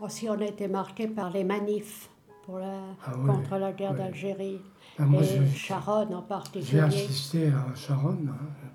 Aussi, 0.00 0.28
on 0.28 0.40
a 0.40 0.44
été 0.44 0.66
marqué 0.68 1.08
par 1.08 1.30
les 1.30 1.44
manifs 1.44 2.08
pour 2.44 2.58
la, 2.58 2.80
Ah 3.04 3.12
oui, 3.18 3.26
contre 3.26 3.56
la 3.58 3.72
guerre 3.72 3.92
oui. 3.92 3.98
d'Algérie. 3.98 4.60
Ben, 4.98 5.04
moi, 5.06 5.22
et 5.22 5.26
je- 5.46 5.56
Sharon 5.56 6.12
en 6.14 6.20
J'ai 6.22 6.26
particulier. 6.28 6.80
assisté 6.80 7.46
à 7.48 7.74
Charonne. 7.74 8.32
hein. 8.32 8.66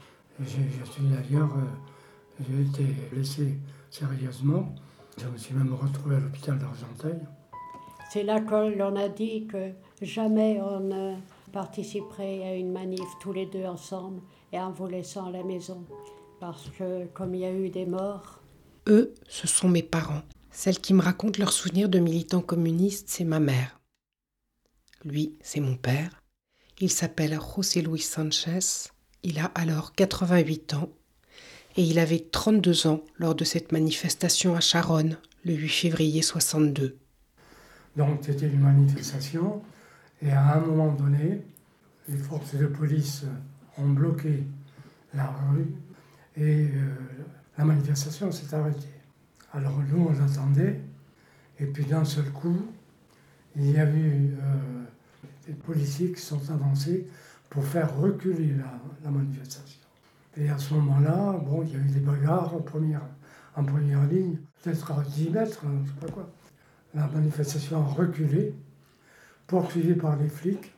J'ai- 0.42 0.70
Je 0.80 0.92
suis 0.92 1.04
d'ailleurs, 1.04 1.50
euh, 1.56 2.42
j'ai 2.48 2.61
été 2.61 2.84
blessé 3.11 3.57
sérieusement. 3.89 4.75
Je 5.18 5.28
me 5.28 5.38
suis 5.38 5.56
même 5.56 5.74
retrouvé 5.74 6.18
à 6.18 6.20
l'hôpital 6.20 6.60
d'Argenteuil. 6.60 7.20
C'est 8.12 8.23
là 8.23 8.39
que 8.42 8.78
l'on 8.78 8.96
a 8.98 9.07
dit 9.10 9.48
que 9.48 9.71
jamais 10.02 10.60
on 10.62 10.80
ne 10.82 11.16
participerait 11.52 12.44
à 12.44 12.55
une 12.55 12.71
manif 12.71 13.00
tous 13.21 13.32
les 13.34 13.46
deux 13.46 13.65
ensemble 13.65 14.21
et 14.51 14.60
en 14.60 14.71
vous 14.71 14.87
laissant 14.87 15.28
à 15.28 15.32
la 15.32 15.43
maison. 15.43 15.86
Parce 16.39 16.70
que 16.78 17.06
comme 17.07 17.34
il 17.34 17.42
y 17.42 17.46
a 17.46 17.51
eu 17.54 17.70
des 17.70 17.86
morts, 17.86 18.42
Eux, 18.87 19.14
ce 19.28 19.48
sont 19.48 19.68
mes 19.70 19.82
parents. 19.82 20.21
Celle 20.55 20.79
qui 20.79 20.93
me 20.93 21.01
raconte 21.01 21.37
leurs 21.37 21.51
souvenirs 21.51 21.89
de 21.89 22.00
militants 22.00 22.41
communistes, 22.41 23.09
c'est 23.09 23.25
ma 23.25 23.41
mère. 23.41 23.82
Lui, 25.04 25.37
c'est 25.41 25.59
mon 25.59 25.75
père. 25.75 26.23
Il 26.79 26.89
s'appelle 26.89 27.37
José 27.55 27.81
Luis 27.81 28.00
Sanchez. 28.00 28.89
Il 29.21 29.37
a 29.39 29.51
alors 29.54 29.93
88 29.93 30.75
ans 30.75 30.89
et 31.75 31.83
il 31.83 32.00
avait 32.00 32.25
32 32.31 32.88
ans 32.88 33.03
lors 33.17 33.36
de 33.36 33.44
cette 33.44 33.73
manifestation 33.73 34.55
à 34.55 34.61
Charonne 34.61 35.17
le 35.44 35.53
8 35.55 35.67
février 35.67 36.22
62. 36.22 36.97
Donc 37.97 38.19
c'était 38.22 38.47
une 38.47 38.61
manifestation 38.61 39.61
et 40.22 40.31
à 40.31 40.56
un 40.56 40.61
moment 40.61 40.94
donné, 40.94 41.42
les 42.08 42.17
forces 42.17 42.56
de 42.56 42.67
police 42.67 43.25
ont 43.78 43.89
bloqué 43.89 44.44
la 45.14 45.28
rue 45.28 45.75
et 46.38 46.69
euh, 46.73 46.95
la 47.58 47.66
manifestation 47.66 48.31
s'est 48.31 48.56
arrêtée. 48.56 48.95
Alors 49.56 49.80
nous 49.89 50.09
on 50.09 50.23
attendait 50.23 50.81
et 51.59 51.66
puis 51.66 51.86
d'un 51.86 52.03
seul 52.03 52.25
coup, 52.31 52.58
il 53.56 53.72
y 53.72 53.78
a 53.78 53.86
eu 53.86 54.34
euh, 54.34 54.84
des 55.47 55.53
policiers 55.53 56.12
qui 56.12 56.20
sont 56.20 56.42
avancés 56.52 57.08
pour 57.50 57.64
faire 57.64 57.95
reculer 57.97 58.53
la, 59.03 59.09
manifestation. 59.09 59.80
Et 60.36 60.50
à 60.50 60.58
ce 60.58 60.73
moment-là, 60.73 61.39
bon, 61.45 61.64
il 61.64 61.72
y 61.72 61.75
a 61.78 61.80
eu 61.80 61.88
des 61.88 62.02
bagarres 62.02 62.53
en 62.53 62.59
première, 62.59 63.02
ligne, 64.12 64.38
peut-être 64.62 64.92
à 64.92 65.02
10 65.02 65.30
mètres, 65.30 65.62
hein, 65.66 65.72
je 65.86 65.90
sais 65.92 66.06
pas 66.06 66.12
quoi. 66.12 66.30
La 66.94 67.08
manifestation 67.08 67.78
a 67.78 67.86
reculé, 67.86 68.53
poursuivie 69.47 69.94
par 69.94 70.17
les 70.17 70.28
flics. 70.28 70.73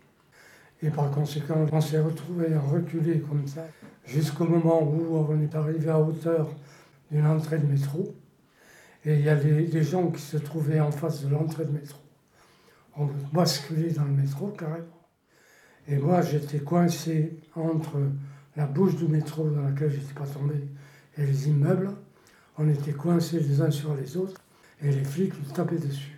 Et 0.83 0.91
par 0.91 1.09
conséquent, 1.09 1.65
on 1.71 1.81
s'est 1.81 1.99
retrouvé 1.99 2.53
à 2.53 2.59
reculer 2.59 3.21
comme 3.21 3.47
ça, 3.47 3.65
jusqu'au 4.05 4.45
moment 4.45 4.83
où 4.83 5.25
on 5.27 5.41
est 5.41 5.55
arrivé 5.55 5.89
à 5.89 5.99
hauteur 5.99 6.47
d'une 7.09 7.25
entrée 7.25 7.57
de 7.57 7.65
métro. 7.65 8.13
Et 9.07 9.13
il 9.19 9.21
y 9.23 9.29
a 9.29 9.37
des, 9.37 9.63
des 9.67 9.83
gens 9.83 10.11
qui 10.11 10.21
se 10.21 10.35
trouvaient 10.35 10.81
en 10.81 10.91
face 10.91 11.23
de 11.23 11.29
l'entrée 11.29 11.63
de 11.63 11.71
métro. 11.71 11.97
On 12.97 13.07
basculé 13.31 13.91
dans 13.91 14.03
le 14.03 14.11
métro 14.11 14.49
carrément. 14.49 14.85
Et 15.87 15.95
moi, 15.97 16.21
j'étais 16.21 16.59
coincé 16.59 17.39
entre 17.55 17.97
la 18.57 18.65
bouche 18.65 18.97
du 18.97 19.07
métro 19.07 19.49
dans 19.49 19.61
laquelle 19.61 19.91
je 19.91 19.97
n'étais 19.99 20.13
pas 20.13 20.27
tombé 20.27 20.55
et 21.17 21.25
les 21.25 21.47
immeubles. 21.47 21.91
On 22.57 22.67
était 22.67 22.91
coincés 22.91 23.39
les 23.39 23.61
uns 23.61 23.71
sur 23.71 23.95
les 23.95 24.17
autres 24.17 24.41
et 24.81 24.91
les 24.91 25.05
flics 25.05 25.33
nous 25.41 25.53
tapaient 25.53 25.77
dessus, 25.77 26.17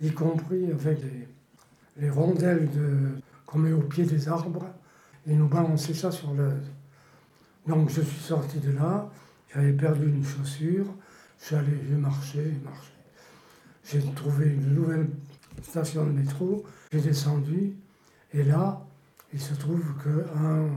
y 0.00 0.12
compris 0.12 0.70
avec 0.70 1.00
les, 1.02 1.28
les 2.02 2.10
rondelles 2.10 2.70
de- 2.70 3.18
qu'on 3.44 3.58
met 3.58 3.72
au 3.72 3.80
pied 3.80 4.04
des 4.04 4.28
arbres 4.28 4.66
et 5.26 5.34
nous 5.34 5.48
balançaient 5.48 5.94
ça 5.94 6.12
sur 6.12 6.32
le. 6.34 6.50
Donc 7.66 7.90
je 7.90 8.02
suis 8.02 8.20
sorti 8.22 8.58
de 8.60 8.70
là, 8.70 9.10
j'avais 9.52 9.72
perdu 9.72 10.06
une 10.06 10.24
chaussure, 10.24 10.86
j'allais, 11.48 11.80
j'ai 11.88 11.96
marché, 11.96 12.54
marché. 12.64 12.92
J'ai 13.84 14.02
trouvé 14.14 14.46
une 14.46 14.74
nouvelle 14.74 15.08
station 15.62 16.06
de 16.06 16.10
métro, 16.10 16.64
j'ai 16.92 17.00
descendu 17.00 17.74
et 18.32 18.42
là, 18.42 18.80
il 19.32 19.40
se 19.40 19.54
trouve 19.54 19.82
qu'un 20.02 20.68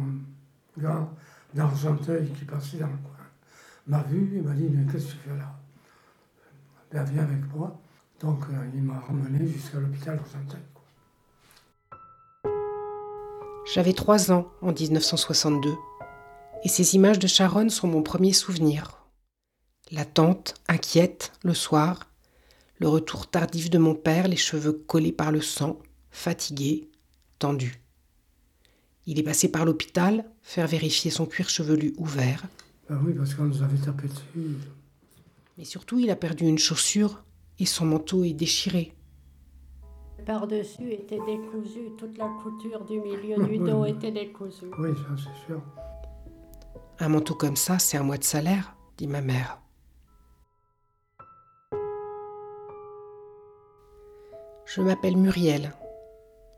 gars 0.77 1.07
d'Argenteuil 1.53 2.29
qui 2.31 2.45
passait 2.45 2.77
dans 2.77 2.87
le 2.87 2.97
coin 2.97 3.17
m'a 3.87 4.03
vu 4.03 4.37
et 4.37 4.41
m'a 4.41 4.53
dit 4.53 4.67
Mais 4.69 4.91
qu'est-ce 4.91 5.05
que 5.05 5.11
tu 5.11 5.17
fais 5.29 5.37
là? 5.37 5.55
Ben, 6.91 7.03
viens 7.03 7.23
avec 7.23 7.53
moi. 7.55 7.79
Donc 8.21 8.43
euh, 8.49 8.69
il 8.73 8.83
m'a 8.83 8.99
ramené 8.99 9.47
jusqu'à 9.47 9.79
l'hôpital 9.79 10.17
d'Argenteuil. 10.17 10.61
J'avais 13.73 13.93
3 13.93 14.31
ans 14.31 14.47
en 14.61 14.71
1962 14.71 15.75
et 16.63 16.69
ces 16.69 16.95
images 16.95 17.19
de 17.19 17.27
Charonne 17.27 17.69
sont 17.69 17.87
mon 17.87 18.01
premier 18.01 18.33
souvenir. 18.33 19.06
L'attente, 19.91 20.55
inquiète, 20.67 21.31
le 21.43 21.53
soir, 21.53 22.09
le 22.79 22.87
retour 22.89 23.27
tardif 23.27 23.69
de 23.69 23.77
mon 23.77 23.95
père, 23.95 24.27
les 24.27 24.35
cheveux 24.35 24.73
collés 24.73 25.11
par 25.13 25.31
le 25.31 25.41
sang, 25.41 25.79
fatigué, 26.11 26.89
tendu. 27.39 27.81
Il 29.05 29.17
est 29.19 29.23
passé 29.23 29.49
par 29.49 29.63
l'hôpital, 29.65 30.25
faire 30.41 30.67
vérifier 30.67 31.09
son 31.11 31.25
cuir 31.25 31.47
chevelu 31.49 31.93
ouvert, 31.97 32.43
Ben 32.89 32.99
oui, 33.05 33.13
parce 33.13 33.33
qu'on 33.33 33.45
nous 33.45 33.61
avait 33.63 33.77
tapé 33.77 34.07
dessus. 34.07 34.57
mais 35.57 35.63
surtout 35.63 35.99
il 35.99 36.09
a 36.09 36.15
perdu 36.15 36.45
une 36.45 36.57
chaussure 36.57 37.23
et 37.59 37.65
son 37.65 37.85
manteau 37.85 38.23
est 38.25 38.33
déchiré. 38.33 38.93
par-dessus 40.25 40.91
était 40.91 41.19
décousu, 41.25 41.91
toute 41.97 42.17
la 42.17 42.27
couture 42.43 42.83
du 42.83 42.99
milieu 42.99 43.41
du 43.47 43.57
dos 43.59 43.85
était 43.85 44.11
décousue. 44.11 44.65
Oui, 44.77 44.89
ça 44.95 45.15
c'est 45.15 45.45
sûr. 45.45 45.61
Un 46.99 47.07
manteau 47.09 47.35
comme 47.35 47.55
ça, 47.55 47.79
c'est 47.79 47.95
un 47.97 48.03
mois 48.03 48.17
de 48.17 48.23
salaire, 48.25 48.75
dit 48.97 49.07
ma 49.07 49.21
mère. 49.21 49.61
Je 54.67 54.81
m'appelle 54.81 55.16
Muriel. 55.16 55.73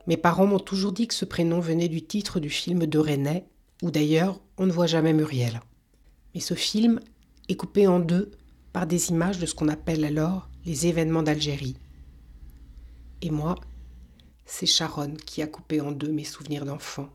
Mes 0.08 0.16
parents 0.16 0.46
m'ont 0.46 0.58
toujours 0.58 0.90
dit 0.90 1.06
que 1.06 1.14
ce 1.14 1.24
prénom 1.24 1.60
venait 1.60 1.88
du 1.88 2.02
titre 2.02 2.40
du 2.40 2.50
film 2.50 2.86
de 2.86 2.98
René, 2.98 3.44
où 3.82 3.92
d'ailleurs 3.92 4.40
on 4.58 4.66
ne 4.66 4.72
voit 4.72 4.88
jamais 4.88 5.12
Muriel. 5.12 5.60
Mais 6.34 6.40
ce 6.40 6.54
film 6.54 6.98
est 7.48 7.54
coupé 7.54 7.86
en 7.86 8.00
deux 8.00 8.32
par 8.72 8.88
des 8.88 9.10
images 9.10 9.38
de 9.38 9.46
ce 9.46 9.54
qu'on 9.54 9.68
appelle 9.68 10.04
alors 10.04 10.48
les 10.66 10.88
événements 10.88 11.22
d'Algérie. 11.22 11.76
Et 13.22 13.30
moi, 13.30 13.54
c'est 14.44 14.66
Sharon 14.66 15.14
qui 15.14 15.40
a 15.40 15.46
coupé 15.46 15.80
en 15.80 15.92
deux 15.92 16.10
mes 16.10 16.24
souvenirs 16.24 16.64
d'enfant. 16.64 17.10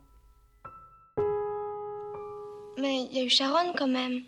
Mais 2.79 3.03
il 3.11 3.17
y 3.17 3.19
a 3.19 3.23
eu 3.23 3.29
Sharon 3.29 3.73
quand 3.78 3.89
même. 3.89 4.22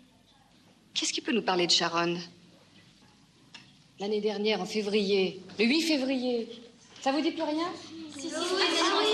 Qu'est-ce 0.92 1.14
qui 1.14 1.22
peut 1.22 1.32
nous 1.32 1.42
parler 1.42 1.66
de 1.66 1.72
Sharon? 1.72 2.18
L'année 4.00 4.20
dernière, 4.20 4.60
en 4.60 4.64
février, 4.64 5.40
le 5.58 5.64
8 5.64 5.82
février. 5.82 6.48
Ça 7.00 7.10
vous 7.10 7.20
dit 7.20 7.32
plus 7.32 7.42
rien 7.42 7.66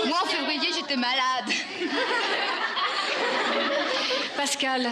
Moi, 0.05 0.17
en 0.23 0.27
février, 0.27 0.67
j'étais 0.75 0.95
malade. 0.95 1.49
Pascal, 4.37 4.91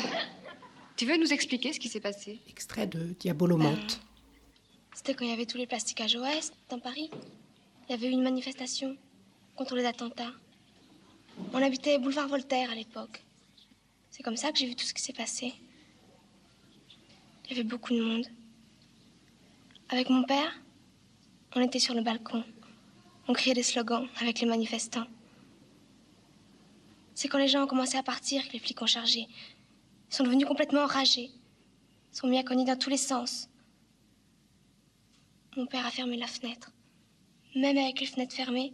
tu 0.96 1.06
veux 1.06 1.18
nous 1.18 1.32
expliquer 1.32 1.74
ce 1.74 1.80
qui 1.80 1.90
s'est 1.90 2.00
passé 2.00 2.40
Extrait 2.50 2.88
de 2.88 3.14
Diabolomante. 3.20 4.02
C'était 4.96 5.14
quand 5.14 5.26
il 5.26 5.30
y 5.30 5.34
avait 5.34 5.46
tous 5.46 5.58
les 5.58 5.68
plastiques 5.68 6.02
à 6.02 6.08
Joès, 6.08 6.52
dans 6.70 6.80
Paris. 6.80 7.12
Il 7.88 7.92
y 7.92 7.94
avait 7.94 8.08
eu 8.08 8.12
une 8.12 8.24
manifestation 8.24 8.98
contre 9.56 9.76
les 9.76 9.86
attentats. 9.86 10.32
On 11.54 11.62
habitait 11.62 12.00
boulevard 12.00 12.28
Voltaire 12.28 12.72
à 12.72 12.76
l'époque. 12.76 13.22
C'est 14.10 14.24
comme 14.24 14.38
ça 14.38 14.52
que 14.52 14.58
j'ai 14.58 14.66
vu 14.66 14.76
tout 14.76 14.86
ce 14.86 14.94
qui 14.94 15.04
s'est 15.04 15.14
passé. 15.14 15.54
Il 17.46 17.52
y 17.52 17.60
avait 17.60 17.70
beaucoup 17.70 17.94
de 17.94 18.02
monde. 18.02 18.26
Avec 19.94 20.10
mon 20.10 20.24
père, 20.24 20.60
on 21.56 21.62
était 21.62 21.78
sur 21.78 21.94
le 21.94 22.02
balcon. 22.02 22.44
On 23.28 23.34
criait 23.34 23.54
des 23.54 23.62
slogans 23.62 24.08
avec 24.20 24.40
les 24.40 24.48
manifestants. 24.48 25.06
C'est 27.14 27.28
quand 27.28 27.38
les 27.38 27.48
gens 27.48 27.66
ont 27.66 27.68
commencé 27.68 27.96
à 27.96 28.02
partir 28.02 28.48
que 28.48 28.54
les 28.54 28.60
flics 28.60 28.82
ont 28.82 28.88
chargé. 28.88 29.28
Ils 30.10 30.16
sont 30.16 30.24
devenus 30.24 30.48
complètement 30.48 30.82
enragés. 30.82 31.30
Ils 32.12 32.18
sont 32.18 32.26
mis 32.26 32.40
à 32.40 32.44
cogner 32.44 32.66
dans 32.66 32.76
tous 32.76 32.90
les 32.90 32.98
sens. 32.98 33.50
Mon 35.58 35.68
père 35.68 35.86
a 35.86 35.92
fermé 35.92 36.18
la 36.18 36.26
fenêtre. 36.26 36.72
Même 37.56 37.78
avec 37.78 38.00
les 38.00 38.08
fenêtres 38.08 38.34
fermées, 38.34 38.74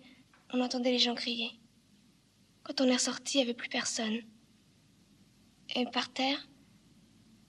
on 0.53 0.61
entendait 0.61 0.93
les 0.93 0.99
gens 0.99 1.15
crier. 1.15 1.51
Quand 2.63 2.79
on 2.79 2.85
est 2.85 2.93
ressorti, 2.93 3.39
il 3.39 3.41
n'y 3.41 3.49
avait 3.49 3.53
plus 3.53 3.67
personne. 3.67 4.21
Et 5.75 5.85
par 5.87 6.13
terre, 6.13 6.47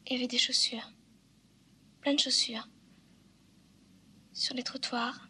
il 0.08 0.14
y 0.14 0.16
avait 0.16 0.26
des 0.26 0.38
chaussures. 0.38 0.90
Plein 2.00 2.14
de 2.14 2.18
chaussures. 2.18 2.66
Sur 4.40 4.54
les 4.54 4.62
trottoirs, 4.62 5.28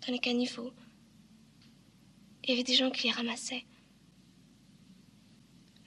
dans 0.00 0.10
les 0.10 0.18
caniveaux. 0.18 0.72
Il 2.42 2.48
y 2.48 2.52
avait 2.54 2.62
des 2.62 2.72
gens 2.72 2.90
qui 2.90 3.08
les 3.08 3.12
ramassaient. 3.12 3.66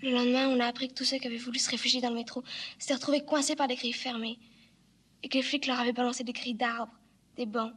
Le 0.03 0.11
lendemain, 0.11 0.47
on 0.47 0.59
a 0.59 0.67
appris 0.67 0.89
que 0.89 0.93
tous 0.93 1.05
ceux 1.05 1.17
qui 1.17 1.25
avaient 1.25 1.37
voulu 1.37 1.57
se 1.57 1.71
réfugier 1.71 2.01
dans 2.01 2.11
le 2.11 2.15
métro 2.17 2.43
s'étaient 2.77 2.93
retrouvés 2.93 3.25
coincés 3.25 3.55
par 3.55 3.67
des 3.67 3.75
grilles 3.75 3.93
fermées. 3.93 4.37
Et 5.23 5.27
que 5.27 5.39
les 5.39 5.41
flics 5.41 5.65
leur 5.65 5.79
avaient 5.79 5.91
balancé 5.91 6.23
des 6.23 6.33
grilles 6.33 6.53
d'arbres, 6.53 6.93
des 7.35 7.47
bancs, 7.47 7.73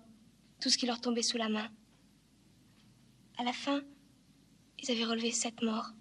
tout 0.60 0.68
ce 0.68 0.76
qui 0.76 0.84
leur 0.84 1.00
tombait 1.00 1.22
sous 1.22 1.38
la 1.38 1.48
main. 1.48 1.70
À 3.38 3.42
la 3.42 3.54
fin, 3.54 3.80
ils 4.78 4.90
avaient 4.90 5.04
relevé 5.04 5.32
sept 5.32 5.62
morts. 5.62 5.92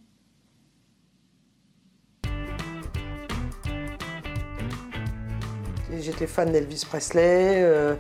J'étais 6.01 6.27
fan 6.27 6.51
d'Elvis 6.51 6.83
Presley. 6.85 7.63
euh, 7.63 7.95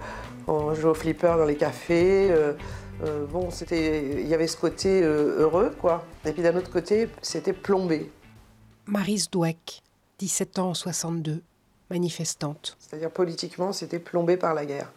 On 0.47 0.73
jouait 0.73 0.91
au 0.91 0.93
flipper 0.93 1.35
dans 1.37 1.45
les 1.45 1.55
cafés. 1.55 2.33
bon, 3.31 3.49
c'était, 3.51 4.21
il 4.21 4.27
y 4.27 4.33
avait 4.33 4.47
ce 4.47 4.57
côté 4.57 5.01
heureux, 5.01 5.71
quoi. 5.79 6.05
Et 6.25 6.31
puis 6.31 6.41
d'un 6.43 6.55
autre 6.55 6.71
côté, 6.71 7.09
c'était 7.21 7.53
plombé. 7.53 8.11
Marise 8.85 9.29
Douek, 9.29 9.81
17 10.19 10.59
ans 10.59 10.69
en 10.69 10.73
62, 10.73 11.41
manifestante. 11.89 12.77
C'est-à-dire 12.79 13.11
politiquement, 13.11 13.73
c'était 13.73 13.99
plombé 13.99 14.37
par 14.37 14.53
la 14.53 14.65
guerre. 14.65 14.91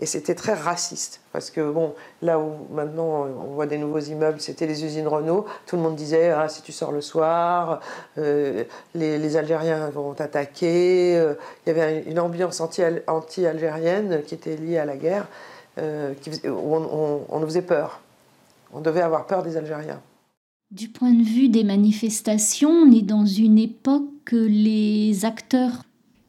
Et 0.00 0.06
c'était 0.06 0.34
très 0.34 0.54
raciste. 0.54 1.20
Parce 1.32 1.50
que, 1.50 1.70
bon, 1.70 1.94
là 2.20 2.38
où 2.38 2.52
maintenant 2.72 3.26
on 3.26 3.54
voit 3.54 3.66
des 3.66 3.78
nouveaux 3.78 4.00
immeubles, 4.00 4.40
c'était 4.40 4.66
les 4.66 4.84
usines 4.84 5.06
Renault. 5.06 5.46
Tout 5.66 5.76
le 5.76 5.82
monde 5.82 5.94
disait 5.94 6.30
ah, 6.30 6.48
si 6.48 6.62
tu 6.62 6.72
sors 6.72 6.90
le 6.90 7.00
soir, 7.00 7.80
euh, 8.18 8.64
les, 8.94 9.36
Algériens 9.36 9.90
vont 9.90 10.12
t'attaquer. 10.14 11.16
Euh, 11.16 11.34
il 11.64 11.68
y 11.68 11.78
avait 11.78 12.02
une 12.06 12.18
ambiance 12.18 12.60
anti-algérienne 12.60 14.22
qui 14.26 14.34
était 14.34 14.56
liée 14.56 14.78
à 14.78 14.84
la 14.84 14.96
guerre, 14.96 15.28
euh, 15.78 16.12
où 16.44 16.74
on 17.28 17.40
nous 17.40 17.46
faisait 17.46 17.62
peur. 17.62 18.00
On 18.72 18.80
devait 18.80 19.02
avoir 19.02 19.26
peur 19.26 19.44
des 19.44 19.56
Algériens. 19.56 20.00
Du 20.72 20.88
point 20.88 21.12
de 21.12 21.22
vue 21.22 21.48
des 21.48 21.62
manifestations, 21.62 22.70
on 22.70 22.90
est 22.90 23.02
dans 23.02 23.26
une 23.26 23.58
époque 23.58 24.08
que 24.24 24.34
les 24.34 25.24
acteurs. 25.24 25.84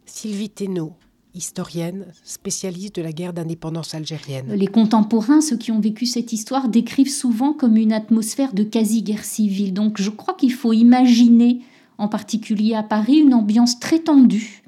Sylvie 0.06 0.52
Thénault, 0.52 0.94
historienne, 1.36 2.06
spécialiste 2.24 2.96
de 2.96 3.02
la 3.02 3.12
guerre 3.12 3.34
d'indépendance 3.34 3.94
algérienne. 3.94 4.54
Les 4.54 4.68
contemporains, 4.68 5.42
ceux 5.42 5.58
qui 5.58 5.72
ont 5.72 5.80
vécu 5.80 6.06
cette 6.06 6.34
histoire, 6.34 6.70
décrivent 6.70 7.12
souvent 7.12 7.54
comme 7.54 7.78
une 7.78 7.94
atmosphère 7.94 8.54
de 8.54 8.64
quasi-guerre 8.64 9.26
civile. 9.26 9.74
Donc 9.74 10.02
je 10.02 10.10
crois 10.10 10.34
qu'il 10.34 10.54
faut 10.54 10.74
imaginer, 10.74 11.62
en 11.98 12.08
particulier 12.08 12.74
à 12.74 12.84
Paris, 12.84 13.18
une 13.18 13.34
ambiance 13.34 13.80
très 13.80 14.00
tendue. 14.00 14.64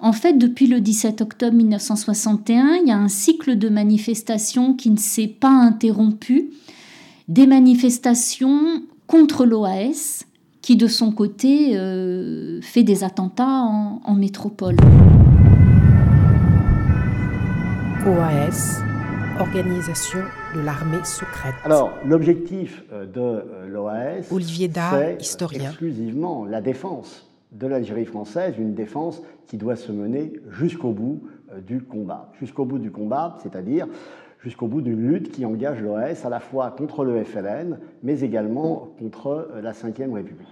En 0.00 0.12
fait, 0.12 0.36
depuis 0.36 0.66
le 0.66 0.80
17 0.80 1.20
octobre 1.20 1.56
1961, 1.56 2.80
il 2.82 2.88
y 2.88 2.90
a 2.90 2.98
un 2.98 3.08
cycle 3.08 3.56
de 3.56 3.68
manifestations 3.68 4.74
qui 4.74 4.90
ne 4.90 4.98
s'est 4.98 5.28
pas 5.28 5.48
interrompu. 5.48 6.50
Des 7.28 7.46
manifestations 7.46 8.82
contre 9.06 9.46
l'OAS, 9.46 10.24
qui 10.60 10.76
de 10.76 10.88
son 10.88 11.12
côté 11.12 11.76
euh, 11.76 12.60
fait 12.62 12.82
des 12.82 13.04
attentats 13.04 13.62
en, 13.62 14.14
métropole. 14.14 14.76
OAS, 18.04 18.82
organisation 19.38 20.18
de 20.56 20.60
l'armée 20.60 21.04
secrète. 21.04 21.54
Alors, 21.64 21.92
l'objectif 22.04 22.82
euh, 22.92 23.06
de 23.06 23.20
euh, 23.20 23.68
l'OAS, 23.68 24.32
Olivier 24.32 24.68
c'est 24.74 25.18
historien. 25.20 25.68
exclusivement 25.68 26.44
la 26.44 26.60
défense 26.60 27.30
de 27.52 27.68
l'Algérie 27.68 28.04
française, 28.04 28.54
une 28.58 28.74
défense 28.74 29.22
qui 29.46 29.56
doit 29.56 29.76
se 29.76 29.92
mener 29.92 30.32
jusqu'au 30.50 30.90
bout 30.90 31.22
du 31.64 31.80
combat. 31.80 32.32
Jusqu'au 32.40 32.64
bout 32.64 32.80
du 32.80 32.90
combat, 32.90 33.36
c'est-à-dire 33.40 33.86
jusqu'au 34.42 34.66
bout 34.66 34.80
d'une 34.80 35.08
lutte 35.08 35.30
qui 35.30 35.44
engage 35.44 35.80
l'OS 35.80 36.24
à 36.24 36.28
la 36.28 36.40
fois 36.40 36.74
contre 36.76 37.04
le 37.04 37.22
FLN, 37.22 37.78
mais 38.02 38.20
également 38.20 38.88
contre 38.98 39.48
euh, 39.54 39.60
la 39.62 39.72
Ve 39.72 40.12
République. 40.12 40.48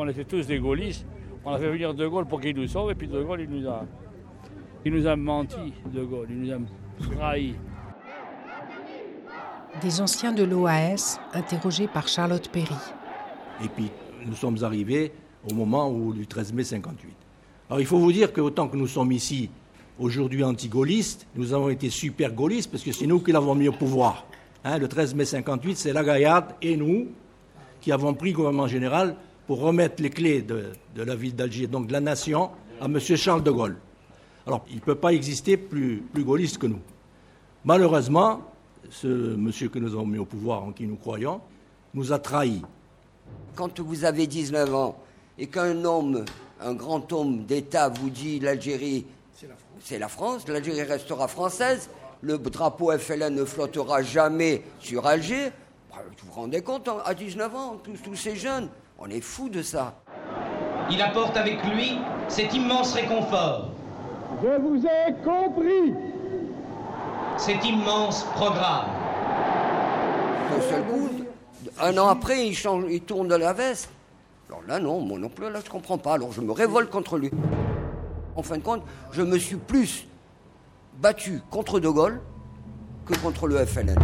On 0.00 0.06
était 0.06 0.24
tous 0.24 0.46
des 0.46 0.60
gaullistes. 0.60 1.04
On 1.44 1.52
a 1.52 1.58
fait 1.58 1.68
venir 1.68 1.92
De 1.92 2.06
Gaulle 2.06 2.26
pour 2.26 2.40
qu'il 2.40 2.54
nous 2.54 2.68
sauve, 2.68 2.92
et 2.92 2.94
puis 2.94 3.08
De 3.08 3.20
Gaulle, 3.20 3.40
il 3.40 3.50
nous 3.50 3.68
a 3.68 3.84
il 4.84 4.92
nous 4.92 5.08
a 5.08 5.16
menti, 5.16 5.72
De 5.92 6.04
Gaulle, 6.04 6.28
il 6.30 6.40
nous 6.40 6.52
a 6.52 6.58
trahi. 7.16 7.56
Des 9.82 10.00
anciens 10.00 10.32
de 10.32 10.44
l'OAS 10.44 11.18
interrogés 11.34 11.88
par 11.88 12.06
Charlotte 12.06 12.48
Perry. 12.48 12.76
Et 13.64 13.68
puis 13.68 13.90
nous 14.24 14.36
sommes 14.36 14.62
arrivés 14.62 15.10
au 15.50 15.52
moment 15.52 15.90
où 15.90 16.12
du 16.12 16.28
13 16.28 16.52
mai 16.52 16.62
58. 16.62 17.12
Alors 17.68 17.80
il 17.80 17.86
faut 17.86 17.98
vous 17.98 18.12
dire 18.12 18.32
qu'autant 18.32 18.68
que 18.68 18.76
nous 18.76 18.86
sommes 18.86 19.10
ici 19.10 19.50
aujourd'hui 19.98 20.44
anti-gaullistes, 20.44 21.26
nous 21.34 21.52
avons 21.54 21.70
été 21.70 21.90
super 21.90 22.32
gaullistes 22.32 22.70
parce 22.70 22.84
que 22.84 22.92
c'est 22.92 23.06
nous 23.08 23.18
qui 23.18 23.32
l'avons 23.32 23.56
mis 23.56 23.66
au 23.66 23.72
pouvoir. 23.72 24.26
Hein, 24.64 24.78
le 24.78 24.86
13 24.86 25.16
mai 25.16 25.24
58, 25.24 25.76
c'est 25.76 25.92
la 25.92 26.04
Gaillarde 26.04 26.54
et 26.62 26.76
nous 26.76 27.08
qui 27.80 27.90
avons 27.90 28.14
pris 28.14 28.30
le 28.30 28.36
gouvernement 28.36 28.68
général 28.68 29.16
pour 29.48 29.60
remettre 29.60 30.02
les 30.02 30.10
clés 30.10 30.42
de, 30.42 30.66
de 30.94 31.02
la 31.02 31.16
ville 31.16 31.34
d'Alger, 31.34 31.66
donc 31.66 31.86
de 31.86 31.92
la 31.94 32.00
nation, 32.00 32.50
à 32.82 32.84
M. 32.84 33.00
Charles 33.00 33.42
de 33.42 33.50
Gaulle. 33.50 33.78
Alors, 34.46 34.62
il 34.68 34.76
ne 34.76 34.80
peut 34.80 34.94
pas 34.94 35.14
exister 35.14 35.56
plus, 35.56 36.02
plus 36.12 36.22
gaulliste 36.22 36.58
que 36.58 36.66
nous. 36.66 36.80
Malheureusement, 37.64 38.42
ce 38.90 39.06
monsieur 39.06 39.70
que 39.70 39.78
nous 39.78 39.94
avons 39.94 40.04
mis 40.04 40.18
au 40.18 40.26
pouvoir, 40.26 40.64
en 40.64 40.72
qui 40.72 40.86
nous 40.86 40.96
croyons, 40.96 41.40
nous 41.94 42.12
a 42.12 42.18
trahis. 42.18 42.60
Quand 43.54 43.80
vous 43.80 44.04
avez 44.04 44.26
19 44.26 44.74
ans 44.74 44.98
et 45.38 45.46
qu'un 45.46 45.82
homme, 45.82 46.26
un 46.60 46.74
grand 46.74 47.10
homme 47.14 47.46
d'État 47.46 47.88
vous 47.88 48.10
dit 48.10 48.40
l'Algérie, 48.40 49.06
c'est 49.80 49.98
la 49.98 50.08
France, 50.08 50.46
l'Algérie 50.46 50.82
restera 50.82 51.26
française, 51.26 51.88
le 52.20 52.36
drapeau 52.36 52.92
FLN 52.98 53.34
ne 53.34 53.46
flottera 53.46 54.02
jamais 54.02 54.62
sur 54.78 55.06
Alger, 55.06 55.48
bah, 55.90 56.02
vous 56.06 56.26
vous 56.26 56.32
rendez 56.34 56.60
compte, 56.60 56.86
hein, 56.88 56.98
à 57.06 57.14
19 57.14 57.54
ans, 57.56 57.80
tous, 57.82 57.96
tous 58.04 58.14
ces 58.14 58.36
jeunes, 58.36 58.68
on 58.98 59.08
est 59.10 59.20
fous 59.20 59.48
de 59.48 59.62
ça. 59.62 60.02
Il 60.90 61.00
apporte 61.00 61.36
avec 61.36 61.62
lui 61.64 61.98
cet 62.28 62.54
immense 62.54 62.94
réconfort 62.94 63.70
je 64.42 64.60
vous 64.60 64.84
ai 64.86 65.14
compris. 65.24 65.94
Cet 67.36 67.64
immense 67.64 68.24
programme. 68.34 68.86
D'un 70.50 70.60
seul 70.60 70.82
coup, 70.84 71.08
un 71.80 71.98
an 71.98 72.08
après, 72.08 72.46
il, 72.46 72.54
change, 72.54 72.84
il 72.90 73.00
tourne 73.02 73.28
de 73.28 73.34
la 73.34 73.52
veste. 73.52 73.90
Alors 74.48 74.62
là, 74.66 74.78
non, 74.78 75.00
moi 75.00 75.18
non 75.18 75.28
plus, 75.28 75.50
là, 75.50 75.60
je 75.64 75.70
comprends 75.70 75.98
pas. 75.98 76.14
Alors 76.14 76.32
je 76.32 76.40
me 76.40 76.52
révolte 76.52 76.90
contre 76.90 77.18
lui. 77.18 77.30
En 78.34 78.42
fin 78.42 78.58
de 78.58 78.62
compte, 78.62 78.82
je 79.12 79.22
me 79.22 79.38
suis 79.38 79.56
plus 79.56 80.06
battu 81.00 81.40
contre 81.50 81.80
De 81.80 81.88
Gaulle 81.88 82.20
que 83.06 83.16
contre 83.18 83.46
le 83.46 83.64
FLN. 83.64 83.98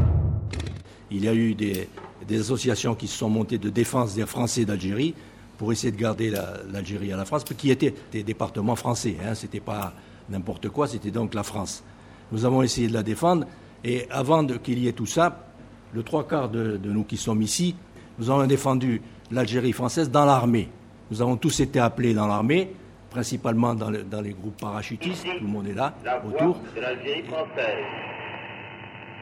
Il 1.11 1.25
y 1.25 1.29
a 1.29 1.35
eu 1.35 1.55
des, 1.55 1.89
associations 2.33 2.95
qui 2.95 3.07
se 3.07 3.19
sont 3.19 3.31
montées 3.31 3.59
de 3.59 3.71
défense 3.71 4.15
des 4.15 4.27
Français 4.27 4.65
d'Algérie 4.65 5.15
pour 5.59 5.73
essayer 5.73 5.93
de 5.93 5.97
garder 5.97 6.33
l'Algérie 6.73 7.13
à 7.13 7.17
la 7.17 7.25
France, 7.25 7.45
qui 7.45 7.71
étaient 7.71 7.95
des 8.13 8.23
départements 8.23 8.77
français. 8.77 9.17
Hein, 9.25 9.35
C'était 9.35 9.61
pas 9.61 9.95
n'importe 10.29 10.69
quoi, 10.69 10.87
c'était 10.87 11.11
donc 11.11 11.35
la 11.35 11.43
France. 11.43 11.85
Nous 12.33 12.45
avons 12.45 12.63
essayé 12.63 12.89
de 12.89 12.93
la 12.93 13.03
défendre, 13.03 13.47
et 13.85 14.07
avant 14.11 14.45
qu'il 14.47 14.79
y 14.79 14.89
ait 14.89 14.93
tout 14.93 15.07
ça, 15.07 15.47
le 15.93 16.03
trois 16.03 16.27
quarts 16.27 16.49
de, 16.49 16.81
nous 16.83 17.05
qui 17.05 17.17
sommes 17.17 17.43
ici, 17.43 17.77
nous 18.19 18.31
avons 18.31 18.47
défendu 18.47 19.03
l'Algérie 19.31 19.73
française 19.73 20.11
dans 20.11 20.25
l'armée. 20.25 20.69
Nous 21.11 21.21
avons 21.23 21.37
tous 21.37 21.61
été 21.61 21.79
appelés 21.79 22.15
dans 22.15 22.27
l'armée, 22.27 22.73
principalement 23.11 23.75
dans, 23.75 23.91
les 23.91 24.33
groupes 24.33 24.61
parachutistes, 24.61 25.25
tout 25.25 25.45
le 25.45 25.51
monde 25.51 25.69
est 25.69 25.75
là, 25.75 25.95
autour. 26.27 26.59
De 26.75 26.81
l'Algérie 26.81 27.23
française. 27.25 27.85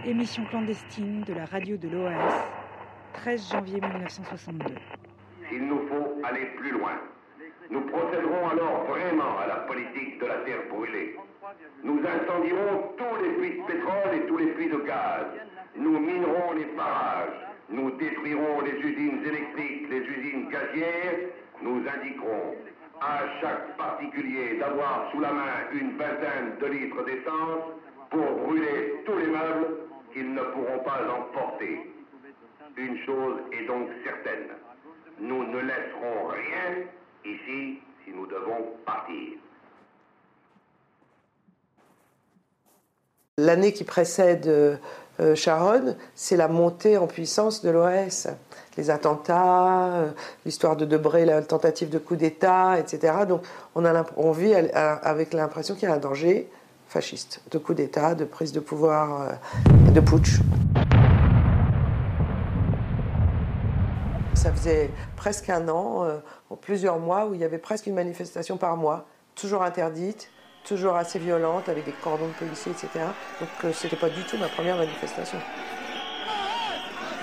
Émission 0.06 0.44
clandestine 0.46 1.22
de 1.28 1.34
la 1.34 1.44
radio 1.44 1.76
de 1.76 1.88
l'OAS, 1.88 2.44
13 3.14 3.50
janvier 3.52 3.80
1962. 3.80 4.74
Il 5.52 5.66
nous 5.66 5.86
faut 5.88 6.24
aller 6.24 6.46
plus 6.56 6.72
loin. 6.72 6.98
Nous 7.70 7.80
procéderons 7.82 8.48
alors 8.48 8.84
vraiment 8.86 9.38
à 9.38 9.46
la 9.46 9.56
politique 9.66 10.18
de 10.20 10.26
la 10.26 10.36
terre 10.44 10.62
brûlée. 10.70 11.16
Nous 11.84 12.00
incendierons 12.00 12.92
tous 12.96 13.22
les 13.22 13.30
puits 13.30 13.60
de 13.60 13.66
pétrole 13.66 14.14
et 14.14 14.26
tous 14.26 14.36
les 14.38 14.46
puits 14.46 14.68
de 14.68 14.78
gaz. 14.86 15.26
Nous 15.76 15.98
minerons 15.98 16.52
les 16.52 16.64
barrages. 16.76 17.38
Nous 17.68 17.90
détruirons 17.92 18.60
les 18.62 18.78
usines 18.80 19.24
électriques, 19.24 19.88
les 19.90 20.00
usines 20.00 20.48
gazières. 20.48 21.30
Nous 21.62 21.82
indiquerons 21.86 22.56
à 23.00 23.20
chaque 23.40 23.76
particulier 23.76 24.58
d'avoir 24.58 25.10
sous 25.12 25.20
la 25.20 25.32
main 25.32 25.70
une 25.72 25.96
vingtaine 25.96 26.56
de 26.60 26.66
litres 26.66 27.04
d'essence 27.04 27.64
pour 28.10 28.30
brûler 28.46 28.94
tous 29.04 29.16
les 29.16 29.26
meubles 29.26 29.76
qu'ils 30.12 30.34
ne 30.34 30.42
pourront 30.42 30.78
pas 30.84 31.00
emporter. 31.08 31.91
Une 32.76 32.96
chose 33.04 33.36
est 33.52 33.66
donc 33.66 33.88
certaine. 34.04 34.48
Nous 35.20 35.44
ne 35.44 35.60
laisserons 35.60 36.28
rien 36.28 36.84
ici 37.24 37.80
si 38.04 38.10
nous 38.14 38.26
devons 38.26 38.74
partir. 38.86 39.38
L'année 43.38 43.72
qui 43.72 43.84
précède 43.84 44.46
euh, 44.46 44.76
euh, 45.20 45.34
Sharon, 45.34 45.96
c'est 46.14 46.36
la 46.36 46.48
montée 46.48 46.96
en 46.96 47.06
puissance 47.06 47.62
de 47.62 47.70
l'OS. 47.70 48.28
Les 48.78 48.88
attentats, 48.90 49.86
euh, 49.88 50.10
l'histoire 50.46 50.76
de 50.76 50.86
Debré, 50.86 51.26
la 51.26 51.42
tentative 51.42 51.90
de 51.90 51.98
coup 51.98 52.16
d'État, 52.16 52.78
etc. 52.78 53.12
Donc 53.28 53.42
on, 53.74 53.84
a 53.84 54.04
on 54.16 54.32
vit 54.32 54.54
avec 54.54 55.34
l'impression 55.34 55.74
qu'il 55.74 55.88
y 55.88 55.92
a 55.92 55.94
un 55.94 55.98
danger 55.98 56.48
fasciste, 56.88 57.42
de 57.50 57.58
coup 57.58 57.74
d'État, 57.74 58.14
de 58.14 58.24
prise 58.24 58.52
de 58.52 58.60
pouvoir, 58.60 59.32
de 59.94 60.00
putsch. 60.00 60.40
Ça 64.42 64.52
faisait 64.52 64.90
presque 65.16 65.50
un 65.50 65.68
an, 65.68 66.04
euh, 66.04 66.18
plusieurs 66.62 66.98
mois, 66.98 67.26
où 67.26 67.34
il 67.34 67.40
y 67.40 67.44
avait 67.44 67.58
presque 67.58 67.86
une 67.86 67.94
manifestation 67.94 68.56
par 68.56 68.76
mois, 68.76 69.06
toujours 69.36 69.62
interdite, 69.62 70.28
toujours 70.66 70.96
assez 70.96 71.20
violente, 71.20 71.68
avec 71.68 71.84
des 71.84 71.92
cordons 71.92 72.26
de 72.26 72.32
policiers, 72.32 72.72
etc. 72.72 72.88
Donc 73.38 73.48
euh, 73.64 73.72
c'était 73.72 73.94
pas 73.94 74.08
du 74.08 74.20
tout 74.24 74.36
ma 74.38 74.48
première 74.48 74.76
manifestation. 74.76 75.38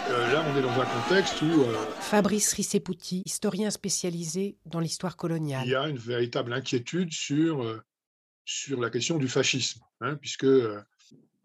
Euh, 0.09 0.33
là, 0.33 0.45
on 0.47 0.57
est 0.57 0.61
dans 0.61 0.79
un 0.79 0.85
contexte 0.85 1.41
où... 1.41 1.63
euh, 1.63 1.75
Fabrice 1.99 2.53
Rissepouti, 2.53 3.23
historien 3.25 3.69
spécialisé 3.69 4.55
dans 4.65 4.79
l'histoire 4.79 5.17
coloniale. 5.17 5.63
il 5.65 5.71
y 5.71 5.75
a 5.75 5.89
une 5.89 5.97
véritable 5.97 6.53
inquiétude 6.53 7.11
sur, 7.11 7.63
euh, 7.63 7.81
sur 8.45 8.79
la 8.79 8.89
question 8.89 9.17
du 9.17 9.27
fascisme, 9.27 9.81
hein, 9.99 10.15
puisque, 10.15 10.45
euh, 10.45 10.81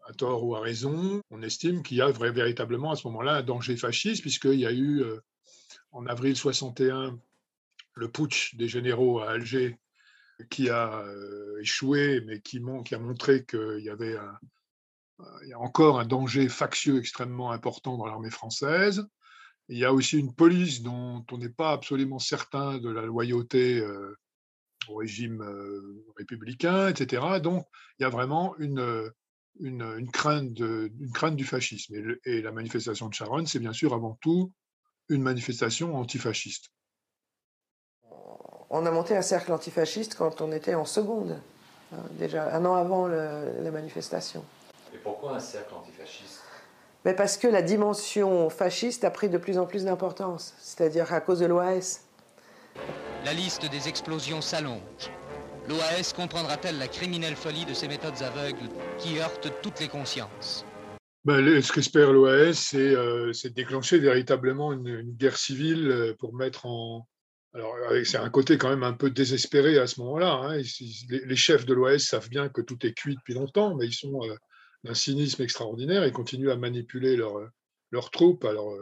à 0.07 0.13
tort 0.13 0.45
ou 0.45 0.55
à 0.55 0.61
raison, 0.61 1.19
on 1.31 1.41
estime 1.41 1.83
qu'il 1.83 1.97
y 1.97 2.01
a 2.01 2.07
vrai- 2.07 2.31
véritablement 2.31 2.91
à 2.91 2.95
ce 2.95 3.05
moment-là 3.07 3.33
un 3.33 3.43
danger 3.43 3.75
fasciste, 3.75 4.21
puisqu'il 4.21 4.59
y 4.61 4.65
a 4.65 4.71
eu, 4.71 5.01
euh, 5.01 5.19
en 5.95 6.05
avril 6.07 6.35
61, 6.35 7.17
le 7.93 8.11
putsch 8.11 8.55
des 8.55 8.67
généraux 8.67 9.19
à 9.19 9.31
Alger, 9.31 9.79
qui 10.49 10.69
a 10.69 10.99
euh, 10.99 11.61
échoué, 11.61 12.21
mais 12.27 12.41
qui, 12.41 12.61
qui 12.83 12.95
a 12.95 12.99
montré 12.99 13.45
qu'il 13.45 13.79
y 13.81 13.89
avait 13.89 14.17
encore 15.55 15.99
un 15.99 16.05
danger 16.05 16.49
factieux 16.49 16.99
extrêmement 16.99 17.51
important 17.51 17.97
dans 17.97 18.05
l'armée 18.05 18.29
française. 18.29 19.07
Il 19.69 19.77
y 19.77 19.85
a 19.85 19.93
aussi 19.93 20.19
une 20.19 20.35
police 20.35 20.81
dont 20.81 21.25
on 21.31 21.37
n'est 21.37 21.49
pas 21.49 21.71
absolument 21.71 22.19
certain 22.19 22.77
de 22.77 22.89
la 22.89 23.03
loyauté 23.03 23.79
euh, 23.79 24.17
au 24.89 24.95
régime 24.95 25.41
euh, 25.41 26.03
républicain, 26.17 26.89
etc. 26.89 27.39
Donc, 27.41 27.65
il 27.97 28.03
y 28.03 28.05
a 28.05 28.09
vraiment 28.09 28.55
une, 28.57 28.81
crainte, 30.11 30.51
du 30.53 31.45
fascisme. 31.45 31.95
Et, 32.25 32.41
la 32.41 32.51
manifestation 32.51 33.07
de 33.07 33.13
Charonne, 33.13 33.47
c'est 33.47 33.59
bien 33.59 33.73
sûr 33.73 33.93
avant 33.93 34.19
tout 34.21 34.51
une 35.09 35.21
manifestation 35.21 35.95
antifasciste. 35.95 36.65
On 38.69 38.85
a 38.85 38.91
monté 38.91 39.15
un 39.15 39.21
cercle 39.21 39.51
antifasciste 39.53 40.15
quand 40.15 40.41
on 40.41 40.51
était 40.51 40.75
en 40.75 40.85
seconde, 40.85 41.39
hein, 41.93 41.97
déjà 42.11 42.53
un 42.55 42.65
an 42.65 42.75
avant 42.75 43.07
le- 43.07 43.61
la 43.61 43.71
manifestation. 43.71 44.43
Et 44.93 44.97
pourquoi 44.97 45.35
un 45.35 45.39
cercle 45.39 45.73
antifasciste? 45.75 46.41
Mais 47.05 47.13
parce 47.13 47.37
que 47.37 47.47
la 47.47 47.61
dimension 47.61 48.49
fasciste 48.49 49.03
a 49.03 49.11
pris 49.11 49.29
de 49.29 49.37
plus 49.37 49.59
en 49.59 49.65
plus 49.67 49.85
d'importance, 49.85 50.55
c'est-à-dire 50.59 51.13
à 51.13 51.21
cause 51.21 51.39
de 51.39 51.45
l'OAS. 51.45 52.01
La 53.23 53.33
liste 53.33 53.69
des 53.69 53.87
explosions 53.87 54.41
s'allonge. 54.41 55.11
L'OAS 55.67 56.13
comprendra-t-elle 56.15 56.77
la 56.77 56.87
criminelle 56.87 57.35
folie 57.35 57.65
de 57.65 57.73
ces 57.73 57.87
méthodes 57.87 58.21
aveugles 58.21 58.69
qui 58.97 59.19
heurtent 59.19 59.51
toutes 59.61 59.79
les 59.79 59.87
consciences? 59.87 60.65
Ben, 61.25 61.59
ce 61.59 61.71
qu'espère 61.71 62.13
l'OAS, 62.13 62.53
c'est 62.53 62.95
euh, 62.95 63.31
déclencher 63.55 63.97
véritablement 63.97 64.71
une, 64.73 65.11
guerre 65.13 65.37
civile 65.37 65.89
euh, 65.89 66.13
pour 66.19 66.35
mettre 66.35 66.67
en. 66.67 67.07
Alors, 67.55 67.75
c'est 68.03 68.17
un 68.17 68.29
côté 68.29 68.59
quand 68.59 68.69
même 68.69 68.83
un 68.83 68.93
peu 68.93 69.09
désespéré 69.09 69.79
à 69.79 69.87
ce 69.87 70.01
moment-là. 70.01 70.33
hein. 70.33 70.61
Les, 71.09 71.35
chefs 71.35 71.65
de 71.65 71.73
l'OAS 71.73 71.97
savent 71.99 72.29
bien 72.29 72.49
que 72.49 72.61
tout 72.61 72.85
est 72.85 72.93
cuit 72.93 73.15
depuis 73.15 73.33
longtemps, 73.33 73.75
mais 73.75 73.87
ils 73.87 73.93
sont 73.93 74.21
euh, 74.23 74.35
d'un 74.83 74.93
cynisme 74.93 75.41
extraordinaire. 75.41 76.05
Ils 76.05 76.11
continuent 76.11 76.51
à 76.51 76.57
manipuler 76.57 77.15
leurs 77.15 78.11
troupes. 78.11 78.45
Alors, 78.45 78.77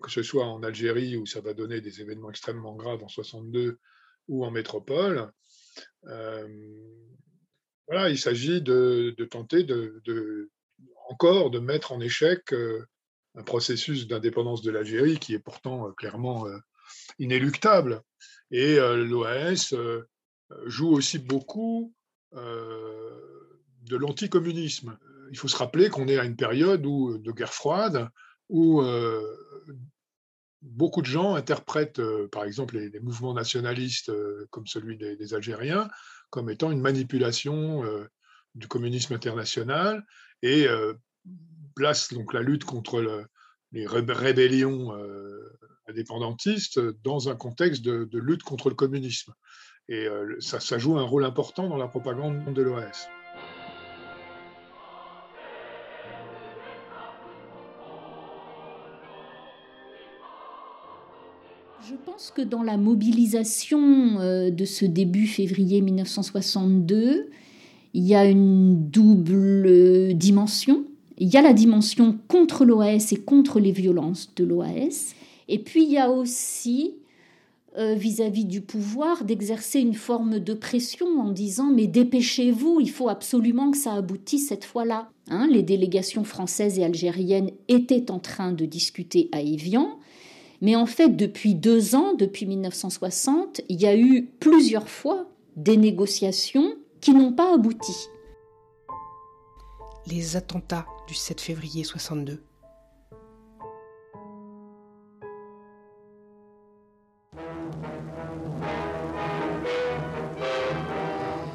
que 0.00 0.10
ce 0.10 0.22
soit 0.22 0.46
en 0.46 0.62
Algérie, 0.62 1.16
où 1.16 1.26
ça 1.26 1.40
va 1.40 1.54
donner 1.54 1.80
des 1.80 2.00
événements 2.00 2.30
extrêmement 2.30 2.76
graves 2.76 3.02
en 3.02 3.08
62, 3.08 3.78
ou 4.28 4.46
en 4.46 4.52
métropole. 4.52 5.32
Voilà, 6.04 6.46
il 8.10 8.18
s'agit 8.18 8.62
de, 8.62 9.12
tenter 9.28 9.64
de- 9.64 10.00
encore 11.12 11.50
de 11.50 11.58
mettre 11.58 11.92
en 11.92 12.00
échec 12.00 12.52
euh, 12.54 12.86
un 13.34 13.42
processus 13.42 14.06
d'indépendance 14.06 14.62
de 14.62 14.70
l'Algérie 14.70 15.18
qui 15.18 15.34
est 15.34 15.38
pourtant 15.38 15.88
euh, 15.88 15.92
clairement 15.92 16.46
euh, 16.46 16.56
inéluctable. 17.18 18.02
Et 18.50 18.76
l'OAS 18.76 19.74
joue 20.66 20.90
aussi 20.90 21.18
beaucoup 21.18 21.94
de 22.34 23.96
l'anticommunisme. 23.96 24.98
Il 25.30 25.38
faut 25.38 25.48
se 25.48 25.56
rappeler 25.56 25.88
qu'on 25.88 26.06
est 26.06 26.18
à 26.18 26.24
une 26.24 26.36
période 26.36 26.84
où, 26.84 27.16
de 27.16 27.32
guerre 27.32 27.54
froide 27.54 28.10
où 28.50 28.82
beaucoup 30.60 31.00
de 31.00 31.06
gens 31.06 31.34
interprètent, 31.34 32.02
par 32.30 32.44
exemple, 32.44 32.76
les, 32.76 33.00
mouvements 33.00 33.32
nationalistes 33.32 34.12
comme 34.50 34.66
celui 34.66 34.98
des, 34.98 35.32
Algériens 35.32 35.88
comme 36.28 36.50
étant 36.50 36.70
une 36.70 36.82
manipulation 36.82 37.82
du 38.54 38.68
communisme 38.68 39.14
international 39.14 40.04
et 40.42 40.66
euh, 40.66 40.94
place 41.74 42.12
donc 42.12 42.32
la 42.32 42.42
lutte 42.42 42.64
contre 42.64 43.00
le- 43.00 43.26
les 43.72 43.86
rébellions 43.86 44.94
euh, 44.94 45.58
indépendantistes 45.88 46.78
dans 47.02 47.28
un 47.28 47.36
contexte 47.36 47.82
de, 47.82 48.08
lutte 48.18 48.42
contre 48.42 48.68
le 48.68 48.74
communisme. 48.74 49.32
Et 49.88 50.06
euh, 50.06 50.36
ça, 50.40 50.60
ça 50.60 50.78
joue 50.78 50.98
un 50.98 51.04
rôle 51.04 51.24
important 51.24 51.68
dans 51.68 51.78
la 51.78 51.88
propagande 51.88 52.52
de 52.52 52.62
l'OAS. 52.62 53.08
Je 61.88 61.94
pense 62.06 62.30
que 62.30 62.42
dans 62.42 62.62
la 62.62 62.76
mobilisation 62.76 64.50
de 64.50 64.64
ce 64.64 64.84
début 64.84 65.26
février 65.26 65.80
1962, 65.80 67.28
il 67.94 68.04
y 68.04 68.14
a 68.14 68.24
une 68.24 68.88
double 68.88 70.14
dimension. 70.14 70.84
Il 71.18 71.28
y 71.28 71.36
a 71.36 71.42
la 71.42 71.52
dimension 71.52 72.18
contre 72.28 72.64
l'OAS 72.64 73.12
et 73.12 73.16
contre 73.16 73.60
les 73.60 73.72
violences 73.72 74.32
de 74.34 74.44
l'OAS. 74.44 75.14
Et 75.48 75.58
puis 75.58 75.84
il 75.84 75.90
y 75.90 75.98
a 75.98 76.10
aussi, 76.10 76.94
euh, 77.76 77.94
vis-à-vis 77.94 78.46
du 78.46 78.62
pouvoir, 78.62 79.24
d'exercer 79.24 79.80
une 79.80 79.94
forme 79.94 80.38
de 80.38 80.54
pression 80.54 81.06
en 81.20 81.30
disant 81.30 81.70
mais 81.72 81.86
dépêchez-vous, 81.86 82.80
il 82.80 82.90
faut 82.90 83.08
absolument 83.08 83.70
que 83.70 83.76
ça 83.76 83.92
aboutisse 83.94 84.48
cette 84.48 84.64
fois-là. 84.64 85.10
Hein, 85.28 85.46
les 85.50 85.62
délégations 85.62 86.24
françaises 86.24 86.78
et 86.78 86.84
algériennes 86.84 87.50
étaient 87.68 88.10
en 88.10 88.18
train 88.18 88.52
de 88.52 88.64
discuter 88.64 89.28
à 89.32 89.42
Évian. 89.42 89.98
Mais 90.62 90.76
en 90.76 90.86
fait, 90.86 91.16
depuis 91.16 91.54
deux 91.54 91.94
ans, 91.94 92.14
depuis 92.14 92.46
1960, 92.46 93.62
il 93.68 93.80
y 93.80 93.86
a 93.86 93.96
eu 93.96 94.28
plusieurs 94.38 94.88
fois 94.88 95.28
des 95.56 95.76
négociations 95.76 96.76
qui 97.02 97.12
n'ont 97.12 97.32
pas 97.32 97.54
abouti. 97.54 98.08
Les 100.06 100.36
attentats 100.36 100.86
du 101.08 101.14
7 101.14 101.40
février 101.40 101.82
62. 101.82 102.42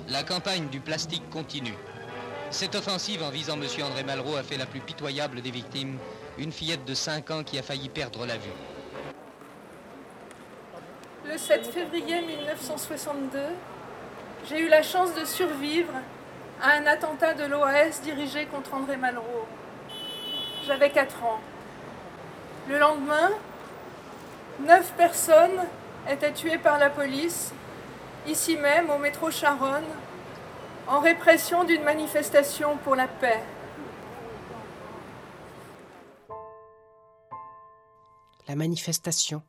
La 0.09 0.23
campagne 0.23 0.67
du 0.67 0.81
plastique 0.81 1.29
continue. 1.29 1.73
Cette 2.49 2.75
offensive 2.75 3.23
en 3.23 3.29
visant 3.29 3.55
M. 3.55 3.63
André 3.85 4.03
Malraux 4.03 4.35
a 4.35 4.43
fait 4.43 4.57
la 4.57 4.65
plus 4.65 4.81
pitoyable 4.81 5.41
des 5.41 5.51
victimes, 5.51 5.97
une 6.37 6.51
fillette 6.51 6.83
de 6.83 6.93
5 6.93 7.31
ans 7.31 7.43
qui 7.43 7.57
a 7.57 7.63
failli 7.63 7.87
perdre 7.87 8.25
la 8.25 8.35
vue. 8.37 8.49
Le 11.25 11.37
7 11.37 11.65
février 11.67 12.21
1962, 12.21 13.39
j'ai 14.47 14.59
eu 14.61 14.69
la 14.69 14.81
chance 14.81 15.13
de 15.13 15.25
survivre 15.25 15.91
à 16.61 16.71
un 16.71 16.85
attentat 16.85 17.33
de 17.33 17.45
l'OAS 17.45 18.01
dirigé 18.01 18.45
contre 18.45 18.73
André 18.73 18.95
Malraux. 18.95 19.45
J'avais 20.63 20.89
4 20.89 21.23
ans. 21.23 21.39
Le 22.69 22.79
lendemain, 22.79 23.29
9 24.61 24.93
personnes 24.93 25.65
étaient 26.09 26.31
tuées 26.31 26.57
par 26.57 26.79
la 26.79 26.89
police, 26.89 27.51
ici 28.25 28.55
même 28.55 28.89
au 28.89 28.97
métro 28.97 29.31
Charonne, 29.31 29.85
en 30.87 31.01
répression 31.01 31.65
d'une 31.65 31.83
manifestation 31.83 32.77
pour 32.77 32.95
la 32.95 33.07
paix. 33.07 33.43
La 38.47 38.55
manifestation. 38.55 39.41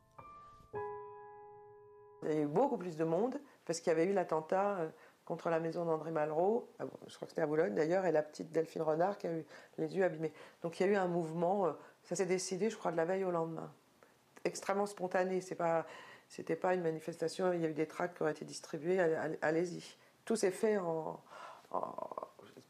Il 2.25 2.31
y 2.31 2.39
a 2.39 2.41
eu 2.41 2.47
beaucoup 2.47 2.77
plus 2.77 2.97
de 2.97 3.05
monde 3.05 3.41
parce 3.69 3.81
qu'il 3.81 3.91
y 3.91 3.95
avait 3.95 4.07
eu 4.07 4.15
l'attentat 4.15 4.79
euh, 4.79 4.89
contre 5.27 5.51
la 5.51 5.61
maison 5.61 5.85
d'André 5.85 6.11
Malraux, 6.11 6.69
à- 6.81 6.85
je 7.07 7.15
crois 7.17 7.27
que 7.27 7.33
c'était 7.33 7.43
à 7.43 7.47
Boulogne 7.47 7.75
d'ailleurs, 7.75 8.07
et 8.07 8.13
la 8.13 8.23
petite 8.23 8.51
Delphine 8.51 8.81
Renard 8.83 9.19
qui 9.19 9.27
a 9.27 9.33
eu 9.33 9.45
les 9.77 9.95
yeux 9.95 10.03
abîmés. 10.05 10.33
Donc 10.63 10.81
il 10.81 10.87
y 10.87 10.89
a 10.89 10.93
eu 10.93 10.97
un 10.97 11.07
mouvement, 11.07 11.67
euh, 11.67 11.73
ça 12.03 12.17
s'est 12.17 12.27
décidé, 12.27 12.71
je 12.71 12.77
crois, 12.79 12.91
de 12.91 12.97
la 12.97 13.05
veille 13.05 13.25
au 13.25 13.31
lendemain. 13.31 13.71
Extrêmement 14.45 14.87
spontané, 14.87 15.43
c'est 15.43 15.55
pas, 15.55 15.87
c'était 16.29 16.57
pas 16.57 16.73
une 16.75 16.83
manifestation, 16.83 17.53
il 17.53 17.61
y 17.61 17.67
a 17.67 17.69
eu 17.69 17.75
des 17.75 17.87
tracts 17.87 18.17
qui 18.17 18.23
ont 18.23 18.29
été 18.29 18.45
distribués, 18.47 18.99
allez- 19.01 19.15
allez- 19.15 19.39
allez-y. 19.43 19.85
Tout 20.25 20.35
s'est 20.37 20.51
fait 20.51 20.79
en, 20.79 21.21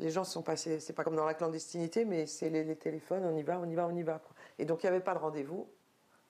Les 0.00 0.10
gens 0.10 0.24
sont 0.24 0.42
passés, 0.42 0.80
c'est 0.80 0.92
pas 0.92 1.04
comme 1.04 1.16
dans 1.16 1.24
la 1.24 1.34
clandestinité, 1.34 2.04
mais 2.04 2.26
c'est 2.26 2.50
les, 2.50 2.76
téléphones, 2.76 3.24
on 3.24 3.36
y 3.36 3.42
va, 3.42 3.58
on 3.60 3.68
y 3.68 3.74
va, 3.74 3.86
on 3.86 3.94
y 3.96 4.02
va. 4.02 4.20
Et 4.58 4.64
donc 4.64 4.82
il 4.82 4.86
n'y 4.86 4.90
avait 4.90 5.04
pas 5.04 5.14
de 5.14 5.18
rendez-vous 5.18 5.68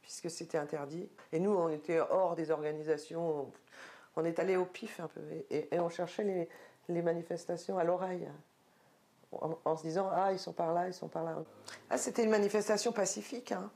puisque 0.03 0.31
c'était 0.31 0.59
interdit. 0.59 1.09
Et 1.33 1.39
nous, 1.41 1.51
on 1.51 1.69
était 1.69 2.01
hors 2.01 2.35
des 2.35 2.51
organisations, 2.51 3.41
on, 3.41 3.53
on 4.19 4.25
est 4.25 4.39
allé 4.41 4.57
au 4.57 4.65
pif 4.65 5.01
un 5.01 5.07
peu, 5.07 5.21
et, 5.51 5.69
on 5.79 5.89
cherchait 5.89 6.49
les, 6.89 7.03
manifestations 7.03 7.79
à 7.79 7.85
l'oreille, 7.85 8.29
en, 9.33 9.57
en 9.65 9.77
se 9.77 9.83
disant, 9.83 10.11
ah, 10.13 10.33
ils 10.33 10.39
sont 10.39 10.53
par 10.53 10.75
là, 10.75 10.89
ils 10.89 10.95
sont 10.95 11.09
par 11.09 11.23
là. 11.23 11.37
Ah, 11.89 11.99
c'était 11.99 12.25
une 12.25 12.31
manifestation 12.31 12.93
pacifique, 12.93 13.53
hein, 13.53 13.71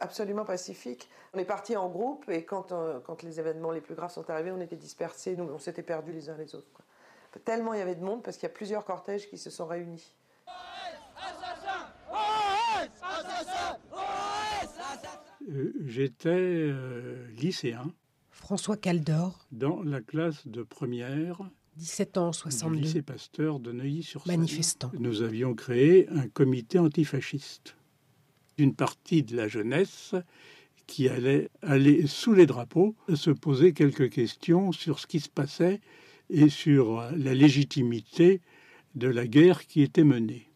absolument 0.00 0.44
pacifique. 0.44 1.08
On 1.34 1.38
est 1.38 1.44
partis 1.44 1.76
en 1.76 1.88
groupe, 1.88 2.28
et 2.28 2.44
quand, 2.44 2.72
euh, 2.72 2.98
quand 3.00 3.22
les 3.22 3.38
événements 3.38 3.70
les 3.70 3.80
plus 3.80 3.94
graves 3.94 4.10
sont 4.10 4.28
arrivés, 4.28 4.50
on 4.50 4.60
était 4.60 4.76
dispersés, 4.76 5.36
nous, 5.36 5.44
on 5.44 5.58
s'était 5.58 5.82
perdus 5.82 6.12
les 6.12 6.30
uns 6.30 6.36
les 6.36 6.54
autres. 6.54 6.82
tellement 7.44 7.74
il 7.74 7.78
y 7.78 7.82
avait 7.82 7.94
de 7.94 8.04
monde 8.04 8.22
parce 8.22 8.36
qu'il 8.36 8.48
y 8.48 8.52
a 8.52 8.54
plusieurs 8.54 8.84
cortèges 8.84 9.28
qui 9.28 9.38
se 9.38 9.50
sont 9.50 9.66
réunis. 9.66 10.12
Euh, 15.48 15.72
J'étais 15.84 16.30
euh, 16.30 17.28
lycéen. 17.36 17.92
François 18.46 18.76
Caldor. 18.76 19.44
Dans 19.50 19.82
la 19.82 20.00
classe 20.00 20.46
de 20.46 20.62
première. 20.62 21.40
17 21.78 22.16
ans, 22.16 22.32
62. 22.32 22.76
Du 22.76 22.82
lycée 22.84 23.02
Pasteur 23.02 23.58
de 23.58 23.72
Neuilly-sur-Seine. 23.72 24.38
Manifestant. 24.38 24.92
Nous 25.00 25.22
avions 25.22 25.52
créé 25.54 26.08
un 26.10 26.28
comité 26.28 26.78
antifasciste. 26.78 27.74
Une 28.56 28.72
partie 28.72 29.24
de 29.24 29.36
la 29.36 29.48
jeunesse 29.48 30.14
qui 30.86 31.08
allait 31.08 31.50
aller 31.60 32.06
sous 32.06 32.34
les 32.34 32.46
drapeaux 32.46 32.94
se 33.16 33.30
poser 33.30 33.72
quelques 33.72 34.10
questions 34.10 34.70
sur 34.70 35.00
ce 35.00 35.08
qui 35.08 35.18
se 35.18 35.28
passait 35.28 35.80
et 36.30 36.48
sur 36.48 37.02
la 37.16 37.34
légitimité 37.34 38.42
de 38.94 39.08
la 39.08 39.26
guerre 39.26 39.66
qui 39.66 39.82
était 39.82 40.04
menée. 40.04 40.46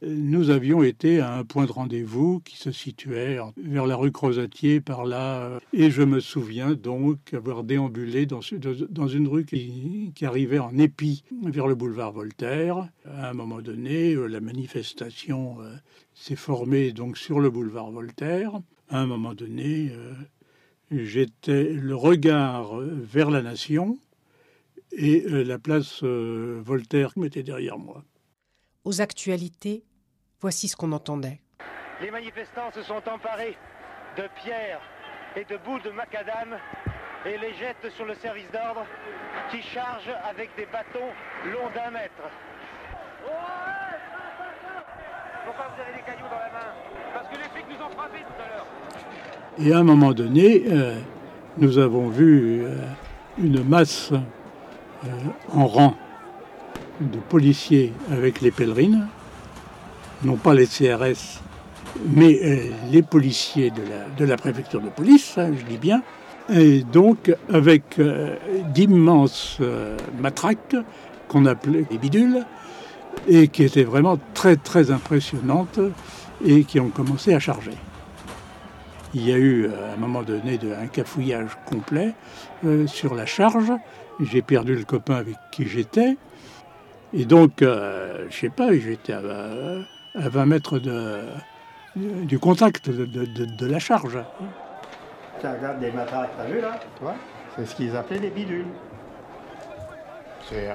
Nous 0.00 0.50
avions 0.50 0.84
été 0.84 1.18
à 1.18 1.34
un 1.34 1.44
point 1.44 1.66
de 1.66 1.72
rendez-vous 1.72 2.38
qui 2.40 2.56
se 2.56 2.70
situait 2.70 3.40
vers 3.56 3.84
la 3.84 3.96
rue 3.96 4.12
Crozatier 4.12 4.80
par 4.80 5.04
là, 5.04 5.58
et 5.72 5.90
je 5.90 6.02
me 6.02 6.20
souviens 6.20 6.74
donc 6.74 7.34
avoir 7.34 7.64
déambulé 7.64 8.24
dans, 8.24 8.40
une 8.40 9.26
rue 9.26 9.44
qui, 9.44 10.12
qui, 10.14 10.24
arrivait 10.24 10.60
en 10.60 10.78
épi 10.78 11.24
vers 11.42 11.66
le 11.66 11.74
boulevard 11.74 12.12
Voltaire. 12.12 12.88
À 13.06 13.30
un 13.30 13.32
moment 13.32 13.60
donné, 13.60 14.14
la 14.14 14.40
manifestation 14.40 15.56
s'est 16.14 16.36
formée 16.36 16.92
donc 16.92 17.18
sur 17.18 17.40
le 17.40 17.50
boulevard 17.50 17.90
Voltaire. 17.90 18.52
À 18.90 19.00
un 19.00 19.06
moment 19.06 19.34
donné, 19.34 19.90
j'étais 20.92 21.72
le 21.72 21.96
regard 21.96 22.76
vers 22.78 23.30
la 23.30 23.42
nation 23.42 23.98
et 24.92 25.24
la 25.28 25.58
place 25.58 26.04
Voltaire 26.04 27.10
m'était 27.16 27.42
derrière 27.42 27.78
moi. 27.78 28.04
Aux 28.84 29.00
actualités, 29.00 29.82
voici 30.40 30.68
ce 30.68 30.76
qu'on 30.76 30.92
entendait. 30.92 31.40
Les 32.00 32.10
manifestants 32.10 32.70
se 32.72 32.82
sont 32.82 33.02
emparés 33.08 33.56
de 34.16 34.24
pierres 34.42 34.80
et 35.36 35.44
de 35.44 35.56
bouts 35.58 35.80
de 35.80 35.90
macadam 35.90 36.56
et 37.26 37.36
les 37.38 37.54
jettent 37.54 37.90
sur 37.96 38.04
le 38.04 38.14
service 38.14 38.50
d'ordre 38.52 38.86
qui 39.50 39.62
charge 39.62 40.08
avec 40.28 40.50
des 40.56 40.66
bâtons 40.66 41.10
longs 41.46 41.70
d'un 41.74 41.90
mètre. 41.90 42.22
Pourquoi 45.44 45.66
vous 45.74 45.82
avez 45.82 45.96
des 45.96 46.02
cailloux 46.04 46.28
dans 46.30 46.38
la 46.38 46.50
main 46.50 46.72
Parce 47.14 47.28
que 47.28 47.36
les 47.36 47.48
flics 47.48 47.66
nous 47.68 47.84
ont 47.84 47.90
frappés 47.90 48.18
tout 48.20 48.42
à 48.42 48.48
l'heure. 48.48 48.66
Et 49.58 49.72
à 49.72 49.78
un 49.78 49.82
moment 49.82 50.12
donné, 50.12 50.64
euh, 50.68 50.98
nous 51.56 51.78
avons 51.78 52.08
vu 52.08 52.62
euh, 52.64 52.76
une 53.38 53.64
masse 53.64 54.12
euh, 54.12 55.08
en 55.52 55.66
rang 55.66 55.94
de 57.00 57.18
policiers 57.18 57.92
avec 58.12 58.40
les 58.40 58.50
pèlerines, 58.50 59.08
non 60.24 60.36
pas 60.36 60.54
les 60.54 60.66
CRS, 60.66 61.40
mais 62.06 62.38
euh, 62.42 62.70
les 62.90 63.02
policiers 63.02 63.70
de 64.16 64.24
la, 64.24 64.36
préfecture 64.36 64.80
de 64.80 64.88
police, 64.88 65.36
hein, 65.38 65.52
je 65.58 65.64
dis 65.64 65.78
bien, 65.78 66.02
et 66.50 66.82
donc 66.82 67.34
avec 67.52 67.98
euh, 67.98 68.36
d'immenses 68.74 69.58
euh, 69.60 69.96
matraques 70.20 70.76
qu'on 71.28 71.46
appelait 71.46 71.84
les 71.90 71.98
bidules, 71.98 72.44
et 73.26 73.48
qui 73.48 73.64
étaient 73.64 73.84
vraiment 73.84 74.18
très 74.32 74.56
très 74.56 74.90
impressionnantes 74.90 75.80
et 76.44 76.64
qui 76.64 76.78
ont 76.78 76.88
commencé 76.88 77.34
à 77.34 77.40
charger. 77.40 77.72
Il 79.12 79.26
y 79.28 79.32
a 79.32 79.36
eu 79.36 79.66
à 79.66 79.94
un 79.94 79.96
moment 79.96 80.22
donné 80.22 80.58
un 80.80 80.86
cafouillage 80.86 81.50
complet 81.66 82.14
sur 82.86 83.14
la 83.14 83.26
charge. 83.26 83.72
J'ai 84.20 84.40
perdu 84.40 84.76
le 84.76 84.84
copain 84.84 85.16
avec 85.16 85.34
qui 85.50 85.66
j'étais. 85.66 86.16
Et 87.12 87.24
donc, 87.24 87.54
je 87.60 88.28
sais 88.30 88.50
pas, 88.50 88.72
j'étais 88.72 89.14
à, 89.14 89.22
à, 90.22 90.28
20 90.28 90.46
mètres 90.46 90.78
de, 90.78 91.20
du 91.96 92.38
contact 92.38 92.90
de, 92.90 93.04
de, 93.04 93.44
de, 93.44 93.66
la 93.66 93.78
charge. 93.78 94.18
Tu 95.40 95.46
regardes 95.46 95.80
des 95.80 95.92
matraques, 95.92 96.30
t'as 96.36 96.46
vu 96.46 96.60
là 96.60 96.78
ouais. 97.02 97.12
C'est 97.56 97.66
ce 97.66 97.74
qu'ils 97.74 97.96
appelaient 97.96 98.20
des 98.20 98.30
bidules. 98.30 98.66
C'est 100.48 100.74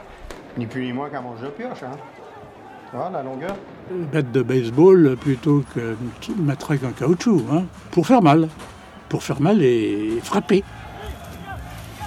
ni 0.57 0.65
plus 0.65 0.85
ni 0.85 0.93
moins 0.93 1.09
qu'un 1.09 1.21
manche 1.21 1.41
de 1.41 1.47
pioche. 1.47 1.83
Hein. 1.83 1.97
Tu 2.89 2.97
vois, 2.97 3.09
la 3.09 3.23
longueur? 3.23 3.55
Une 3.91 4.05
bête 4.05 4.31
de 4.31 4.41
baseball 4.41 5.15
plutôt 5.19 5.63
qu'une 5.73 6.43
matraque 6.43 6.83
en 6.83 6.91
caoutchouc, 6.91 7.43
hein, 7.51 7.63
pour 7.91 8.05
faire 8.05 8.21
mal. 8.21 8.49
Pour 9.09 9.23
faire 9.23 9.41
mal 9.41 9.61
et 9.63 10.19
frapper. 10.23 10.63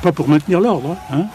Pas 0.03 0.13
pour 0.13 0.29
maintenir 0.29 0.61
l'ordre. 0.61 0.97
Hein. 1.11 1.27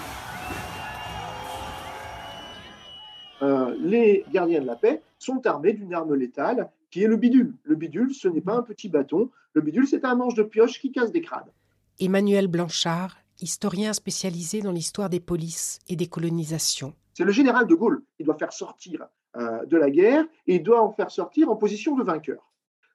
Les 3.92 4.26
gardiens 4.32 4.62
de 4.62 4.66
la 4.66 4.76
paix 4.76 5.02
sont 5.20 5.46
armés 5.46 5.74
d'une 5.74 5.94
arme 5.94 6.16
létale 6.16 6.72
qui 6.90 7.04
est 7.04 7.08
le 7.08 7.18
bidule. 7.18 7.54
Le 7.64 7.76
bidule, 7.76 8.14
ce 8.14 8.28
n'est 8.28 8.42
pas 8.42 8.56
un 8.56 8.64
petit 8.64 8.90
bâton. 8.90 9.30
Le 9.54 9.62
bidule, 9.62 9.88
c'est 9.88 10.06
un 10.06 10.16
manche 10.16 10.34
de 10.34 10.44
pioche 10.44 10.80
qui 10.80 10.92
casse 10.92 11.12
des 11.12 11.22
crânes. 11.22 11.52
Emmanuel 12.00 12.48
Blanchard, 12.48 13.18
historien 13.42 13.94
spécialisé 13.94 14.62
dans 14.62 14.72
l'histoire 14.72 15.10
des 15.10 15.20
polices 15.20 15.80
et 15.88 15.96
des 15.96 16.08
colonisations. 16.08 16.94
C'est 17.14 17.26
le 17.26 17.32
général 17.32 17.68
de 17.68 17.76
Gaulle 17.76 18.02
qui 18.18 18.24
doit 18.24 18.38
faire 18.38 18.54
sortir 18.54 19.08
euh, 19.36 19.66
de 19.66 19.78
la 19.78 19.90
guerre 19.90 20.26
et 20.48 20.56
il 20.56 20.64
doit 20.64 20.82
en 20.82 20.92
faire 20.92 21.12
sortir 21.12 21.50
en 21.50 21.56
position 21.56 21.96
de 21.96 22.04
vainqueur. 22.04 22.52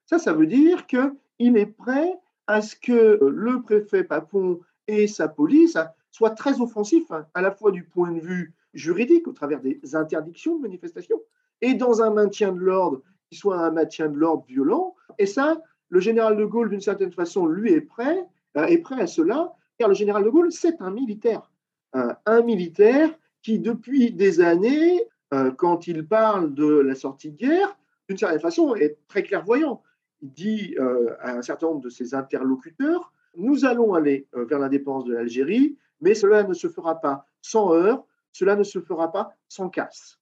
Ça, 0.07 0.19
ça 0.19 0.33
veut 0.33 0.47
dire 0.47 0.87
qu'il 0.87 1.57
est 1.57 1.67
prêt 1.67 2.13
à 2.47 2.63
ce 2.63 2.75
que 2.75 3.21
le 3.23 3.61
préfet 3.61 4.05
Papon 4.05 4.61
et 4.89 5.07
sa 5.09 5.29
police 5.29 5.77
soient 6.11 6.31
très 6.31 6.61
offensifs, 6.61 7.11
hein, 7.11 7.27
à 7.35 7.43
la 7.43 7.51
fois 7.51 7.71
du 7.71 7.85
point 7.85 8.13
de 8.13 8.21
vue 8.21 8.55
juridique 8.77 9.27
au 9.27 9.33
travers 9.33 9.61
des 9.61 9.81
interdictions 9.95 10.57
de 10.57 10.62
manifestation 10.62 11.21
et 11.61 11.75
dans 11.75 12.03
un 12.03 12.11
maintien 12.11 12.53
de 12.53 12.61
l'ordre 12.61 13.03
qui 13.31 13.37
soit 13.37 13.59
un 13.59 13.71
maintien 13.71 14.09
de 14.09 14.17
l'ordre 14.17 14.45
violent. 14.47 14.95
Et 15.19 15.27
ça, 15.27 15.61
le 15.89 16.01
général 16.01 16.37
de 16.37 16.45
Gaulle, 16.45 16.71
d'une 16.71 16.81
certaine 16.81 17.12
façon, 17.12 17.47
lui 17.47 17.73
est 17.73 17.81
prêt, 17.81 18.25
euh, 18.57 18.67
est 18.67 18.79
prêt 18.79 19.01
à 19.01 19.07
cela, 19.07 19.53
car 19.79 19.89
le 19.89 19.95
général 19.95 20.25
de 20.25 20.31
Gaulle, 20.31 20.53
c'est 20.53 20.81
un 20.81 20.91
militaire. 20.91 21.51
Euh, 21.95 22.12
un 22.27 22.43
militaire 22.43 23.11
qui, 23.43 23.59
depuis 23.59 24.12
des 24.12 24.41
années, 24.41 25.03
euh, 25.35 25.51
quand 25.51 25.87
il 25.87 26.07
parle 26.07 26.55
de 26.55 26.67
la 26.67 26.95
sortie 26.95 27.31
de 27.31 27.37
guerre, 27.37 27.79
d'une 28.09 28.19
certaine 28.19 28.41
façon, 28.41 28.75
est 28.75 28.99
très 29.09 29.23
clairvoyant. 29.23 29.83
Il 30.23 30.33
dit 30.33 30.77
à 31.21 31.33
un 31.33 31.43
certain 31.43 31.67
nombre 31.67 31.83
de 31.83 31.91
ses 31.91 32.15
interlocuteurs, 32.15 33.12
nous 33.37 33.67
allons 33.67 33.93
aller 33.93 34.27
vers 34.33 34.59
l'indépendance 34.59 35.05
de 35.05 35.12
l'Algérie, 35.12 35.77
mais 36.01 36.15
cela 36.15 36.43
ne 36.45 36.55
se 36.55 36.69
fera 36.69 37.01
pas 37.01 37.27
sans 37.43 37.75
heurts, 37.75 38.06
cela 38.38 38.55
ne 38.55 38.64
se 38.64 38.81
fera 38.81 39.11
pas 39.11 39.31
sans 39.49 39.70
casse. 39.70 40.18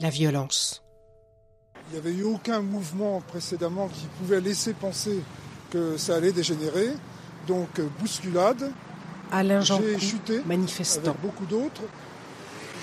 La 0.00 0.10
violence. 0.10 0.82
Il 1.88 1.92
n'y 1.92 1.98
avait 1.98 2.12
eu 2.12 2.24
aucun 2.24 2.62
mouvement 2.62 3.20
précédemment 3.20 3.86
qui 3.86 4.06
pouvait 4.18 4.40
laisser 4.40 4.74
penser 4.74 5.22
que 5.70 5.96
ça 5.96 6.16
allait 6.16 6.32
dégénérer. 6.32 6.88
Donc 7.46 7.80
bousculade. 8.00 8.72
Alain 9.30 9.60
Jean 9.60 9.80
J'ai 9.80 10.00
chuté 10.00 10.42
manifestant. 10.46 11.10
avec 11.10 11.20
beaucoup 11.20 11.46
d'autres. 11.46 11.82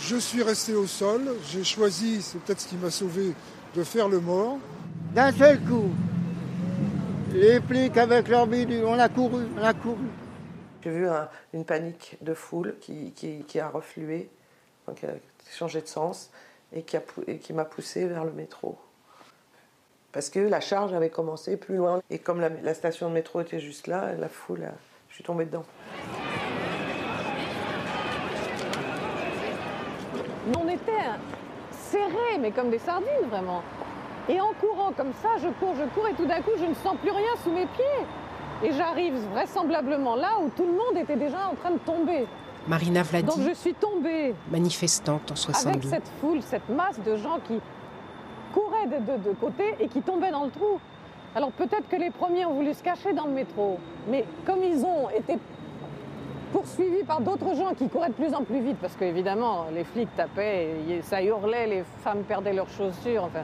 Je 0.03 0.15
suis 0.15 0.41
resté 0.41 0.73
au 0.73 0.87
sol. 0.87 1.35
J'ai 1.51 1.65
choisi, 1.65 2.21
c'est 2.21 2.39
peut-être 2.39 2.61
ce 2.61 2.67
qui 2.69 2.77
m'a 2.77 2.91
sauvé, 2.91 3.33
de 3.75 3.83
faire 3.83 4.07
le 4.07 4.21
mort. 4.21 4.57
D'un 5.13 5.33
seul 5.33 5.59
coup, 5.59 5.91
les 7.33 7.59
flics 7.59 7.97
avec 7.97 8.27
leur 8.27 8.47
bidule, 8.47 8.85
on 8.85 8.99
a 8.99 9.09
couru, 9.09 9.45
on 9.57 9.63
a 9.63 9.73
couru. 9.73 10.05
J'ai 10.83 10.91
vu 10.91 11.07
un, 11.07 11.27
une 11.53 11.65
panique 11.65 12.17
de 12.21 12.33
foule 12.33 12.75
qui, 12.79 13.11
qui, 13.11 13.43
qui 13.43 13.59
a 13.59 13.69
reflué, 13.69 14.29
enfin, 14.85 14.95
qui 14.95 15.05
a 15.05 15.13
changé 15.51 15.81
de 15.81 15.87
sens 15.87 16.29
et 16.73 16.83
qui, 16.83 16.97
a, 16.97 17.01
et 17.27 17.37
qui 17.37 17.53
m'a 17.53 17.65
poussé 17.65 18.07
vers 18.07 18.25
le 18.25 18.31
métro. 18.31 18.77
Parce 20.11 20.29
que 20.29 20.39
la 20.39 20.59
charge 20.59 20.93
avait 20.93 21.09
commencé 21.09 21.57
plus 21.57 21.77
loin. 21.77 22.01
Et 22.11 22.19
comme 22.19 22.39
la, 22.39 22.49
la 22.49 22.73
station 22.73 23.09
de 23.09 23.13
métro 23.13 23.41
était 23.41 23.59
juste 23.59 23.87
là, 23.87 24.13
la 24.13 24.29
foule, 24.29 24.69
je 25.09 25.15
suis 25.15 25.23
tombée 25.23 25.45
dedans. 25.45 25.65
On 30.55 30.67
était 30.67 30.91
serrés, 31.71 32.37
mais 32.39 32.51
comme 32.51 32.69
des 32.69 32.79
sardines, 32.79 33.27
vraiment. 33.29 33.63
Et 34.29 34.39
en 34.39 34.53
courant 34.59 34.91
comme 34.95 35.13
ça, 35.21 35.29
je 35.41 35.47
cours, 35.59 35.75
je 35.75 35.83
cours, 35.93 36.07
et 36.07 36.13
tout 36.13 36.25
d'un 36.25 36.41
coup, 36.41 36.51
je 36.57 36.65
ne 36.65 36.73
sens 36.75 36.95
plus 37.01 37.12
rien 37.12 37.36
sous 37.43 37.51
mes 37.51 37.65
pieds. 37.65 38.05
Et 38.63 38.71
j'arrive 38.71 39.15
vraisemblablement 39.33 40.15
là 40.15 40.29
où 40.41 40.49
tout 40.55 40.65
le 40.65 40.71
monde 40.71 40.97
était 41.01 41.17
déjà 41.17 41.49
en 41.51 41.55
train 41.55 41.71
de 41.71 41.79
tomber. 41.79 42.25
Marina 42.67 43.03
Vladi, 43.03 43.27
Donc 43.27 43.45
je 43.45 43.53
suis 43.53 43.73
tombée 43.73 44.33
manifestante 44.49 45.29
en 45.31 45.36
62. 45.36 45.69
avec 45.69 45.83
cette 45.83 46.07
foule, 46.21 46.41
cette 46.41 46.69
masse 46.69 46.97
de 47.01 47.17
gens 47.17 47.39
qui 47.45 47.59
couraient 48.53 48.88
de, 48.88 48.99
de, 49.12 49.29
de 49.29 49.36
côté 49.36 49.75
et 49.81 49.89
qui 49.89 50.01
tombaient 50.01 50.31
dans 50.31 50.45
le 50.45 50.51
trou. 50.51 50.79
Alors 51.36 51.51
peut-être 51.51 51.89
que 51.89 51.97
les 51.97 52.09
premiers 52.12 52.45
ont 52.45 52.53
voulu 52.53 52.73
se 52.73 52.81
cacher 52.81 53.12
dans 53.12 53.25
le 53.25 53.31
métro, 53.33 53.79
mais 54.07 54.23
comme 54.45 54.63
ils 54.63 54.86
ont 54.86 55.09
été 55.09 55.38
poursuivis 56.53 57.03
par 57.03 57.19
d'autres 57.19 57.53
gens 57.55 57.73
qui 57.73 57.89
couraient 57.89 58.09
de 58.09 58.13
plus 58.13 58.33
en 58.33 58.43
plus 58.43 58.62
vite, 58.62 58.77
parce 58.79 58.95
qu'évidemment 58.95 59.65
les 59.73 59.83
flics 59.83 60.15
tapaient, 60.15 60.69
et 60.88 61.01
ça 61.01 61.21
hurlait, 61.21 61.67
les 61.67 61.83
femmes 62.01 62.23
perdaient 62.23 62.53
leurs 62.53 62.69
chaussures, 62.69 63.25
enfin, 63.25 63.43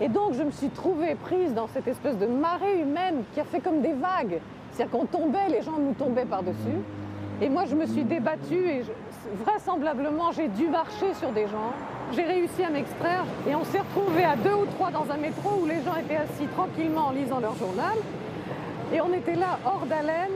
Et 0.00 0.08
donc 0.08 0.32
je 0.32 0.42
me 0.42 0.50
suis 0.50 0.70
trouvée 0.70 1.14
prise 1.14 1.52
dans 1.52 1.68
cette 1.68 1.86
espèce 1.86 2.16
de 2.16 2.26
marée 2.26 2.80
humaine 2.80 3.22
qui 3.34 3.40
a 3.40 3.44
fait 3.44 3.60
comme 3.60 3.82
des 3.82 3.92
vagues. 3.92 4.40
C'est-à-dire 4.72 4.98
qu'on 4.98 5.06
tombait, 5.06 5.48
les 5.48 5.62
gens 5.62 5.78
nous 5.78 5.92
tombaient 5.92 6.24
par-dessus. 6.24 6.78
Et 7.42 7.48
moi 7.48 7.64
je 7.66 7.74
me 7.74 7.86
suis 7.86 8.04
débattue 8.04 8.68
et 8.68 8.82
vraisemblablement 9.44 10.32
j'ai 10.32 10.48
dû 10.48 10.68
marcher 10.68 11.12
sur 11.14 11.32
des 11.32 11.46
gens. 11.46 11.72
J'ai 12.12 12.24
réussi 12.24 12.64
à 12.64 12.70
m'extraire 12.70 13.24
et 13.48 13.54
on 13.54 13.64
s'est 13.64 13.80
retrouvés 13.80 14.24
à 14.24 14.36
deux 14.36 14.54
ou 14.54 14.66
trois 14.76 14.90
dans 14.90 15.10
un 15.10 15.18
métro 15.18 15.50
où 15.62 15.66
les 15.66 15.82
gens 15.82 15.94
étaient 15.96 16.16
assis 16.16 16.46
tranquillement 16.56 17.08
en 17.08 17.10
lisant 17.10 17.40
leur 17.40 17.54
journal. 17.56 17.96
Et 18.92 19.00
on 19.00 19.12
était 19.12 19.36
là 19.36 19.58
hors 19.64 19.86
d'haleine. 19.86 20.32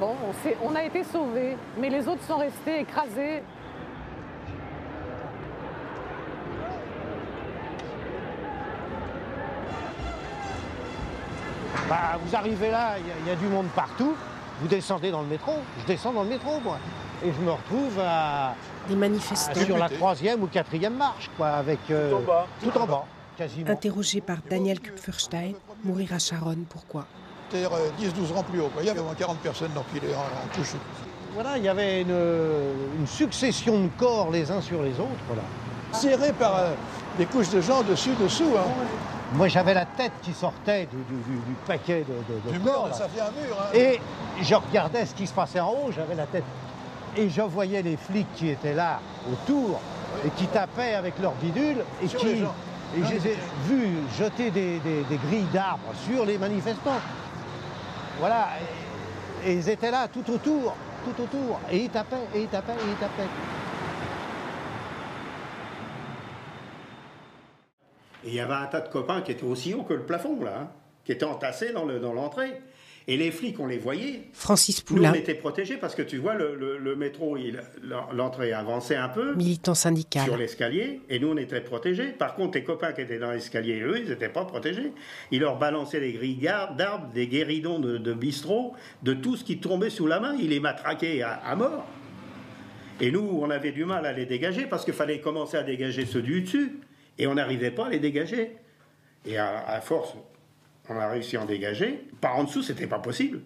Bon, 0.00 0.14
on, 0.28 0.68
on 0.70 0.74
a 0.74 0.84
été 0.84 1.04
sauvés, 1.04 1.56
mais 1.78 1.90
les 1.90 2.08
autres 2.08 2.22
sont 2.22 2.38
restés 2.38 2.80
écrasés 2.80 3.42
Bah, 11.92 12.18
vous 12.24 12.34
arrivez 12.34 12.70
là, 12.70 12.94
il 12.98 13.28
y, 13.28 13.30
a 13.30 13.36
du 13.36 13.44
monde 13.48 13.66
partout. 13.76 14.14
Vous 14.62 14.66
descendez 14.66 15.10
dans 15.10 15.20
le 15.20 15.26
métro. 15.26 15.52
Je 15.82 15.86
descends 15.86 16.14
dans 16.14 16.22
le 16.22 16.30
métro, 16.30 16.58
moi. 16.64 16.78
Et 17.22 17.30
je 17.30 17.44
me 17.44 17.50
retrouve 17.50 18.00
à. 18.00 18.54
Des 18.88 18.96
manifestants. 18.96 19.60
sur 19.60 19.76
la 19.76 19.90
troisième 19.90 20.42
ou 20.42 20.46
quatrième 20.46 20.96
marche, 20.96 21.30
quoi, 21.36 21.48
avec. 21.48 21.80
Euh, 21.90 22.10
tout 22.10 22.16
en 22.16 22.20
bas. 22.20 22.46
Tout 22.62 22.78
en 22.78 22.86
bas, 22.86 23.04
quasiment. 23.36 23.68
Interrogé 23.68 24.22
par 24.22 24.38
Daniel 24.48 24.80
Kupferstein, 24.80 25.52
mourir 25.84 26.14
à 26.14 26.18
Charonne, 26.18 26.64
pourquoi? 26.66 27.04
C'était 27.50 27.66
10-12 27.66 27.68
euh, 27.68 28.34
rangs 28.36 28.42
plus 28.42 28.60
haut. 28.62 28.70
Il 28.80 28.86
y 28.86 28.88
avait 28.88 29.00
au 29.00 29.04
moins 29.04 29.14
40 29.14 29.36
personnes 29.40 29.72
dans 29.74 29.84
les 29.92 30.14
en 30.14 30.54
touche. 30.54 30.72
Voilà, 31.34 31.58
il 31.58 31.64
y 31.64 31.68
avait 31.68 32.00
une, 32.00 33.06
succession 33.06 33.80
de 33.80 33.88
corps 33.98 34.30
les 34.30 34.50
uns 34.50 34.62
sur 34.62 34.82
les 34.82 34.92
autres, 34.92 35.10
voilà. 35.26 35.42
Serrés 35.92 36.32
par 36.32 36.56
euh, 36.56 36.72
des 37.18 37.26
couches 37.26 37.50
de 37.50 37.60
gens 37.60 37.82
dessus, 37.82 38.14
dessous. 38.18 38.54
Hein. 38.56 39.11
Moi, 39.34 39.48
j'avais 39.48 39.72
la 39.72 39.86
tête 39.86 40.12
qui 40.22 40.32
sortait 40.32 40.86
du, 40.86 40.98
paquet 41.66 42.04
de, 42.06 42.50
de, 42.50 42.52
du 42.52 42.58
mur, 42.58 42.88
ça 42.92 43.08
fait 43.08 43.20
un 43.20 43.30
mur. 43.30 43.56
Hein. 43.58 43.74
Et 43.74 44.00
je 44.42 44.54
regardais 44.54 45.06
ce 45.06 45.14
qui 45.14 45.26
se 45.26 45.32
passait 45.32 45.60
en 45.60 45.70
haut, 45.70 45.90
j'avais 45.90 46.14
la 46.14 46.26
tête. 46.26 46.44
Et 47.16 47.30
je 47.30 47.40
voyais 47.40 47.82
les 47.82 47.96
flics 47.96 48.32
qui 48.34 48.50
étaient 48.50 48.74
là, 48.74 49.00
autour, 49.30 49.80
et 50.24 50.30
qui 50.30 50.46
tapaient 50.46 50.94
avec 50.94 51.18
leurs 51.18 51.34
bidules, 51.34 51.82
et 52.02 52.06
qui... 52.06 52.44
Et 52.94 53.02
je 53.04 53.10
les 53.10 53.26
ai 53.28 53.38
vus 53.68 53.96
jeter 54.18 54.50
des, 54.50 54.80
grilles 55.26 55.48
d'arbres 55.52 55.94
sur 56.06 56.26
les 56.26 56.36
manifestants. 56.36 57.00
Voilà. 58.18 58.48
Et, 59.46 59.54
ils 59.54 59.68
étaient 59.70 59.90
là, 59.90 60.08
tout 60.08 60.30
autour, 60.30 60.74
tout 61.04 61.22
autour. 61.22 61.58
Et 61.70 61.84
ils 61.84 61.90
tapaient, 61.90 62.28
et 62.34 62.42
ils 62.42 62.48
tapaient, 62.48 62.72
et 62.72 62.90
ils 62.90 62.96
tapaient. 62.96 63.28
Et 68.24 68.28
il 68.28 68.34
y 68.34 68.40
avait 68.40 68.54
un 68.54 68.66
tas 68.66 68.80
de 68.80 68.88
copains 68.88 69.20
qui 69.22 69.32
étaient 69.32 69.44
aussi 69.44 69.74
hauts 69.74 69.82
que 69.82 69.94
le 69.94 70.04
plafond, 70.04 70.42
là, 70.42 70.60
hein, 70.62 70.68
qui 71.04 71.12
étaient 71.12 71.24
entassés 71.24 71.72
dans 71.72 71.84
l'entrée. 71.84 72.50
Dans 72.50 72.56
et 73.08 73.16
les 73.16 73.30
flics, 73.30 73.58
on 73.58 73.66
les 73.66 73.78
voyait. 73.78 74.28
Francis 74.32 74.80
Poulain. 74.80 75.10
Nous, 75.10 75.16
on 75.16 75.18
était 75.18 75.34
protégés 75.34 75.76
parce 75.76 75.94
que 75.94 76.02
tu 76.02 76.18
vois, 76.18 76.34
le, 76.34 76.78
le, 76.78 76.96
métro, 76.96 77.36
l'entrée 78.12 78.52
avançait 78.52 78.96
un 78.96 79.08
peu. 79.08 79.34
Militant 79.34 79.74
syndical. 79.74 80.24
Sur 80.24 80.36
l'escalier, 80.36 81.00
et 81.08 81.18
nous, 81.18 81.28
on 81.28 81.36
était 81.36 81.60
protégés. 81.60 82.08
Par 82.08 82.34
contre, 82.34 82.58
les 82.58 82.64
copains 82.64 82.92
qui 82.92 83.00
étaient 83.00 83.18
dans 83.18 83.32
l'escalier, 83.32 83.80
eux, 83.80 83.98
ils 83.98 84.08
n'étaient 84.08 84.28
pas 84.28 84.44
protégés. 84.44 84.92
Ils 85.30 85.40
leur 85.40 85.58
balançaient 85.58 86.00
des 86.00 86.12
grilles 86.12 86.48
d'arbres, 86.76 87.08
des 87.12 87.26
guéridons 87.26 87.80
de, 87.80 87.98
de 87.98 88.12
bistrot, 88.12 88.74
de 89.02 89.14
tout 89.14 89.36
ce 89.36 89.44
qui 89.44 89.58
tombait 89.58 89.90
sous 89.90 90.06
la 90.06 90.20
main. 90.20 90.36
Ils 90.38 90.50
les 90.50 90.60
matraquaient 90.60 91.22
à, 91.22 91.32
à 91.32 91.56
mort. 91.56 91.86
Et 93.00 93.10
nous, 93.10 93.40
on 93.42 93.50
avait 93.50 93.72
du 93.72 93.84
mal 93.84 94.06
à 94.06 94.12
les 94.12 94.26
dégager 94.26 94.66
parce 94.66 94.84
qu'il 94.84 94.94
fallait 94.94 95.20
commencer 95.20 95.56
à 95.56 95.64
dégager 95.64 96.06
ceux 96.06 96.22
du 96.22 96.42
dessus. 96.42 96.78
Et 97.18 97.26
on 97.26 97.34
n'arrivait 97.34 97.70
pas 97.70 97.86
à 97.86 97.90
les 97.90 97.98
dégager. 97.98 98.56
Et 99.26 99.38
à, 99.38 99.80
force, 99.80 100.14
on 100.88 100.96
a 100.96 101.08
réussi 101.08 101.36
à 101.36 101.42
en 101.42 101.46
dégager. 101.46 102.08
Par 102.20 102.36
en 102.36 102.44
dessous, 102.44 102.62
c'était 102.62 102.86
pas 102.86 102.98
possible. 102.98 103.40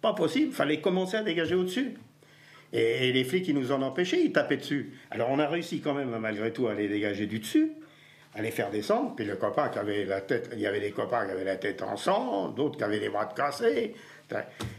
Pas 0.00 0.14
possible, 0.14 0.52
fallait 0.52 0.80
commencer 0.80 1.16
à 1.16 1.22
dégager 1.22 1.54
au-dessus. 1.54 1.94
Et, 2.72 3.12
les 3.12 3.24
flics, 3.24 3.46
ils 3.48 3.54
nous 3.54 3.72
en 3.72 3.82
empêchaient, 3.82 4.22
ils 4.22 4.32
tapaient 4.32 4.56
dessus. 4.56 4.92
Alors 5.10 5.30
on 5.30 5.38
a 5.38 5.46
réussi 5.46 5.80
quand 5.80 5.94
même, 5.94 6.16
malgré 6.18 6.52
tout, 6.52 6.66
à 6.66 6.74
les 6.74 6.88
dégager 6.88 7.26
du 7.26 7.38
dessus, 7.38 7.72
à 8.34 8.42
les 8.42 8.50
faire 8.50 8.70
descendre. 8.70 9.14
Puis 9.14 9.24
le 9.24 9.36
copain 9.36 9.68
qui 9.68 9.78
avait 9.78 10.04
la 10.04 10.20
tête, 10.20 10.50
il 10.52 10.60
y 10.60 10.66
avait 10.66 10.80
des 10.80 10.90
copains 10.90 11.26
qui 11.26 11.32
avaient 11.32 11.44
la 11.44 11.56
tête 11.56 11.82
en 11.82 11.96
sang, 11.96 12.48
d'autres 12.48 12.76
qui 12.76 12.84
avaient 12.84 12.98
les 12.98 13.08
bras 13.08 13.26
cassés. 13.26 13.94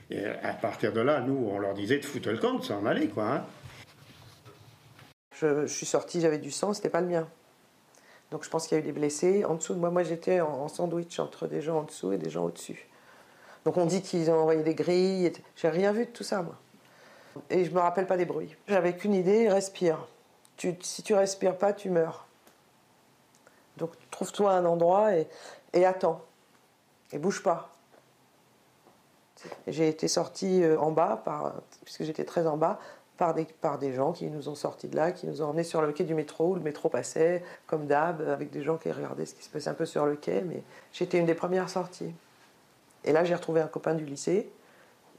Et 0.10 0.26
à 0.26 0.54
partir 0.54 0.92
de 0.92 1.02
là, 1.02 1.22
nous, 1.22 1.48
on 1.50 1.60
leur 1.60 1.74
disait 1.74 2.00
de 2.00 2.06
foutre 2.06 2.30
le 2.30 2.38
camp, 2.38 2.56
de 2.56 2.64
s'en 2.64 2.86
aller, 2.86 3.08
quoi. 3.08 3.32
Hein. 3.32 3.46
Je, 5.40 5.68
je, 5.68 5.74
suis 5.74 5.86
sorti, 5.86 6.20
j'avais 6.20 6.40
du 6.40 6.52
sang, 6.52 6.74
c'était 6.74 6.90
pas 6.90 7.02
le 7.02 7.08
mien. 7.08 7.30
Donc 8.32 8.44
je 8.44 8.50
pense 8.50 8.68
qu'il 8.68 8.78
y 8.78 8.82
a 8.82 8.84
eu 8.84 8.86
des 8.86 8.92
blessés. 8.92 9.46
En 9.46 9.56
dessous 9.56 9.74
de 9.74 9.80
moi, 9.80 9.90
moi 9.90 10.04
j'étais 10.04 10.42
en, 10.42 10.68
sandwich 10.68 11.20
entre 11.20 11.48
des 11.48 11.62
gens 11.62 11.80
en 11.80 11.84
dessous 11.84 12.12
et 12.12 12.18
des 12.18 12.30
gens 12.30 12.46
au-dessus. 12.46 12.88
Donc 13.66 13.78
on 13.78 13.86
dit 13.86 14.02
qu'ils 14.02 14.30
ont 14.30 14.40
envoyé 14.40 14.64
des 14.64 14.76
grilles. 14.76 15.32
J'ai 15.56 15.70
rien 15.70 15.92
vu 15.92 16.06
de 16.06 16.12
tout 16.12 16.24
ça, 16.24 16.42
moi. 16.42 16.56
Et 17.50 17.66
je 17.66 17.72
me 17.72 17.80
rappelle 17.80 18.08
pas 18.08 18.18
des 18.18 18.26
bruits. 18.26 18.56
J'avais 18.68 18.96
qu'une 18.96 19.14
idée, 19.14 19.50
respire. 19.50 20.08
Si 20.82 21.04
tu 21.04 21.14
respires 21.14 21.58
pas, 21.58 21.72
tu 21.74 21.90
meurs. 21.90 22.26
Donc 23.78 23.92
trouve-toi 24.12 24.52
un 24.52 24.66
endroit 24.66 25.12
et, 25.74 25.86
attends. 25.86 26.22
Et 27.12 27.20
bouge 27.20 27.44
pas. 27.44 27.72
J'ai 29.68 29.88
été 29.88 30.08
sortie 30.08 30.64
euh, 30.64 30.80
en 30.80 30.92
bas, 30.92 31.24
puisque 31.86 32.04
j'étais 32.04 32.26
très 32.26 32.48
en 32.48 32.58
bas, 32.58 32.80
par 33.18 33.34
des, 33.34 33.46
par 33.46 33.80
des 33.80 33.94
gens 33.94 34.12
qui 34.12 34.28
nous 34.28 34.48
ont 34.50 34.56
sortis 34.56 34.88
de 34.88 34.96
là, 34.96 35.12
qui 35.12 35.28
nous 35.28 35.42
ont 35.42 35.48
emmenés 35.48 35.64
sur 35.64 35.82
le 35.82 35.92
quai 35.92 36.04
du 36.04 36.14
métro, 36.14 36.52
où 36.52 36.56
le 36.56 36.62
métro 36.62 36.90
passait, 36.90 37.44
comme 37.66 37.88
d'hab, 37.88 38.22
avec 38.22 38.52
des 38.52 38.64
gens 38.64 38.78
qui 38.78 38.92
regardaient 38.92 39.26
ce 39.26 39.34
qui 39.34 39.44
se 39.44 39.50
passait 39.50 39.70
un 39.70 39.74
peu 39.74 39.86
sur 39.86 40.06
le 40.06 40.16
quai, 40.16 40.42
mais 40.42 40.64
j'étais 40.94 41.18
une 41.18 41.26
des 41.26 41.36
premières 41.36 41.70
sorties. 41.70 42.14
Et 43.04 43.12
là, 43.12 43.24
j'ai 43.24 43.36
retrouvé 43.36 43.62
un 43.62 43.68
copain 43.68 43.96
du 43.96 44.06
lycée, 44.06 44.50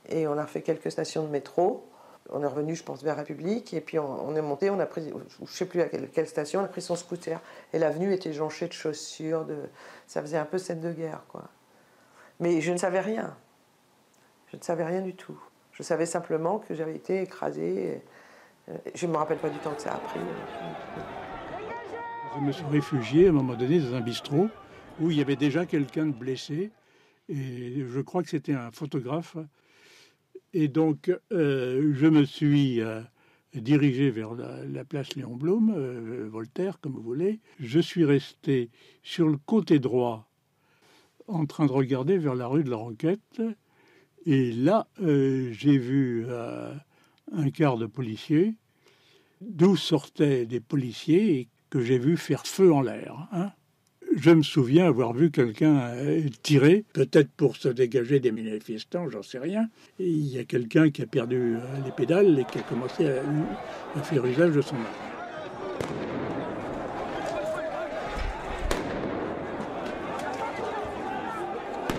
et 0.08 0.26
on 0.26 0.38
a 0.38 0.46
fait 0.46 0.62
quelques 0.62 0.90
stations 0.90 1.24
de 1.24 1.28
métro. 1.28 1.84
On 2.30 2.42
est 2.42 2.46
revenu, 2.46 2.76
je 2.76 2.84
pense, 2.84 3.02
vers 3.02 3.16
République, 3.16 3.74
et 3.74 3.80
puis 3.80 3.98
on, 3.98 4.36
est 4.36 4.42
monté, 4.42 4.70
on 4.70 4.78
a 4.78 4.86
pris, 4.86 5.08
je 5.08 5.42
ne 5.42 5.46
sais 5.46 5.66
plus 5.66 5.80
à 5.80 5.86
quelle, 5.86 6.08
quelle, 6.10 6.28
station, 6.28 6.60
on 6.60 6.64
a 6.64 6.68
pris 6.68 6.82
son 6.82 6.94
scooter. 6.94 7.40
Et 7.72 7.78
l'avenue 7.78 8.12
était 8.12 8.32
jonchée 8.32 8.68
de 8.68 8.72
chaussures, 8.72 9.44
de, 9.44 9.56
ça 10.06 10.20
faisait 10.20 10.36
un 10.36 10.44
peu 10.44 10.58
scène 10.58 10.80
de 10.80 10.92
guerre, 10.92 11.24
quoi. 11.28 11.44
Mais 12.40 12.60
je 12.60 12.70
ne 12.70 12.76
savais 12.76 13.00
rien. 13.00 13.36
Je 14.52 14.56
ne 14.56 14.62
savais 14.62 14.84
rien 14.84 15.00
du 15.00 15.14
tout. 15.14 15.38
Je 15.78 15.84
savais 15.84 16.06
simplement 16.06 16.58
que 16.58 16.74
j'avais 16.74 16.96
été 16.96 17.22
écrasé. 17.22 18.02
Euh, 18.68 18.76
je 18.96 19.06
ne 19.06 19.12
me 19.12 19.16
rappelle 19.16 19.38
pas 19.38 19.48
du 19.48 19.58
temps 19.58 19.72
que 19.72 19.80
ça 19.80 19.94
a 19.94 19.98
pris. 19.98 20.18
Je 22.34 22.40
me 22.40 22.50
suis 22.50 22.64
réfugié 22.64 23.26
à 23.26 23.28
un 23.28 23.32
moment 23.32 23.54
donné 23.54 23.78
dans 23.78 23.94
un 23.94 24.00
bistrot 24.00 24.48
où 25.00 25.12
il 25.12 25.18
y 25.18 25.20
avait 25.20 25.36
déjà 25.36 25.66
quelqu'un 25.66 26.06
de 26.06 26.12
blessé. 26.12 26.72
Et 27.28 27.84
je 27.86 28.00
crois 28.00 28.24
que 28.24 28.28
c'était 28.28 28.54
un 28.54 28.72
photographe. 28.72 29.36
Et 30.52 30.66
donc, 30.66 31.12
euh, 31.30 31.92
je 31.94 32.06
me 32.08 32.24
suis 32.24 32.80
euh, 32.80 33.00
dirigé 33.54 34.10
vers 34.10 34.34
la, 34.34 34.84
place 34.84 35.14
Léon 35.14 35.36
Blum, 35.36 36.26
Voltaire, 36.28 36.80
comme 36.80 36.94
vous 36.94 37.02
voulez. 37.02 37.38
Je 37.60 37.78
suis 37.78 38.04
resté 38.04 38.70
sur 39.04 39.28
le 39.28 39.36
côté 39.36 39.78
droit 39.78 40.28
en 41.28 41.46
train 41.46 41.66
de 41.66 41.72
regarder 41.72 42.18
vers 42.18 42.34
la 42.34 42.48
rue 42.48 42.64
de 42.64 42.70
la 42.70 42.78
Roquette. 42.78 43.40
Et 44.30 44.52
là, 44.52 44.86
euh, 45.02 45.48
j'ai 45.52 45.78
vu 45.78 46.26
euh, 46.28 46.70
un 47.32 47.48
quart 47.48 47.78
de 47.78 47.86
policiers, 47.86 48.56
d'où 49.40 49.74
sortaient 49.74 50.44
des 50.44 50.60
policiers 50.60 51.48
que 51.70 51.80
j'ai 51.80 51.98
vu 51.98 52.18
faire 52.18 52.46
feu 52.46 52.70
en 52.70 52.82
l'air. 52.82 53.26
Hein. 53.32 53.52
Je 54.18 54.30
me 54.30 54.42
souviens 54.42 54.86
avoir 54.86 55.14
vu 55.14 55.30
quelqu'un 55.30 55.78
euh, 55.94 56.28
tirer, 56.42 56.84
peut-être 56.92 57.30
pour 57.38 57.56
se 57.56 57.70
dégager 57.70 58.20
des 58.20 58.30
manifestants, 58.30 59.08
j'en 59.08 59.22
sais 59.22 59.38
rien. 59.38 59.70
Il 59.98 60.26
y 60.28 60.38
a 60.38 60.44
quelqu'un 60.44 60.90
qui 60.90 61.00
a 61.00 61.06
perdu 61.06 61.56
les 61.86 61.92
pédales 61.92 62.38
et 62.38 62.44
qui 62.44 62.58
a 62.58 62.62
commencé 62.62 63.08
à, 63.08 63.22
à 63.96 64.02
faire 64.02 64.26
usage 64.26 64.54
de 64.54 64.60
son 64.60 64.76
arme. 64.76 66.17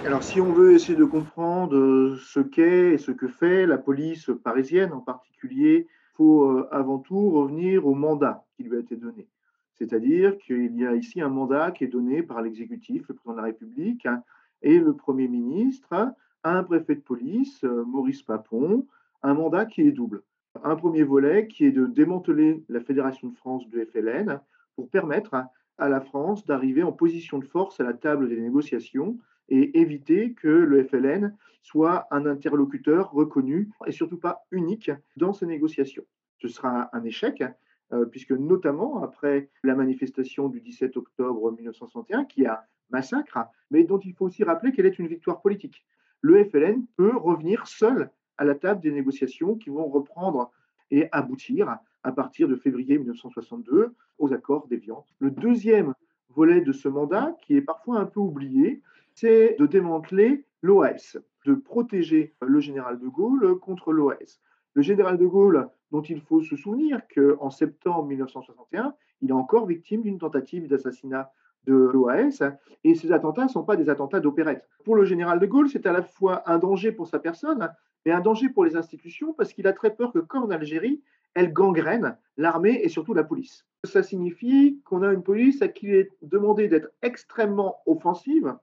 Alors, 0.05 0.23
si 0.23 0.39
on 0.39 0.53
veut 0.53 0.73
essayer 0.73 0.97
de 0.97 1.03
comprendre 1.03 1.75
euh, 1.75 2.17
ce 2.21 2.39
qu'est 2.39 2.93
et 2.93 2.97
ce 2.97 3.11
que 3.11 3.27
fait 3.27 3.65
la 3.67 3.77
police 3.77 4.31
parisienne 4.43 4.93
en 4.93 5.01
particulier, 5.01 5.87
il 5.89 6.15
faut 6.15 6.43
euh, 6.45 6.69
avant 6.71 6.99
tout 6.99 7.31
revenir 7.31 7.85
au 7.85 7.93
mandat 7.93 8.45
qui 8.55 8.63
lui 8.63 8.77
a 8.77 8.79
été 8.79 8.95
donné. 8.95 9.27
C'est-à-dire 9.75 10.37
qu'il 10.37 10.75
y 10.77 10.85
a 10.85 10.95
ici 10.95 11.21
un 11.21 11.27
mandat 11.27 11.71
qui 11.71 11.83
est 11.83 11.87
donné 11.87 12.23
par 12.23 12.41
l'exécutif, 12.41 13.07
le 13.09 13.13
président 13.13 13.33
de 13.33 13.37
la 13.37 13.43
République 13.43 14.05
hein, 14.05 14.23
et 14.61 14.79
le 14.79 14.93
Premier 14.93 15.27
ministre 15.27 15.91
à 15.91 16.13
un 16.43 16.63
préfet 16.63 16.95
de 16.95 17.01
police, 17.01 17.63
euh, 17.65 17.83
Maurice 17.83 18.23
Papon, 18.23 18.87
un 19.21 19.33
mandat 19.33 19.65
qui 19.65 19.81
est 19.81 19.91
double. 19.91 20.23
Un 20.63 20.77
premier 20.77 21.03
volet 21.03 21.47
qui 21.47 21.65
est 21.65 21.71
de 21.71 21.85
démanteler 21.85 22.63
la 22.69 22.79
Fédération 22.79 23.27
de 23.27 23.35
France 23.35 23.69
de 23.69 23.83
FLN 23.83 24.39
pour 24.75 24.89
permettre 24.89 25.35
à 25.77 25.89
la 25.89 25.99
France 25.99 26.45
d'arriver 26.45 26.83
en 26.83 26.93
position 26.93 27.37
de 27.37 27.45
force 27.45 27.81
à 27.81 27.83
la 27.83 27.93
table 27.93 28.29
des 28.29 28.39
négociations 28.39 29.17
et 29.49 29.79
éviter 29.79 30.33
que 30.33 30.47
le 30.47 30.83
FLN 30.83 31.35
soit 31.61 32.07
un 32.11 32.25
interlocuteur 32.25 33.11
reconnu 33.11 33.69
et 33.85 33.91
surtout 33.91 34.17
pas 34.17 34.45
unique 34.51 34.91
dans 35.17 35.33
ces 35.33 35.45
négociations. 35.45 36.05
Ce 36.37 36.47
sera 36.47 36.89
un 36.93 37.03
échec 37.03 37.43
euh, 37.91 38.05
puisque 38.05 38.31
notamment 38.31 39.03
après 39.03 39.49
la 39.63 39.75
manifestation 39.75 40.47
du 40.47 40.61
17 40.61 40.95
octobre 40.97 41.51
1961, 41.51 42.25
qui 42.25 42.45
a 42.45 42.65
massacre, 42.91 43.39
mais 43.71 43.83
dont 43.83 43.99
il 43.99 44.13
faut 44.13 44.25
aussi 44.25 44.43
rappeler 44.43 44.71
qu'elle 44.71 44.85
est 44.85 44.99
une 44.99 45.07
victoire 45.07 45.41
politique. 45.41 45.83
Le 46.21 46.43
FLN 46.43 46.85
peut 46.97 47.15
revenir 47.15 47.67
seul 47.67 48.11
à 48.37 48.45
la 48.45 48.55
table 48.55 48.81
des 48.81 48.91
négociations 48.91 49.55
qui 49.55 49.69
vont 49.69 49.87
reprendre 49.87 50.51
et 50.91 51.07
aboutir 51.11 51.77
à 52.03 52.11
partir 52.11 52.47
de 52.47 52.55
février 52.55 52.97
1962 52.97 53.95
aux 54.19 54.33
accords 54.33 54.67
d'Évian. 54.67 55.05
Le 55.19 55.31
deuxième 55.31 55.93
volet 56.29 56.61
de 56.61 56.71
ce 56.71 56.87
mandat, 56.87 57.35
qui 57.41 57.55
est 57.55 57.61
parfois 57.61 57.99
un 57.99 58.05
peu 58.05 58.19
oublié, 58.19 58.81
c'est 59.19 59.57
de 59.59 59.65
démanteler 59.65 60.45
l'OAS, 60.61 61.17
de 61.45 61.53
protéger 61.53 62.35
le 62.41 62.61
général 62.61 62.99
de 62.99 63.07
Gaulle 63.07 63.59
contre 63.59 63.91
l'OAS. 63.91 64.39
Le 64.75 64.81
général 64.81 65.17
de 65.17 65.25
Gaulle, 65.25 65.67
dont 65.91 66.01
il 66.01 66.21
faut 66.21 66.41
se 66.41 66.55
souvenir 66.55 67.01
qu'en 67.13 67.49
septembre 67.49 68.05
1961, 68.05 68.93
il 69.21 69.29
est 69.29 69.33
encore 69.33 69.65
victime 69.65 70.03
d'une 70.03 70.19
tentative 70.19 70.69
d'assassinat 70.69 71.33
de 71.65 71.73
l'OAS, 71.73 72.43
et 72.85 72.95
ces 72.95 73.11
attentats 73.11 73.43
ne 73.43 73.49
sont 73.49 73.63
pas 73.63 73.75
des 73.75 73.89
attentats 73.89 74.21
d'opérette. 74.21 74.65
Pour 74.85 74.95
le 74.95 75.03
général 75.03 75.39
de 75.39 75.45
Gaulle, 75.45 75.69
c'est 75.69 75.85
à 75.85 75.91
la 75.91 76.01
fois 76.01 76.49
un 76.49 76.57
danger 76.57 76.93
pour 76.93 77.07
sa 77.07 77.19
personne, 77.19 77.69
mais 78.05 78.13
un 78.13 78.21
danger 78.21 78.47
pour 78.47 78.63
les 78.63 78.77
institutions, 78.77 79.33
parce 79.33 79.51
qu'il 79.51 79.67
a 79.67 79.73
très 79.73 79.93
peur 79.93 80.13
que, 80.13 80.19
comme 80.19 80.43
en 80.43 80.49
Algérie, 80.49 81.01
elle 81.33 81.51
gangrène 81.51 82.17
l'armée 82.37 82.79
et 82.83 82.87
surtout 82.87 83.13
la 83.13 83.25
police. 83.25 83.65
Ça 83.83 84.01
signifie 84.01 84.79
qu'on 84.85 85.03
a 85.03 85.11
une 85.11 85.23
police 85.23 85.61
à 85.61 85.67
qui 85.67 85.87
il 85.87 85.95
est 85.95 86.09
demandé 86.21 86.69
d'être 86.69 86.89
extrêmement 87.01 87.79
offensive 87.85 88.55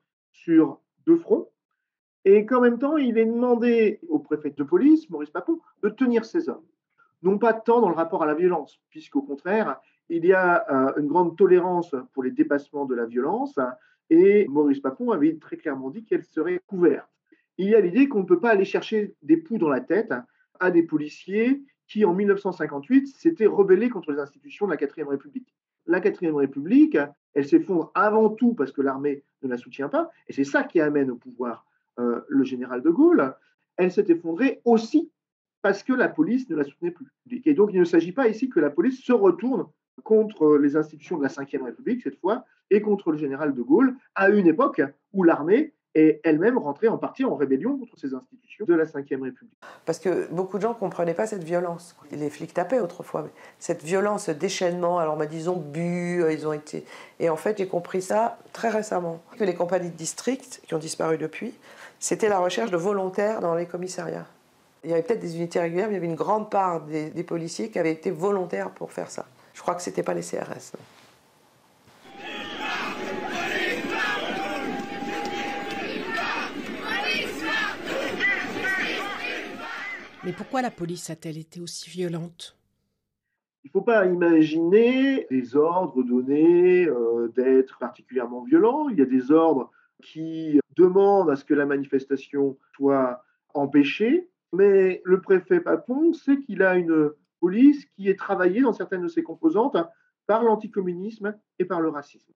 sur 0.47 0.81
deux 1.07 1.17
fronts, 1.17 1.49
et 2.25 2.47
qu'en 2.47 2.61
même 2.61 2.79
temps, 2.79 2.97
il 2.97 3.19
est 3.19 3.25
demandé 3.25 3.99
au 4.09 4.21
préfet 4.21 4.55
de 4.57 4.63
police, 4.63 5.11
Maurice 5.11 5.31
Papon, 5.31 5.61
de 5.83 5.89
tenir 5.89 6.25
ses 6.25 6.49
hommes. 6.49 6.65
Non 7.23 7.37
pas 7.37 7.53
tant 7.53 7.81
dans 7.81 7.89
le 7.89 7.97
rapport 7.97 8.23
à 8.23 8.27
la 8.27 8.35
violence, 8.35 8.81
puisqu'au 8.91 9.23
contraire, 9.23 9.81
il 10.09 10.25
y 10.25 10.33
a 10.33 10.65
euh, 10.71 11.01
une 11.01 11.09
grande 11.09 11.37
tolérance 11.37 11.97
pour 12.13 12.23
les 12.23 12.31
dépassements 12.31 12.85
de 12.85 12.95
la 12.95 13.07
violence, 13.07 13.59
et 14.09 14.47
Maurice 14.47 14.79
Papon 14.79 15.11
avait 15.11 15.37
très 15.37 15.57
clairement 15.57 15.91
dit 15.91 16.05
qu'elle 16.05 16.23
serait 16.23 16.61
couverte. 16.69 17.11
Il 17.59 17.69
y 17.69 17.75
a 17.75 17.81
l'idée 17.81 18.09
qu'on 18.09 18.21
ne 18.21 18.27
peut 18.27 18.39
pas 18.39 18.51
aller 18.51 18.65
chercher 18.65 19.17
des 19.23 19.37
poux 19.37 19.59
dans 19.59 19.69
la 19.69 19.81
tête 19.81 20.15
à 20.61 20.71
des 20.71 20.85
policiers 20.85 21.61
qui, 21.89 22.05
en 22.05 22.15
1958, 22.15 23.09
s'étaient 23.09 23.47
rebellés 23.47 23.91
contre 23.91 24.13
les 24.13 24.21
institutions 24.21 24.67
de 24.67 24.71
la 24.71 24.77
4 24.77 25.03
République. 25.09 25.53
La 25.87 26.01
4 26.01 26.25
République, 26.37 26.99
elle 27.37 27.46
s'effondre 27.46 27.92
avant 27.94 28.31
tout 28.31 28.55
parce 28.55 28.72
que 28.72 28.81
l'armée 28.81 29.22
ne 29.42 29.49
la 29.49 29.59
soutient 29.59 29.90
pas, 29.90 30.11
et 30.27 30.33
c'est 30.33 30.44
ça 30.44 30.64
qui 30.64 30.81
amène 30.81 31.11
au 31.11 31.16
pouvoir 31.16 31.66
euh, 31.99 32.22
le 32.29 32.44
général 32.44 32.83
de 32.83 32.90
Gaulle. 32.90 33.35
Elle 33.77 33.92
s'est 33.92 34.07
effondrée 34.09 34.62
aussi 34.64 35.11
parce 35.61 35.83
que 35.83 35.92
la 35.92 36.09
police 36.09 36.49
ne 36.49 36.57
la 36.57 36.64
soutenait 36.64 36.92
plus. 36.92 37.07
Et 37.44 37.53
donc, 37.53 37.70
il 37.75 37.79
ne 37.79 37.85
s'agit 37.85 38.12
pas 38.12 38.29
ici 38.29 38.49
que 38.49 38.59
la 38.59 38.70
police 38.70 39.05
se 39.05 39.12
retourne 39.12 39.66
contre 40.03 40.57
les 40.57 40.77
institutions 40.77 41.18
de 41.18 41.22
la 41.22 41.29
Ve 41.29 41.62
République, 41.62 42.03
cette 42.03 42.18
fois, 42.18 42.44
et 42.70 42.81
contre 42.81 43.12
le 43.12 43.18
général 43.18 43.55
de 43.55 43.62
Gaulle, 43.62 43.94
à 44.14 44.31
une 44.31 44.46
époque 44.46 44.81
où 45.12 45.22
l'armée 45.22 45.75
est 45.97 46.21
elle-même 46.25 46.59
rentrée 46.59 46.89
en 46.89 46.99
partie 46.99 47.25
en 47.25 47.35
rébellion 47.35 47.79
contre 47.79 47.99
ces 47.99 48.15
institutions 48.15 48.67
de 48.67 48.75
la 48.75 48.85
Ve 48.85 48.95
République. 48.95 49.35
Parce 49.85 49.99
que 49.99 50.29
beaucoup 50.31 50.59
de 50.59 50.63
gens 50.63 50.71
ne 50.71 50.79
comprenaient 50.79 51.15
pas 51.15 51.27
cette 51.27 51.43
violence. 51.43 51.97
Les 52.13 52.31
flics 52.31 52.53
tapaient 52.53 52.81
autrefois, 52.81 53.23
mais 53.23 53.31
cette 53.59 53.83
violence, 53.83 54.27
ce 54.27 54.31
déchaînement, 54.31 54.99
alors 54.99 55.17
bah, 55.17 55.27
disons 55.27 55.57
bu, 55.57 56.23
euh, 56.23 56.33
ils 56.33 56.47
ont 56.47 56.53
été... 56.53 56.85
Et 57.19 57.31
en 57.31 57.37
fait, 57.37 57.59
j'ai 57.59 57.67
compris 57.67 58.03
ça 58.03 58.39
très 58.53 58.69
récemment. 58.69 59.23
Que 59.39 59.45
les 59.45 59.55
compagnies 59.55 59.91
de 59.91 59.97
district, 59.97 60.61
qui 60.67 60.75
ont 60.75 60.79
disparu 60.79 61.17
depuis, 61.17 61.55
c'était 61.99 62.29
la 62.29 62.39
recherche 62.39 62.71
de 62.71 62.77
volontaires 62.77 63.41
dans 63.41 63.55
les 63.55 63.67
commissariats. 63.67 64.27
Il 64.85 64.91
y 64.91 64.93
avait 64.93 65.03
peut-être 65.03 65.21
des 65.21 65.37
unités 65.37 65.59
régulières, 65.59 65.87
mais 65.87 65.95
il 65.95 65.97
y 65.97 65.99
avait 65.99 66.07
une 66.07 66.15
grande 66.15 66.51
part 66.51 66.83
des, 66.83 67.11
des 67.11 67.25
policiers 67.25 67.71
qui 67.71 67.79
avaient 67.79 67.93
été 67.93 68.11
volontaires 68.11 68.71
pour 68.71 68.93
faire 68.93 69.11
ça. 69.11 69.25
Je 69.55 69.63
crois 69.63 69.75
que 69.75 69.83
ce 69.83 69.89
n'était 69.89 70.03
pas 70.03 70.15
les 70.15 70.21
CRS. 70.21 70.77
Mais 80.27 80.33
pourquoi 80.33 80.61
la 80.61 80.73
police 80.73 81.09
a-t-elle 81.09 81.39
été 81.39 81.61
aussi 81.61 81.89
violente? 81.89 82.59
Il 83.62 83.69
ne 83.69 83.71
faut 83.71 83.83
pas 83.83 84.07
imaginer 84.07 85.25
des 85.31 85.55
ordres 85.55 86.03
donnés 86.03 86.85
euh, 86.89 87.29
d'être 87.37 87.79
particulièrement 87.79 88.43
violents. 88.43 88.89
Il 88.89 88.99
y 88.99 89.03
a 89.03 89.07
des 89.07 89.31
ordres 89.31 89.71
qui 90.03 90.59
demandent 90.77 91.31
à 91.31 91.37
ce 91.37 91.45
que 91.45 91.55
la 91.55 91.65
manifestation 91.65 92.59
soit 92.75 93.23
empêchée. 93.55 94.29
Mais 94.53 95.01
le 95.05 95.21
préfet 95.21 95.61
Papon 95.61 96.12
sait 96.12 96.41
qu'il 96.41 96.65
a 96.65 96.75
une 96.75 97.12
police 97.39 97.87
qui 97.95 98.09
est 98.09 98.19
travaillée 98.19 98.62
dans 98.62 98.73
certaines 98.73 99.03
de 99.03 99.09
ses 99.09 99.23
composantes 99.23 99.77
par 100.27 100.43
l'anticommunisme 100.43 101.37
et 101.61 101.65
par 101.65 101.81
le 101.81 101.89
racisme. 101.89 102.33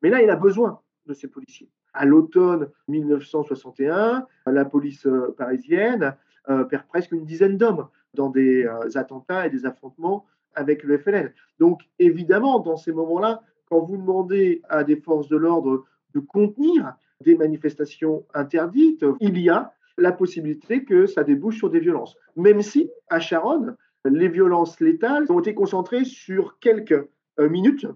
Mais 0.00 0.10
là, 0.10 0.22
il 0.22 0.30
a 0.30 0.36
besoin 0.36 0.80
de 1.06 1.12
ces 1.12 1.26
policiers. 1.26 1.72
À 1.92 2.04
l'automne 2.04 2.70
1961, 2.86 4.28
la 4.46 4.64
police 4.64 5.06
euh, 5.06 5.34
parisienne 5.36 6.16
perd 6.46 6.86
presque 6.88 7.12
une 7.12 7.24
dizaine 7.24 7.56
d'hommes 7.56 7.88
dans 8.16 8.30
des 8.30 8.64
euh, 8.64 8.88
attentats 8.96 9.46
et 9.46 9.50
des 9.50 9.64
affrontements 9.64 10.26
avec 10.54 10.82
le 10.82 10.98
FLN. 10.98 11.32
Donc 11.60 11.82
évidemment, 12.00 12.58
dans 12.58 12.76
ces 12.76 12.92
moments-là, 12.92 13.42
quand 13.68 13.80
vous 13.80 13.96
demandez 13.96 14.62
à 14.68 14.82
des 14.82 14.96
forces 14.96 15.28
de 15.28 15.36
l'ordre 15.36 15.84
de 16.14 16.20
contenir 16.20 16.94
des 17.20 17.36
manifestations 17.36 18.24
interdites, 18.34 19.04
il 19.20 19.38
y 19.38 19.50
a 19.50 19.72
la 19.98 20.12
possibilité 20.12 20.84
que 20.84 21.06
ça 21.06 21.24
débouche 21.24 21.58
sur 21.58 21.70
des 21.70 21.80
violences. 21.80 22.16
Même 22.36 22.62
si, 22.62 22.90
à 23.08 23.20
Charonne, 23.20 23.76
les 24.04 24.28
violences 24.28 24.80
létales 24.80 25.26
ont 25.30 25.40
été 25.40 25.54
concentrées 25.54 26.04
sur 26.04 26.58
quelques 26.58 27.08
euh, 27.38 27.48
minutes, 27.48 27.86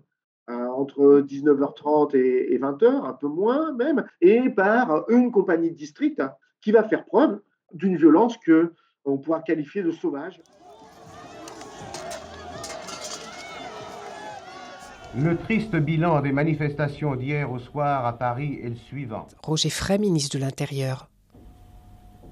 entre 0.49 1.21
19h30 1.21 2.17
et 2.17 2.59
20h, 2.59 3.07
un 3.07 3.13
peu 3.13 3.29
moins 3.29 3.73
même, 3.73 4.05
et 4.21 4.51
par 4.51 5.09
une 5.09 5.31
compagnie 5.31 5.71
de 5.71 5.77
district 5.77 6.21
qui 6.61 6.73
va 6.73 6.83
faire 6.83 7.05
preuve 7.05 7.41
d'une 7.73 7.97
violence 7.97 8.37
que 8.39 8.73
on 9.05 9.19
pourra 9.19 9.41
qualifier 9.41 9.83
de 9.83 9.91
sauvage. 9.91 10.41
Le 15.17 15.37
triste 15.37 15.75
bilan 15.75 16.21
des 16.21 16.31
manifestations 16.31 17.17
d'hier 17.17 17.51
au 17.51 17.59
soir 17.59 18.07
à 18.07 18.17
Paris 18.17 18.61
est 18.63 18.69
le 18.69 18.77
suivant. 18.77 19.27
Roger 19.43 19.71
Frey, 19.71 19.99
ministre 19.99 20.37
de 20.37 20.41
l'Intérieur. 20.41 21.09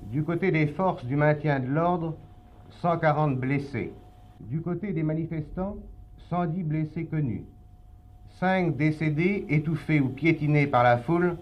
Du 0.03 0.23
côté 0.23 0.53
des 0.53 0.69
forces 0.69 1.05
du 1.05 1.17
maintien 1.17 1.59
de 1.59 1.67
l'ordre, 1.67 2.17
140 2.81 3.37
blessés. 3.37 3.93
Du 4.41 4.61
côté 4.61 4.93
des 4.93 5.03
manifestants, 5.03 5.77
110 6.31 6.63
blessés 6.63 7.07
connus. 7.07 7.45
5 8.39 8.77
décédés 8.77 9.45
étouffés 9.49 10.01
ou 10.01 10.09
piétinés 10.11 10.69
par 10.69 10.85
la 10.85 10.99
foule 10.99 11.37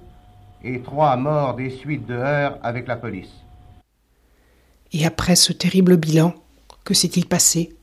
et 0.64 0.80
3 0.80 1.16
morts 1.16 1.54
des 1.54 1.68
suites 1.68 2.06
de 2.06 2.14
heurts 2.14 2.58
avec 2.62 2.86
la 2.86 2.96
police. 2.96 3.45
Et 4.92 5.04
après 5.04 5.36
ce 5.36 5.52
terrible 5.52 5.96
bilan, 5.96 6.34
que 6.84 6.94
s'est-il 6.94 7.26
passé? 7.26 7.76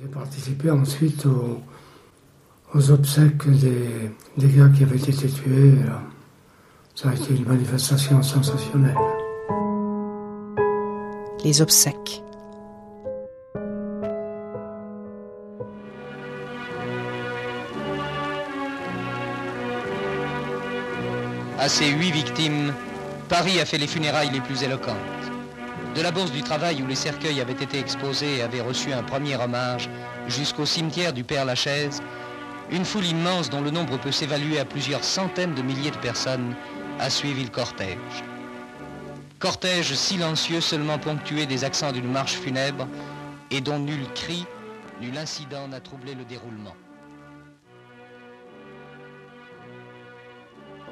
J'ai 0.00 0.08
participé 0.08 0.70
ensuite 0.70 1.26
aux, 1.26 2.90
obsèques 2.90 3.48
des, 3.48 4.10
des, 4.36 4.48
gars 4.48 4.68
qui 4.68 4.84
avaient 4.84 4.96
été 4.96 5.28
tués. 5.28 5.74
Ça 6.94 7.10
a 7.10 7.14
été 7.14 7.34
une 7.34 7.46
manifestation 7.46 8.22
sensationnelle. 8.22 8.96
Les 11.44 11.62
obsèques. 11.62 12.22
À 21.58 21.68
ces 21.68 21.90
huit 21.90 22.12
victimes, 22.12 22.72
Paris 23.28 23.60
a 23.60 23.66
fait 23.66 23.78
les 23.78 23.86
funérailles 23.86 24.30
les 24.30 24.40
plus 24.40 24.62
éloquentes. 24.62 25.17
De 25.94 26.02
la 26.02 26.10
Bourse 26.10 26.32
du 26.32 26.42
Travail 26.42 26.82
où 26.82 26.86
les 26.86 26.94
cercueils 26.94 27.40
avaient 27.40 27.52
été 27.52 27.78
exposés 27.78 28.36
et 28.36 28.42
avaient 28.42 28.60
reçu 28.60 28.92
un 28.92 29.02
premier 29.02 29.36
hommage, 29.36 29.88
jusqu'au 30.28 30.66
cimetière 30.66 31.12
du 31.12 31.24
Père 31.24 31.44
Lachaise, 31.44 32.00
une 32.70 32.84
foule 32.84 33.06
immense 33.06 33.50
dont 33.50 33.62
le 33.62 33.70
nombre 33.70 33.98
peut 33.98 34.12
s'évaluer 34.12 34.60
à 34.60 34.64
plusieurs 34.64 35.02
centaines 35.02 35.54
de 35.54 35.62
milliers 35.62 35.90
de 35.90 35.96
personnes 35.96 36.54
a 36.98 37.10
suivi 37.10 37.44
le 37.44 37.50
cortège. 37.50 38.24
Cortège 39.38 39.94
silencieux 39.94 40.60
seulement 40.60 40.98
ponctué 40.98 41.46
des 41.46 41.64
accents 41.64 41.92
d'une 41.92 42.10
marche 42.10 42.34
funèbre 42.34 42.86
et 43.50 43.60
dont 43.60 43.78
nul 43.78 44.04
cri, 44.14 44.44
nul 45.00 45.16
incident 45.16 45.68
n'a 45.68 45.80
troublé 45.80 46.14
le 46.14 46.24
déroulement. 46.24 46.74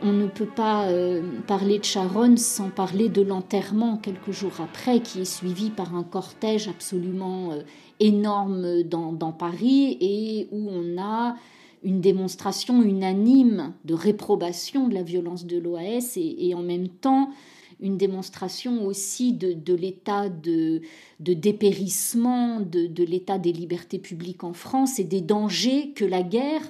On 0.03 0.13
ne 0.13 0.27
peut 0.27 0.47
pas 0.47 0.89
euh, 0.89 1.23
parler 1.47 1.79
de 1.79 1.85
Charonne 1.85 2.37
sans 2.37 2.71
parler 2.71 3.09
de 3.09 3.23
l'enterrement 3.23 3.97
quelques 3.97 4.31
jours 4.31 4.61
après, 4.61 5.01
qui 5.01 5.21
est 5.21 5.25
suivi 5.25 5.71
par 5.71 5.95
un 5.95 6.03
cortège 6.03 6.69
absolument 6.69 7.53
euh, 7.53 7.63
énorme 8.01 8.83
dans, 8.83 9.33
Paris 9.33 9.97
et 10.01 10.49
où 10.53 10.69
on 10.71 11.01
a 11.01 11.37
une 11.83 12.01
démonstration 12.01 12.83
unanime 12.83 13.75
de 13.85 13.95
réprobation 13.95 14.89
de 14.89 14.95
la 14.95 15.03
violence 15.03 15.47
de 15.47 15.59
l'OAS 15.59 16.17
et, 16.17 16.55
en 16.55 16.63
même 16.63 16.89
temps 16.89 17.31
une 17.79 17.99
démonstration 17.99 18.87
aussi 18.87 19.35
de, 19.35 19.75
l'état 19.75 20.31
de, 20.31 20.81
dépérissement 21.21 22.61
de, 22.61 23.05
l'état 23.05 23.39
des 23.39 23.53
libertés 23.53 23.99
publiques 23.99 24.45
en 24.45 24.55
France 24.55 24.99
et 24.99 25.05
des 25.05 25.21
dangers 25.21 25.93
que 25.95 26.05
la 26.05 26.23
guerre, 26.23 26.63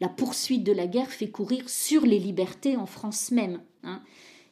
la 0.00 0.08
poursuite 0.08 0.64
de 0.64 0.72
la 0.72 0.86
guerre 0.86 1.10
fait 1.10 1.30
courir 1.30 1.68
sur 1.68 2.06
les 2.06 2.18
libertés 2.18 2.76
en 2.76 2.86
France 2.86 3.30
même. 3.30 3.60
Hein. 3.82 4.02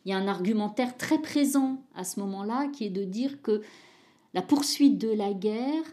Il 0.04 0.10
y 0.10 0.12
a 0.12 0.18
un 0.18 0.28
argumentaire 0.28 0.96
très 0.96 1.20
présent 1.20 1.82
à 1.94 2.04
ce 2.04 2.20
moment-là 2.20 2.68
qui 2.68 2.84
est 2.84 2.90
de 2.90 3.04
dire 3.04 3.42
que 3.42 3.62
la 4.34 4.42
poursuite 4.42 4.98
de 4.98 5.08
la 5.10 5.32
guerre 5.32 5.84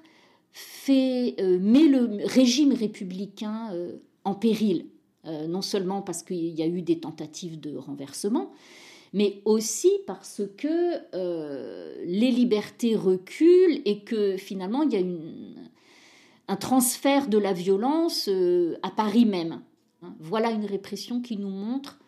fait, 0.51 1.35
euh, 1.39 1.59
met 1.59 1.87
le 1.87 2.25
régime 2.25 2.73
républicain 2.73 3.71
euh, 3.73 3.97
en 4.23 4.35
péril, 4.35 4.85
euh, 5.25 5.47
non 5.47 5.61
seulement 5.61 6.01
parce 6.01 6.23
qu'il 6.23 6.49
y 6.49 6.61
a 6.61 6.67
eu 6.67 6.81
des 6.81 6.99
tentatives 6.99 7.59
de 7.59 7.75
renversement, 7.75 8.53
mais 9.11 9.41
aussi 9.45 9.91
parce 10.07 10.41
que 10.57 12.05
les 12.05 12.31
libertés 12.31 12.95
reculent 12.95 13.81
et 13.85 13.99
que 13.99 14.35
finalement 14.35 14.83
il 14.83 14.91
y 14.91 14.95
a 14.97 14.99
une, 14.99 15.64
un 16.47 16.55
transfert 16.55 17.27
de 17.27 17.37
la 17.37 17.53
violence 17.53 18.29
à 18.83 18.91
Paris 18.91 19.25
même. 19.25 19.61
Hein. 20.01 20.15
Voilà 20.19 20.51
une 20.51 20.65
répression 20.65 21.21
qui 21.21 21.37
nous 21.37 21.49
montre 21.49 21.99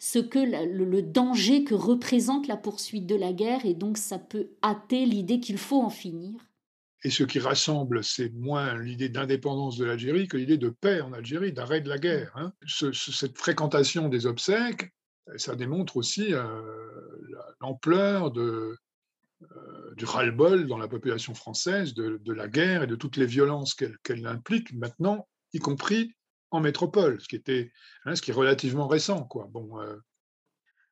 ce 0.00 0.18
que 0.18 0.38
le, 0.38 1.02
danger 1.02 1.62
que 1.62 1.74
représente 1.74 2.48
la 2.48 2.56
poursuite 2.56 3.06
de 3.06 3.14
la 3.14 3.32
guerre 3.32 3.66
et 3.66 3.74
donc 3.74 3.98
ça 3.98 4.18
peut 4.18 4.48
hâter 4.62 5.04
l'idée 5.04 5.40
qu'il 5.40 5.58
faut 5.58 5.82
en 5.82 5.90
finir. 5.90 6.40
Et 7.04 7.10
ce 7.10 7.22
qui 7.22 7.38
rassemble, 7.38 8.02
c'est 8.02 8.32
moins 8.34 8.78
l'idée 8.78 9.08
d'indépendance 9.08 9.76
de 9.76 9.84
l'Algérie 9.84 10.26
que 10.26 10.36
l'idée 10.36 10.58
de 10.58 10.70
paix 10.70 11.00
en 11.00 11.12
Algérie, 11.12 11.52
d'arrêt 11.52 11.80
de 11.80 11.88
la 11.88 11.98
guerre. 11.98 12.32
Hein. 12.34 12.52
cette 12.66 13.38
fréquentation 13.38 14.08
des 14.08 14.26
obsèques, 14.26 14.90
ça 15.36 15.54
démontre 15.54 15.96
aussi 15.96 16.34
euh, 16.34 16.44
l'ampleur 17.60 18.30
de, 18.30 18.40
euh, 18.40 18.76
du 19.96 20.04
ras-le-bol 20.04 20.66
dans 20.66 20.78
la 20.78 20.88
population 20.88 21.34
française 21.34 21.94
de, 21.94 22.32
la 22.32 22.48
guerre 22.48 22.82
et 22.82 22.86
de 22.86 22.94
toutes 22.94 23.16
les 23.16 23.26
violences 23.26 23.74
qu'elle 23.74 24.26
implique 24.26 24.72
maintenant, 24.74 25.28
y 25.52 25.58
compris 25.58 26.14
en 26.50 26.60
métropole, 26.60 27.20
ce 27.20 27.28
qui, 27.28 27.36
était, 27.36 27.72
hein, 28.04 28.14
ce 28.14 28.22
qui 28.22 28.30
est 28.30 28.34
relativement 28.34 28.88
récent. 28.88 29.28
Bon, 29.50 29.80
euh, 29.80 29.96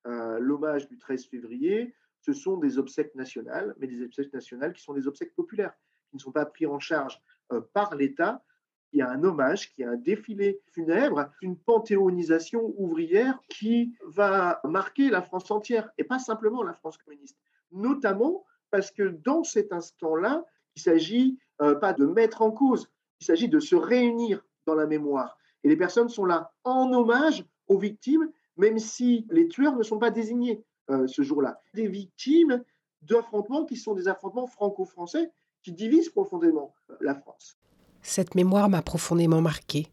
euh, 0.06 0.38
L'hommage 0.38 0.88
du 0.88 0.98
13 0.98 1.26
février, 1.26 1.94
ce 2.20 2.32
sont 2.32 2.56
des 2.56 2.78
obsèques 2.78 3.14
nationales, 3.14 3.74
mais 3.78 3.86
des 3.86 4.02
obsèques 4.02 4.32
nationales 4.32 4.72
qui 4.72 4.82
sont 4.82 4.94
des 4.94 5.06
obsèques 5.06 5.34
populaires, 5.34 5.74
qui 6.10 6.16
ne 6.16 6.20
sont 6.20 6.32
pas 6.32 6.46
pris 6.46 6.66
en 6.66 6.78
charge 6.78 7.20
euh, 7.52 7.60
par 7.72 7.94
l'État. 7.94 8.44
Il 8.92 9.00
y 9.00 9.02
a 9.02 9.10
un 9.10 9.22
hommage, 9.22 9.74
qui 9.74 9.84
a 9.84 9.90
un 9.90 9.96
défilé 9.96 10.62
funèbre, 10.72 11.30
une 11.42 11.58
panthéonisation 11.58 12.72
ouvrière 12.78 13.38
qui 13.48 13.94
va 14.06 14.60
marquer 14.64 15.10
la 15.10 15.20
France 15.22 15.50
entière, 15.50 15.90
et 15.98 16.04
pas 16.04 16.18
simplement 16.18 16.62
la 16.62 16.72
France 16.72 16.96
communiste. 16.96 17.38
Notamment 17.72 18.44
parce 18.70 18.90
que 18.90 19.02
dans 19.02 19.44
cet 19.44 19.72
instant-là, 19.72 20.44
il 20.76 20.82
s'agit 20.82 21.38
pas 21.58 21.92
de 21.92 22.06
mettre 22.06 22.42
en 22.42 22.52
cause, 22.52 22.88
il 23.20 23.24
s'agit 23.24 23.48
de 23.48 23.58
se 23.58 23.74
réunir 23.74 24.44
dans 24.66 24.74
la 24.74 24.86
mémoire. 24.86 25.36
Et 25.64 25.68
les 25.68 25.76
personnes 25.76 26.08
sont 26.08 26.24
là 26.24 26.52
en 26.64 26.92
hommage 26.92 27.44
aux 27.66 27.78
victimes, 27.78 28.30
même 28.56 28.78
si 28.78 29.26
les 29.30 29.48
tueurs 29.48 29.76
ne 29.76 29.82
sont 29.82 29.98
pas 29.98 30.10
désignés 30.10 30.62
euh, 30.90 31.06
ce 31.06 31.22
jour-là. 31.22 31.60
Des 31.74 31.88
victimes 31.88 32.62
d'affrontements 33.02 33.64
qui 33.64 33.76
sont 33.76 33.94
des 33.94 34.08
affrontements 34.08 34.46
franco-français 34.46 35.30
qui 35.62 35.72
divisent 35.72 36.10
profondément 36.10 36.74
euh, 36.90 36.96
la 37.00 37.14
France. 37.14 37.58
Cette 38.02 38.34
mémoire 38.34 38.68
m'a 38.68 38.82
profondément 38.82 39.40
marqué. 39.40 39.88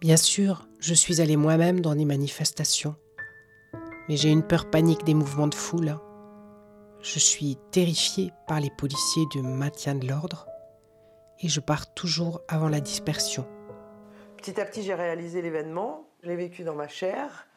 Bien 0.00 0.16
sûr, 0.16 0.68
je 0.78 0.94
suis 0.94 1.20
allé 1.20 1.36
moi-même 1.36 1.80
dans 1.80 1.94
des 1.94 2.04
manifestations, 2.04 2.96
mais 4.08 4.16
j'ai 4.16 4.30
une 4.30 4.46
peur 4.46 4.68
panique 4.70 5.04
des 5.04 5.14
mouvements 5.14 5.48
de 5.48 5.54
foule. 5.54 5.96
Je 7.02 7.18
suis 7.18 7.56
terrifié 7.72 8.32
par 8.46 8.60
les 8.60 8.70
policiers 8.70 9.26
du 9.32 9.42
maintien 9.42 9.96
de 9.96 10.06
l'ordre 10.06 10.46
et 11.40 11.48
je 11.48 11.58
pars 11.58 11.92
toujours 11.92 12.42
avant 12.46 12.68
la 12.68 12.78
dispersion. 12.78 13.44
Petit 14.36 14.60
à 14.60 14.64
petit, 14.64 14.84
j'ai 14.84 14.94
réalisé 14.94 15.42
l'événement, 15.42 16.06
je 16.22 16.28
l'ai 16.28 16.36
vécu 16.36 16.62
dans 16.62 16.76
ma 16.76 16.86
chair 16.86 17.48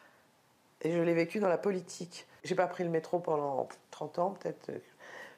et 0.82 0.90
je 0.90 0.98
l'ai 0.98 1.14
vécu 1.14 1.38
dans 1.38 1.48
la 1.48 1.58
politique. 1.58 2.26
J'ai 2.42 2.56
pas 2.56 2.66
pris 2.66 2.82
le 2.82 2.90
métro 2.90 3.20
pendant 3.20 3.68
30 3.92 4.18
ans, 4.18 4.30
peut-être. 4.30 4.72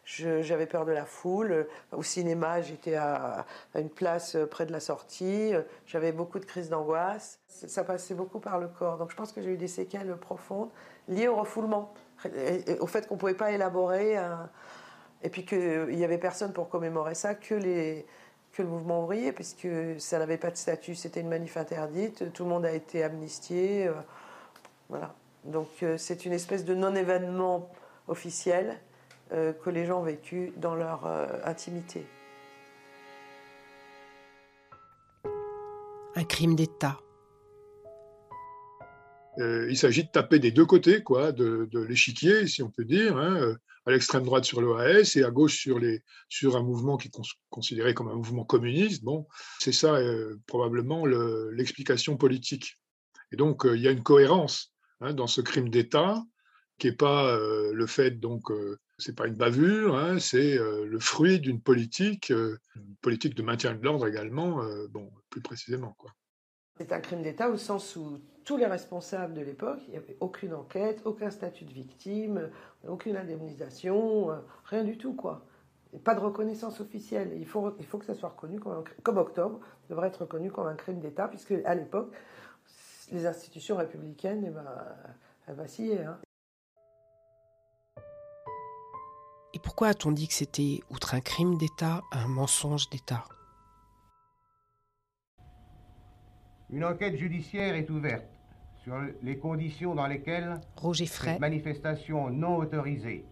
J'avais 0.06 0.66
peur 0.66 0.86
de 0.86 0.92
la 0.92 1.04
foule. 1.04 1.68
Au 1.92 2.02
cinéma, 2.02 2.62
j'étais 2.62 2.94
à, 2.94 3.44
une 3.74 3.90
place 3.90 4.38
près 4.50 4.64
de 4.64 4.72
la 4.72 4.80
sortie. 4.80 5.52
J'avais 5.84 6.12
beaucoup 6.12 6.38
de 6.38 6.46
crises 6.46 6.70
d'angoisse. 6.70 7.40
Ça 7.46 7.84
passait 7.84 8.14
beaucoup 8.14 8.40
par 8.40 8.58
le 8.58 8.68
corps. 8.68 8.96
Donc 8.96 9.10
je 9.10 9.16
pense 9.16 9.32
que 9.32 9.42
j'ai 9.42 9.50
eu 9.50 9.58
des 9.58 9.68
séquelles 9.68 10.16
profondes 10.16 10.70
liées 11.08 11.28
au 11.28 11.36
refoulement, 11.36 11.92
au 12.80 12.86
fait 12.86 13.06
qu'on 13.06 13.14
ne 13.14 13.20
pouvait 13.20 13.34
pas 13.34 13.52
élaborer. 13.52 14.16
Et 15.22 15.30
puis 15.30 15.44
qu'il 15.44 15.88
n'y 15.88 16.04
avait 16.04 16.18
personne 16.18 16.52
pour 16.52 16.68
commémorer 16.68 17.14
ça 17.14 17.34
que 17.34 17.54
le 18.62 18.68
mouvement 18.68 19.02
ouvrier, 19.02 19.32
puisque 19.32 19.68
ça 19.98 20.18
n'avait 20.18 20.38
pas 20.38 20.50
de 20.50 20.56
statut, 20.56 20.94
c'était 20.94 21.20
une 21.20 21.28
manif 21.28 21.56
interdite, 21.56 22.32
tout 22.32 22.44
le 22.44 22.50
monde 22.50 22.64
a 22.64 22.72
été 22.72 23.02
amnistié. 23.02 23.86
Euh, 23.86 23.92
voilà. 24.88 25.14
Donc 25.44 25.68
euh, 25.82 25.96
c'est 25.96 26.24
une 26.24 26.32
espèce 26.32 26.64
de 26.64 26.74
non-événement 26.74 27.70
officiel 28.08 28.78
euh, 29.32 29.52
que 29.52 29.70
les 29.70 29.86
gens 29.86 30.00
ont 30.00 30.04
vécu 30.04 30.52
dans 30.56 30.74
leur 30.74 31.06
intimité. 31.44 32.06
Un 36.14 36.24
crime 36.24 36.56
d'État. 36.56 36.96
Il 39.38 39.76
s'agit 39.76 40.04
de 40.04 40.10
taper 40.10 40.38
des 40.38 40.50
deux 40.50 40.66
côtés 40.66 41.02
quoi, 41.02 41.32
de, 41.32 41.68
l'échiquier, 41.88 42.46
si 42.46 42.62
on 42.62 42.70
peut 42.70 42.84
dire. 42.84 43.16
Hein 43.16 43.56
à 43.88 43.90
l'extrême 43.90 44.24
droite 44.24 44.44
sur 44.44 44.60
l'OAS 44.60 45.16
et 45.16 45.24
à 45.24 45.30
gauche 45.30 45.58
sur, 45.58 45.78
les, 45.78 46.02
sur 46.28 46.56
un 46.56 46.62
mouvement 46.62 46.98
qui 46.98 47.08
est 47.08 47.22
considéré 47.48 47.94
comme 47.94 48.08
un 48.08 48.14
mouvement 48.14 48.44
communiste. 48.44 49.02
Bon, 49.02 49.26
c'est 49.58 49.72
ça 49.72 49.94
euh, 49.94 50.36
probablement 50.46 51.06
l'explication 51.06 52.18
politique. 52.18 52.78
Et 53.32 53.36
donc, 53.36 53.64
euh, 53.64 53.76
il 53.76 53.82
y 53.82 53.88
a 53.88 53.90
une 53.90 54.02
cohérence 54.02 54.74
hein, 55.00 55.14
dans 55.14 55.26
ce 55.26 55.40
crime 55.40 55.70
d'État 55.70 56.22
qui 56.76 56.88
n'est 56.88 56.96
pas 56.96 57.34
euh, 57.34 57.72
le 57.72 57.86
fait, 57.86 58.20
donc, 58.20 58.52
c'est 58.98 59.16
pas 59.16 59.26
une 59.26 59.36
bavure, 59.36 59.96
hein, 59.96 60.18
c'est 60.18 60.58
le 60.58 60.98
fruit 61.00 61.40
d'une 61.40 61.62
politique, 61.62 62.30
une 62.30 62.96
politique 63.00 63.34
de 63.34 63.42
maintien 63.42 63.74
de 63.74 63.82
l'ordre 63.82 64.06
également, 64.06 64.62
bon, 64.90 65.10
plus 65.30 65.40
précisément. 65.40 65.94
Quoi. 65.98 66.12
C'est 66.76 66.92
un 66.92 67.00
crime 67.00 67.22
d'État 67.22 67.48
au 67.48 67.56
sens 67.56 67.96
où 67.96 68.20
tous 68.48 68.56
les 68.56 68.64
responsables 68.64 69.34
de 69.34 69.42
l'époque, 69.42 69.80
il 69.88 69.90
n'y 69.90 69.98
avait 69.98 70.16
aucune 70.20 70.54
enquête, 70.54 71.02
aucun 71.04 71.28
statut 71.28 71.66
de 71.66 71.70
victime, 71.70 72.48
aucune 72.88 73.14
indemnisation, 73.14 74.30
euh, 74.30 74.36
rien 74.64 74.84
du 74.84 74.96
tout, 74.96 75.12
quoi. 75.12 75.44
pas 76.02 76.14
de 76.14 76.20
reconnaissance 76.20 76.80
officielle. 76.80 77.34
il, 77.36 77.44
faut, 77.44 77.76
il 77.78 77.84
faut 77.84 77.98
que 77.98 78.06
ça 78.06 78.14
soit 78.14 78.30
reconnu 78.30 78.58
comme, 78.58 78.84
comme 79.02 79.18
octobre, 79.18 79.60
devrait 79.90 80.08
être 80.08 80.22
reconnu 80.22 80.50
comme 80.50 80.66
un 80.66 80.76
crime 80.76 80.98
d'État, 80.98 81.28
puisque 81.28 81.52
à 81.66 81.74
l'époque, 81.74 82.10
les 83.12 83.26
institutions 83.26 83.76
républicaines, 83.76 84.42
eh 84.46 84.50
ben, 84.50 85.54
vacillaient. 85.54 86.04
Hein. 86.04 86.18
Et 89.52 89.58
pourquoi 89.62 89.88
a-t-on 89.88 90.10
dit 90.10 90.26
que 90.26 90.32
c'était, 90.32 90.80
outre 90.88 91.14
un 91.14 91.20
crime 91.20 91.58
d'État, 91.58 92.00
un 92.12 92.28
mensonge 92.28 92.88
d'État? 92.88 93.24
Une 96.70 96.86
enquête 96.86 97.16
judiciaire 97.16 97.74
est 97.74 97.90
ouverte 97.90 98.37
sur 98.88 98.96
les 99.22 99.36
conditions 99.36 99.94
dans 99.94 100.06
lesquelles 100.06 100.54
Roger 100.76 101.04
cette 101.04 101.40
manifestation 101.40 102.30
non 102.30 102.56
autorisée 102.56 103.26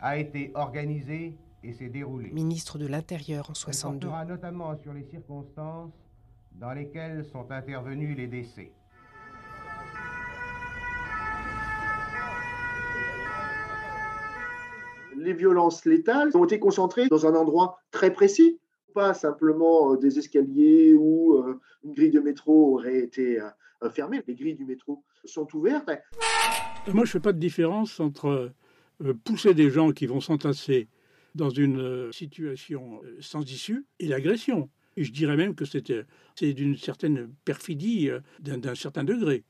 a 0.00 0.18
été 0.18 0.50
organisée 0.54 1.36
et 1.62 1.72
s'est 1.72 1.88
déroulée. 1.88 2.30
Ministre 2.32 2.78
de 2.78 2.86
l'Intérieur 2.86 3.48
en 3.48 3.54
62. 3.54 4.08
On 4.08 4.24
notamment 4.24 4.76
sur 4.76 4.92
les 4.92 5.04
circonstances 5.04 5.92
dans 6.56 6.72
lesquelles 6.72 7.24
sont 7.26 7.48
intervenus 7.52 8.16
les 8.16 8.26
décès. 8.26 8.72
Les 15.16 15.32
violences 15.32 15.84
létales 15.84 16.30
ont 16.34 16.44
été 16.44 16.58
concentrées 16.58 17.06
dans 17.08 17.24
un 17.24 17.36
endroit 17.36 17.78
très 17.92 18.12
précis, 18.12 18.58
pas 18.94 19.14
simplement 19.14 19.92
euh, 19.92 19.96
des 19.96 20.18
escaliers 20.18 20.94
où 20.94 21.34
euh, 21.34 21.60
une 21.84 21.92
grille 21.92 22.10
de 22.10 22.20
métro 22.20 22.74
aurait 22.74 22.98
été 22.98 23.40
euh, 23.82 23.90
fermée. 23.90 24.22
Les 24.26 24.34
grilles 24.34 24.56
du 24.56 24.64
métro 24.64 25.04
sont 25.24 25.48
ouvertes. 25.54 25.90
Moi, 26.86 27.04
je 27.04 27.10
ne 27.10 27.12
fais 27.12 27.20
pas 27.20 27.32
de 27.32 27.38
différence 27.38 28.00
entre 28.00 28.52
pousser 29.24 29.54
des 29.54 29.70
gens 29.70 29.92
qui 29.92 30.06
vont 30.06 30.20
s'entasser 30.20 30.88
dans 31.34 31.50
une 31.50 32.12
situation 32.12 33.00
sans 33.20 33.48
issue 33.48 33.86
et 34.00 34.08
l'agression. 34.08 34.70
Je 34.96 35.12
dirais 35.12 35.36
même 35.36 35.54
que 35.54 35.64
c'est 35.64 36.52
d'une 36.54 36.76
certaine 36.76 37.32
perfidie, 37.44 38.10
d'un 38.40 38.74
certain 38.74 39.04
degré. 39.04 39.44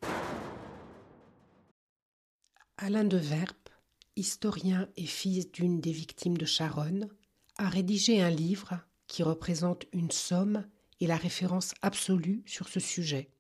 Alain 2.77 3.05
de 3.05 3.17
Verpe, 3.17 3.71
historien 4.15 4.89
et 4.97 5.07
fils 5.07 5.51
d'une 5.51 5.81
des 5.81 5.91
victimes 5.93 6.37
de 6.37 6.45
Charonne, 6.45 7.09
a 7.57 7.69
rédigé 7.69 8.21
un 8.21 8.31
livre 8.31 8.79
qui 9.09 9.23
représente 9.23 9.87
une 9.93 10.11
somme 10.11 10.65
et 11.01 11.07
la 11.07 11.17
référence 11.17 11.75
absolue 11.83 12.43
sur 12.47 12.69
ce 12.69 12.79
sujet, 12.79 13.31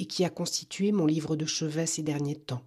et 0.00 0.06
qui 0.06 0.24
a 0.24 0.30
constitué 0.30 0.92
mon 0.92 1.04
livre 1.04 1.36
de 1.36 1.44
chevet 1.44 1.84
ces 1.84 2.02
derniers 2.02 2.38
temps. 2.38 2.66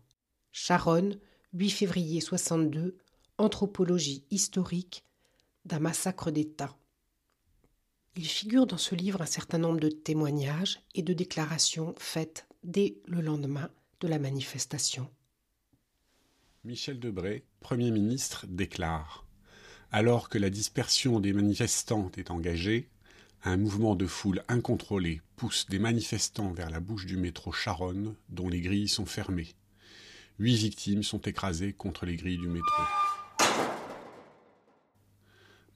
Charonne, 0.51 1.17
8 1.53 1.71
février 1.71 2.21
62, 2.21 2.95
Anthropologie 3.39 4.23
historique 4.29 5.03
d'un 5.65 5.79
massacre 5.79 6.29
d'État. 6.29 6.77
Il 8.15 8.27
figure 8.27 8.67
dans 8.67 8.77
ce 8.77 8.93
livre 8.93 9.23
un 9.23 9.25
certain 9.25 9.57
nombre 9.57 9.79
de 9.79 9.89
témoignages 9.89 10.79
et 10.93 11.01
de 11.01 11.13
déclarations 11.13 11.95
faites 11.97 12.47
dès 12.63 12.97
le 13.07 13.21
lendemain 13.21 13.71
de 14.01 14.07
la 14.07 14.19
manifestation. 14.19 15.09
Michel 16.63 16.99
Debré, 16.99 17.45
Premier 17.61 17.89
ministre, 17.89 18.45
déclare 18.47 19.25
Alors 19.91 20.29
que 20.29 20.37
la 20.37 20.51
dispersion 20.51 21.19
des 21.19 21.33
manifestants 21.33 22.11
est 22.15 22.29
engagée, 22.29 22.91
un 23.45 23.57
mouvement 23.57 23.95
de 23.95 24.05
foule 24.05 24.41
incontrôlé 24.47 25.21
pousse 25.35 25.65
des 25.69 25.79
manifestants 25.79 26.53
vers 26.53 26.69
la 26.69 26.79
bouche 26.79 27.05
du 27.05 27.17
métro 27.17 27.51
Charonne, 27.51 28.15
dont 28.29 28.47
les 28.47 28.61
grilles 28.61 28.87
sont 28.87 29.05
fermées. 29.05 29.53
Huit 30.39 30.55
victimes 30.55 31.03
sont 31.03 31.19
écrasées 31.21 31.73
contre 31.73 32.05
les 32.05 32.15
grilles 32.15 32.37
du 32.37 32.47
métro. 32.47 32.83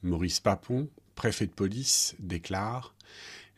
Maurice 0.02 0.40
Papon, 0.40 0.90
préfet 1.16 1.48
de 1.48 1.52
police, 1.52 2.16
déclare 2.20 2.96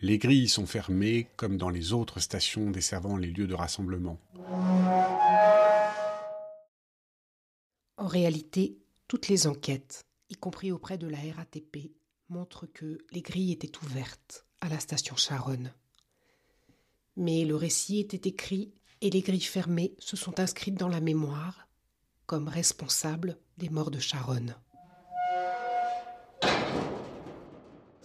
Les 0.01 0.17
grilles 0.17 0.49
sont 0.49 0.65
fermées 0.65 1.27
comme 1.35 1.57
dans 1.57 1.69
les 1.69 1.93
autres 1.93 2.19
stations 2.19 2.71
desservant 2.71 3.15
les 3.15 3.29
lieux 3.29 3.47
de 3.47 3.53
rassemblement. 3.53 4.19
En 7.97 8.07
réalité, 8.07 8.79
toutes 9.07 9.27
les 9.27 9.45
enquêtes, 9.45 10.01
y 10.29 10.35
compris 10.35 10.71
auprès 10.71 10.97
de 10.97 11.07
la 11.07 11.19
RATP, 11.35 11.91
montrent 12.29 12.67
que 12.67 12.97
les 13.11 13.21
grilles 13.21 13.51
étaient 13.51 13.77
ouvertes 13.83 14.45
à 14.61 14.69
la 14.69 14.79
station 14.79 15.15
Charonne. 15.15 15.73
Mais 17.15 17.43
le 17.43 17.55
récit 17.55 17.99
était 17.99 18.29
écrit 18.29 18.73
et 19.01 19.09
les 19.09 19.21
grilles 19.21 19.41
fermées 19.41 19.95
se 19.99 20.15
sont 20.15 20.39
inscrites 20.39 20.77
dans 20.77 20.87
la 20.87 21.01
mémoire 21.01 21.67
comme 22.25 22.47
responsables 22.47 23.37
des 23.57 23.69
morts 23.69 23.91
de 23.91 23.99
Charonne. 23.99 24.55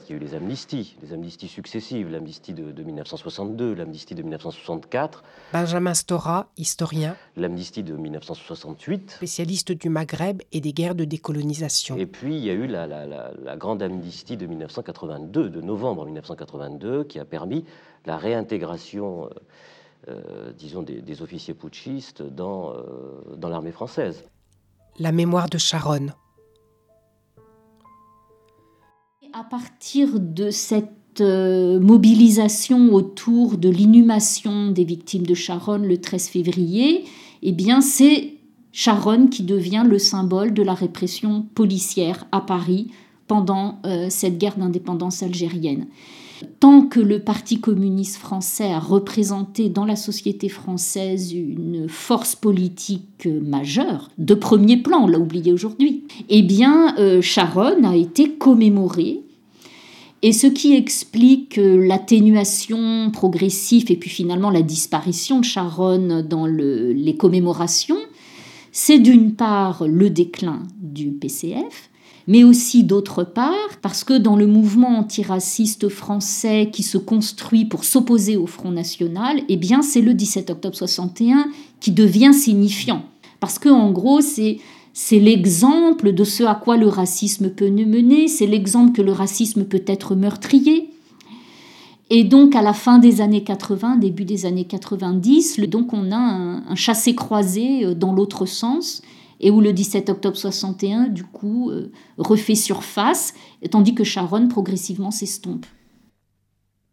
Il 0.09 0.11
y 0.11 0.13
a 0.13 0.17
eu 0.17 0.19
les 0.19 0.35
amnisties, 0.35 0.97
les 1.03 1.13
amnisties 1.13 1.49
successives, 1.49 2.11
l'amnistie 2.11 2.53
de, 2.53 2.83
1962, 2.83 3.75
l'amnistie 3.75 4.15
de 4.15 4.23
1964. 4.23 5.25
Benjamin 5.53 5.95
Stora, 5.95 6.49
historien. 6.57 7.17
L'amnistie 7.37 7.83
de 7.83 7.95
1968. 7.95 9.13
Spécialiste 9.13 9.73
du 9.73 9.89
Maghreb 9.89 10.43
et 10.53 10.61
des 10.61 10.73
guerres 10.73 10.95
de 10.95 11.05
décolonisation. 11.05 11.97
Et 11.97 12.07
puis 12.07 12.37
il 12.37 12.45
y 12.45 12.51
a 12.51 12.55
eu 12.55 12.67
la, 12.67 12.87
la 12.87 13.57
grande 13.57 13.83
amnistie 13.83 14.37
de 14.37 14.47
1982, 14.47 15.49
de 15.49 15.61
novembre 15.61 16.05
1982, 16.05 17.05
qui 17.05 17.19
a 17.19 17.25
permis 17.25 17.65
la 18.07 18.17
réintégration, 18.17 19.27
euh, 19.27 19.29
euh, 20.09 20.53
disons, 20.53 20.83
des, 20.83 21.23
officiers 21.23 21.55
putschistes 21.55 22.23
dans, 22.23 22.73
euh, 22.73 23.37
dans 23.37 23.49
l'armée 23.49 23.73
française. 23.73 24.25
La 24.99 25.13
mémoire 25.13 25.49
de 25.49 25.59
Charonne 25.59 26.15
à 29.37 29.43
partir 29.43 30.21
de 30.21 30.51
cette 30.51 31.21
euh, 31.21 31.81
mobilisation 31.81 32.95
autour 32.95 33.59
de 33.59 33.69
l'inhumation 33.69 34.71
des 34.71 34.85
victimes 34.85 35.27
de 35.27 35.35
Charonne 35.35 35.89
le 35.89 35.99
13 35.99 36.29
février, 36.29 37.05
eh 37.43 37.51
bien 37.51 37.81
c'est 37.81 38.35
Charonne 38.71 39.31
qui 39.31 39.43
devient 39.43 39.83
le 39.85 39.99
symbole 39.99 40.55
de 40.55 40.63
la 40.63 40.75
répression 40.75 41.47
policière 41.57 42.29
à 42.31 42.43
Paris 42.43 42.93
pendant 43.27 43.81
euh, 43.87 44.07
cette 44.09 44.39
guerre 44.39 44.57
d'indépendance 44.57 45.25
algérienne. 45.25 45.87
Tant 46.61 46.83
que 46.83 47.01
le 47.01 47.19
Parti 47.19 47.59
communiste 47.59 48.19
français 48.19 48.73
a 48.73 48.79
représenté 48.79 49.69
dans 49.69 49.85
la 49.85 49.97
société 49.97 50.49
française 50.49 51.33
une 51.33 51.89
force 51.89 52.37
politique 52.37 53.27
majeure, 53.27 54.11
de 54.19 54.35
premier 54.35 54.77
plan, 54.77 55.05
on 55.05 55.07
l'a 55.09 55.19
oublié 55.19 55.53
aujourd'hui, 55.53 56.05
eh 56.29 56.43
bien 56.43 56.95
euh, 56.99 57.21
Charonne 57.21 57.85
a 57.85 57.97
été 57.97 58.31
commémorée 58.31 59.24
et 60.25 60.33
ce 60.33 60.47
qui 60.47 60.75
explique 60.75 61.59
euh, 61.59 61.87
l'atténuation 61.87 63.11
progressive 63.11 63.93
et 63.93 63.97
puis 63.97 64.09
finalement 64.09 64.49
la 64.49 64.63
disparition 64.63 65.39
de 65.39 65.45
Charonne 65.45 66.23
dans 66.23 66.47
les 66.47 67.15
commémorations, 67.15 67.99
c'est 68.73 68.99
d'une 68.99 69.35
part 69.35 69.87
le 69.87 70.09
déclin 70.09 70.63
du 70.81 71.11
PCF, 71.11 71.91
mais 72.27 72.43
aussi 72.43 72.85
d'autre 72.85 73.23
part 73.23 73.79
parce 73.83 74.03
que 74.03 74.17
dans 74.17 74.37
le 74.37 74.47
mouvement 74.47 74.97
antiraciste 74.97 75.91
français 75.91 76.71
qui 76.73 76.83
se 76.83 76.97
construit 76.97 77.67
pour 77.67 77.85
s'opposer 77.85 78.39
au 78.39 78.47
Front 78.47 78.71
National, 78.71 79.43
eh 79.51 79.59
bien 79.59 79.83
c'est 79.83 80.01
le 80.01 80.15
17 80.15 80.49
octobre 80.49 80.75
61 80.75 81.49
qui 81.81 81.93
devient 81.93 82.33
signifiant. 82.33 83.03
Parce 83.41 83.59
que 83.59 83.69
en 83.69 83.93
gros, 83.93 84.23
c'est 84.23 84.57
c'est 84.95 85.19
l'exemple 85.19 86.13
de 86.13 86.23
ce 86.23 86.45
à 86.45 86.55
quoi 86.55 86.77
le 86.77 86.87
racisme 86.87 87.51
peut 87.51 87.69
nous 87.69 87.85
mener, 87.85 88.29
c'est 88.29 88.47
l'exemple 88.47 88.93
que 88.93 89.03
le 89.03 89.11
racisme 89.11 89.65
peut 89.65 89.83
être 89.89 90.15
meurtrier. 90.15 90.89
Et 92.11 92.23
donc 92.23 92.55
à 92.55 92.63
la 92.63 92.73
fin 92.73 92.99
des 92.99 93.21
années 93.21 93.43
80, 93.43 93.97
début 93.97 94.25
des 94.25 94.47
années 94.47 94.67
90, 94.67 95.59
donc 95.69 95.93
on 95.93 96.13
a 96.13 96.17
un, 96.17 96.75
chassé-croisé 96.77 97.85
euh, 97.85 97.95
dans 97.95 98.13
l'autre 98.13 98.47
sens, 98.47 99.03
et 99.41 99.51
où 99.51 99.61
le 99.61 99.73
17 99.73 100.11
octobre 100.11 100.37
61, 100.37 101.09
du 101.09 101.25
coup, 101.25 101.71
euh, 101.71 101.91
refait 102.17 102.55
surface, 102.55 103.35
tandis 103.73 103.97
que 103.97 104.05
Sharon 104.05 104.47
progressivement 104.47 105.11
s'estompe. 105.11 105.67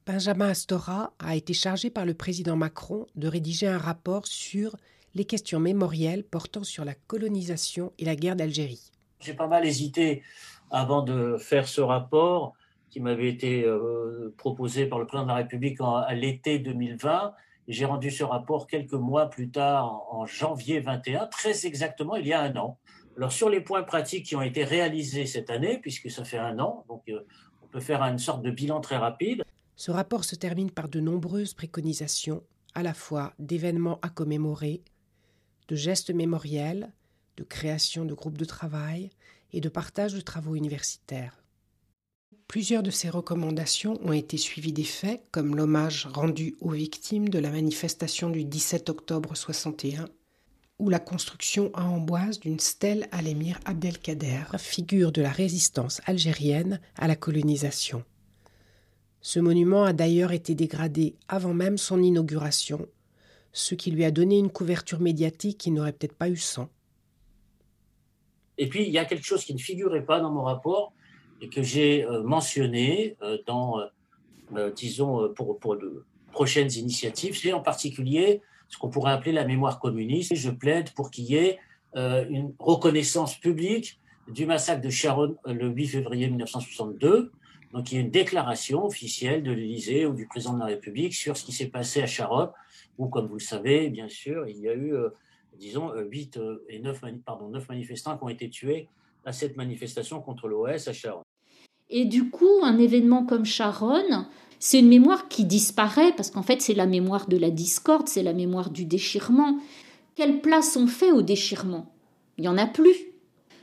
Benjamin 0.07 0.49
Astora 0.49 1.13
a 1.19 1.35
été 1.35 1.53
chargé 1.53 1.91
par 1.91 2.07
le 2.07 2.15
président 2.15 2.55
Macron 2.55 3.05
de 3.15 3.27
rédiger 3.27 3.67
un 3.67 3.77
rapport 3.77 4.25
sur 4.25 4.75
les 5.13 5.25
questions 5.25 5.59
mémorielles 5.59 6.23
portant 6.23 6.63
sur 6.63 6.85
la 6.85 6.93
colonisation 6.93 7.91
et 7.99 8.05
la 8.05 8.15
guerre 8.15 8.35
d'Algérie. 8.35 8.91
J'ai 9.19 9.33
pas 9.33 9.47
mal 9.47 9.65
hésité 9.65 10.23
avant 10.71 11.01
de 11.01 11.37
faire 11.37 11.67
ce 11.67 11.81
rapport 11.81 12.53
qui 12.89 12.99
m'avait 12.99 13.29
été 13.29 13.63
euh, 13.63 14.33
proposé 14.37 14.85
par 14.85 14.99
le 14.99 15.05
président 15.05 15.23
de 15.23 15.29
la 15.29 15.35
République 15.35 15.79
à 15.81 16.13
l'été 16.13 16.59
2020. 16.59 17.33
J'ai 17.67 17.85
rendu 17.85 18.11
ce 18.11 18.23
rapport 18.23 18.67
quelques 18.67 18.93
mois 18.93 19.29
plus 19.29 19.49
tard, 19.49 20.03
en, 20.11 20.25
janvier 20.25 20.79
21, 20.79 21.27
très 21.27 21.65
exactement 21.65 22.15
il 22.15 22.27
y 22.27 22.33
a 22.33 22.41
un 22.41 22.55
an. 22.57 22.77
Alors 23.17 23.31
sur 23.31 23.49
les 23.49 23.61
points 23.61 23.83
pratiques 23.83 24.25
qui 24.25 24.35
ont 24.35 24.41
été 24.41 24.63
réalisés 24.63 25.25
cette 25.25 25.49
année, 25.49 25.77
puisque 25.81 26.09
ça 26.09 26.23
fait 26.23 26.37
un 26.37 26.59
an, 26.59 26.85
donc 26.87 27.03
euh, 27.09 27.21
on 27.63 27.67
peut 27.67 27.79
faire 27.79 28.01
une 28.01 28.17
sorte 28.17 28.41
de 28.41 28.51
bilan 28.51 28.81
très 28.81 28.97
rapide. 28.97 29.43
Ce 29.75 29.91
rapport 29.91 30.25
se 30.25 30.35
termine 30.35 30.71
par 30.71 30.89
de 30.89 30.99
nombreuses 30.99 31.53
préconisations, 31.53 32.43
à 32.73 32.83
la 32.83 32.93
fois 32.93 33.33
d'événements 33.39 33.99
à 34.01 34.09
commémorer, 34.09 34.81
de 35.71 35.77
gestes 35.77 36.11
mémoriels, 36.11 36.91
de 37.37 37.45
création 37.45 38.03
de 38.03 38.13
groupes 38.13 38.37
de 38.37 38.43
travail 38.43 39.09
et 39.53 39.61
de 39.61 39.69
partage 39.69 40.13
de 40.13 40.19
travaux 40.19 40.55
universitaires. 40.55 41.45
Plusieurs 42.49 42.83
de 42.83 42.91
ces 42.91 43.09
recommandations 43.09 43.97
ont 44.03 44.11
été 44.11 44.35
suivies 44.35 44.73
des 44.73 44.83
faits, 44.83 45.23
comme 45.31 45.55
l'hommage 45.55 46.07
rendu 46.07 46.57
aux 46.59 46.71
victimes 46.71 47.29
de 47.29 47.39
la 47.39 47.51
manifestation 47.51 48.29
du 48.29 48.43
17 48.43 48.89
octobre 48.89 49.33
61 49.33 50.09
ou 50.77 50.89
la 50.89 50.99
construction 50.99 51.71
à 51.73 51.85
Amboise 51.85 52.41
d'une 52.41 52.59
stèle 52.59 53.07
à 53.13 53.21
l'émir 53.21 53.57
Abdelkader, 53.63 54.43
figure 54.57 55.13
de 55.13 55.21
la 55.21 55.31
résistance 55.31 56.01
algérienne 56.05 56.81
à 56.97 57.07
la 57.07 57.15
colonisation. 57.15 58.03
Ce 59.21 59.39
monument 59.39 59.85
a 59.85 59.93
d'ailleurs 59.93 60.33
été 60.33 60.53
dégradé 60.53 61.15
avant 61.29 61.53
même 61.53 61.77
son 61.77 62.03
inauguration 62.03 62.89
ce 63.53 63.75
qui 63.75 63.91
lui 63.91 64.05
a 64.05 64.11
donné 64.11 64.37
une 64.37 64.49
couverture 64.49 64.99
médiatique 64.99 65.57
qui 65.57 65.71
n'aurait 65.71 65.93
peut-être 65.93 66.15
pas 66.15 66.29
eu 66.29 66.37
sans. 66.37 66.69
Et 68.57 68.67
puis, 68.67 68.83
il 68.83 68.91
y 68.91 68.97
a 68.97 69.05
quelque 69.05 69.25
chose 69.25 69.43
qui 69.43 69.53
ne 69.53 69.59
figurait 69.59 70.05
pas 70.05 70.19
dans 70.19 70.31
mon 70.31 70.43
rapport 70.43 70.93
et 71.41 71.49
que 71.49 71.63
j'ai 71.63 72.05
euh, 72.05 72.21
mentionné 72.23 73.17
euh, 73.21 73.37
dans, 73.47 73.79
euh, 74.55 74.71
disons, 74.71 75.33
pour, 75.33 75.57
pour 75.59 75.77
de 75.77 76.05
prochaines 76.31 76.71
initiatives, 76.71 77.37
c'est 77.37 77.53
en 77.53 77.61
particulier 77.61 78.41
ce 78.69 78.77
qu'on 78.77 78.89
pourrait 78.89 79.11
appeler 79.11 79.33
la 79.33 79.45
mémoire 79.45 79.79
communiste. 79.79 80.33
Je 80.35 80.49
plaide 80.49 80.91
pour 80.91 81.11
qu'il 81.11 81.25
y 81.25 81.35
ait 81.35 81.59
une 81.93 82.53
reconnaissance 82.57 83.35
publique 83.35 83.99
du 84.29 84.45
massacre 84.45 84.81
de 84.81 84.89
Sharon 84.89 85.35
le 85.45 85.67
8 85.67 85.87
février 85.87 86.29
1962. 86.29 87.33
Donc, 87.73 87.91
il 87.91 87.95
y 87.95 87.97
a 87.97 88.01
une 88.01 88.11
déclaration 88.11 88.85
officielle 88.85 89.43
de 89.43 89.51
l'Élysée 89.51 90.05
ou 90.05 90.13
du 90.13 90.27
président 90.27 90.53
de 90.53 90.59
la 90.59 90.65
République 90.65 91.13
sur 91.13 91.37
ce 91.37 91.45
qui 91.45 91.51
s'est 91.53 91.69
passé 91.69 92.01
à 92.01 92.07
Sharon 92.07 92.49
où, 92.97 93.07
comme 93.07 93.27
vous 93.27 93.35
le 93.35 93.39
savez, 93.39 93.89
bien 93.89 94.09
sûr, 94.09 94.47
il 94.47 94.59
y 94.59 94.67
a 94.67 94.73
eu, 94.73 94.93
euh, 94.93 95.09
disons, 95.57 95.91
8 95.95 96.37
euh, 96.37 96.41
euh, 96.41 96.65
et 96.69 96.79
9, 96.79 97.01
pardon, 97.25 97.49
9 97.49 97.69
manifestants 97.69 98.17
qui 98.17 98.23
ont 98.23 98.29
été 98.29 98.49
tués 98.49 98.87
à 99.25 99.31
cette 99.31 99.55
manifestation 99.55 100.21
contre 100.21 100.47
l'OS 100.47 100.87
à 100.87 100.93
Charonne. 100.93 101.23
Et 101.89 102.05
du 102.05 102.29
coup, 102.29 102.61
un 102.63 102.77
événement 102.77 103.25
comme 103.25 103.45
Charonne, 103.45 104.27
c'est 104.59 104.79
une 104.79 104.87
mémoire 104.87 105.27
qui 105.27 105.45
disparaît, 105.45 106.13
parce 106.15 106.31
qu'en 106.31 106.43
fait, 106.43 106.61
c'est 106.61 106.73
la 106.73 106.85
mémoire 106.85 107.27
de 107.27 107.37
la 107.37 107.49
discorde, 107.49 108.07
c'est 108.07 108.23
la 108.23 108.33
mémoire 108.33 108.69
du 108.69 108.85
déchirement. 108.85 109.59
Quelle 110.15 110.41
place 110.41 110.77
on 110.77 110.87
fait 110.87 111.11
au 111.11 111.21
déchirement? 111.21 111.93
Il 112.37 112.41
n'y 112.41 112.47
en 112.47 112.57
a 112.57 112.67
plus. 112.67 112.95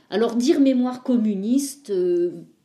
Alors 0.09 0.35
dire 0.35 0.59
mémoire 0.59 1.03
communiste, 1.03 1.93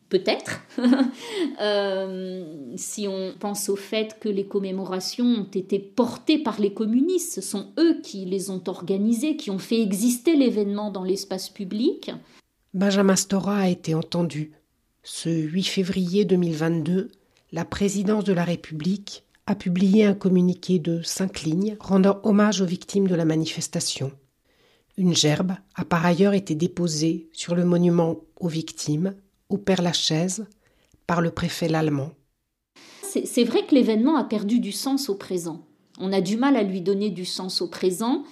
peut-être, 0.08 0.60
euh, 1.60 2.44
si 2.76 3.08
on 3.08 3.32
pense 3.38 3.68
au 3.68 3.76
fait 3.76 4.18
que 4.20 4.28
les 4.28 4.46
commémorations 4.46 5.26
ont 5.26 5.50
été 5.52 5.78
portées 5.78 6.38
par 6.38 6.60
les 6.60 6.72
communistes, 6.72 7.34
ce 7.34 7.40
sont 7.40 7.72
eux 7.78 8.00
qui 8.02 8.24
les 8.24 8.50
ont 8.50 8.62
organisées, 8.66 9.36
qui 9.36 9.50
ont 9.50 9.58
fait 9.58 9.80
exister 9.80 10.36
l'événement 10.36 10.90
dans 10.90 11.04
l'espace 11.04 11.48
public. 11.48 12.10
Benjamin 12.74 13.16
Stora 13.16 13.58
a 13.58 13.68
été 13.68 13.94
entendu. 13.94 14.52
Ce 15.02 15.28
8 15.28 15.64
février 15.64 16.24
2022, 16.24 17.10
la 17.52 17.64
présidence 17.64 18.24
de 18.24 18.32
la 18.32 18.44
République 18.44 19.24
a 19.46 19.54
publié 19.54 20.04
un 20.04 20.14
communiqué 20.14 20.78
de 20.78 21.02
cinq 21.02 21.42
lignes 21.42 21.76
rendant 21.78 22.18
hommage 22.22 22.60
aux 22.60 22.66
victimes 22.66 23.06
de 23.06 23.14
la 23.14 23.24
manifestation. 23.24 24.10
Une 24.96 25.14
gerbe 25.14 25.52
a 25.74 25.84
par 25.84 26.06
ailleurs 26.06 26.34
été 26.34 26.54
déposée 26.54 27.28
sur 27.32 27.54
le 27.54 27.64
monument 27.64 28.16
aux 28.36 28.48
victimes 28.48 29.14
au 29.48 29.58
Père 29.58 29.82
Lachaise 29.82 30.46
par 31.06 31.20
le 31.20 31.30
préfet 31.30 31.68
l'allemand. 31.68 32.10
C'est 33.02 33.44
vrai 33.44 33.64
que 33.64 33.74
l'événement 33.74 34.16
a 34.16 34.24
perdu 34.24 34.58
du 34.58 34.72
sens 34.72 35.08
au 35.08 35.14
présent. 35.14 35.64
On 35.98 36.12
a 36.12 36.20
du 36.20 36.36
mal 36.36 36.56
à 36.56 36.62
lui 36.62 36.80
donner 36.80 37.10
du 37.10 37.24
sens 37.24 37.62
au 37.62 37.68
présent 37.68 38.24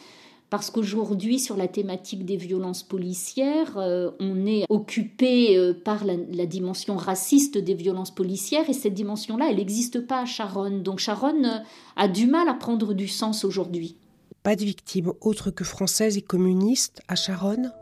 parce 0.53 0.71
qu'aujourd'hui, 0.71 1.39
sur 1.39 1.57
la 1.57 1.67
thématique 1.67 2.27
des 2.27 2.37
violences 2.37 2.83
policières, 2.83 3.79
euh, 3.79 4.11
on 4.21 4.45
est 4.45 4.67
occupé 4.69 5.57
euh, 5.57 5.73
par 5.73 6.05
la, 6.05 6.45
dimension 6.45 6.95
raciste 6.95 7.57
des 7.57 7.73
violences 7.73 8.15
policières, 8.15 8.69
et 8.69 8.75
cette 8.75 8.93
dimension-là, 8.93 9.47
elle 9.49 9.57
n'existe 9.57 10.07
pas 10.07 10.21
à 10.21 10.27
Charonne. 10.27 10.83
Donc 10.83 10.99
Charonne 10.99 11.47
euh, 11.47 11.65
a 11.97 12.07
du 12.07 12.27
mal 12.27 12.51
à 12.51 12.55
prendre 12.55 12.93
du 12.93 13.09
sens 13.09 13.47
aujourd'hui. 13.47 13.97
Pas 14.43 14.55
de 14.55 14.65
victimes 14.67 15.15
autres 15.23 15.51
que 15.51 15.65
françaises 15.65 16.19
et 16.19 16.23
communistes 16.23 17.01
à 17.09 17.17
Charonne? 17.17 17.73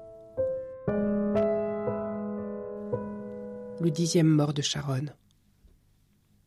Le 3.80 3.90
dixième 3.90 4.28
mort 4.28 4.52
de 4.52 4.60
Charonne. 4.60 5.14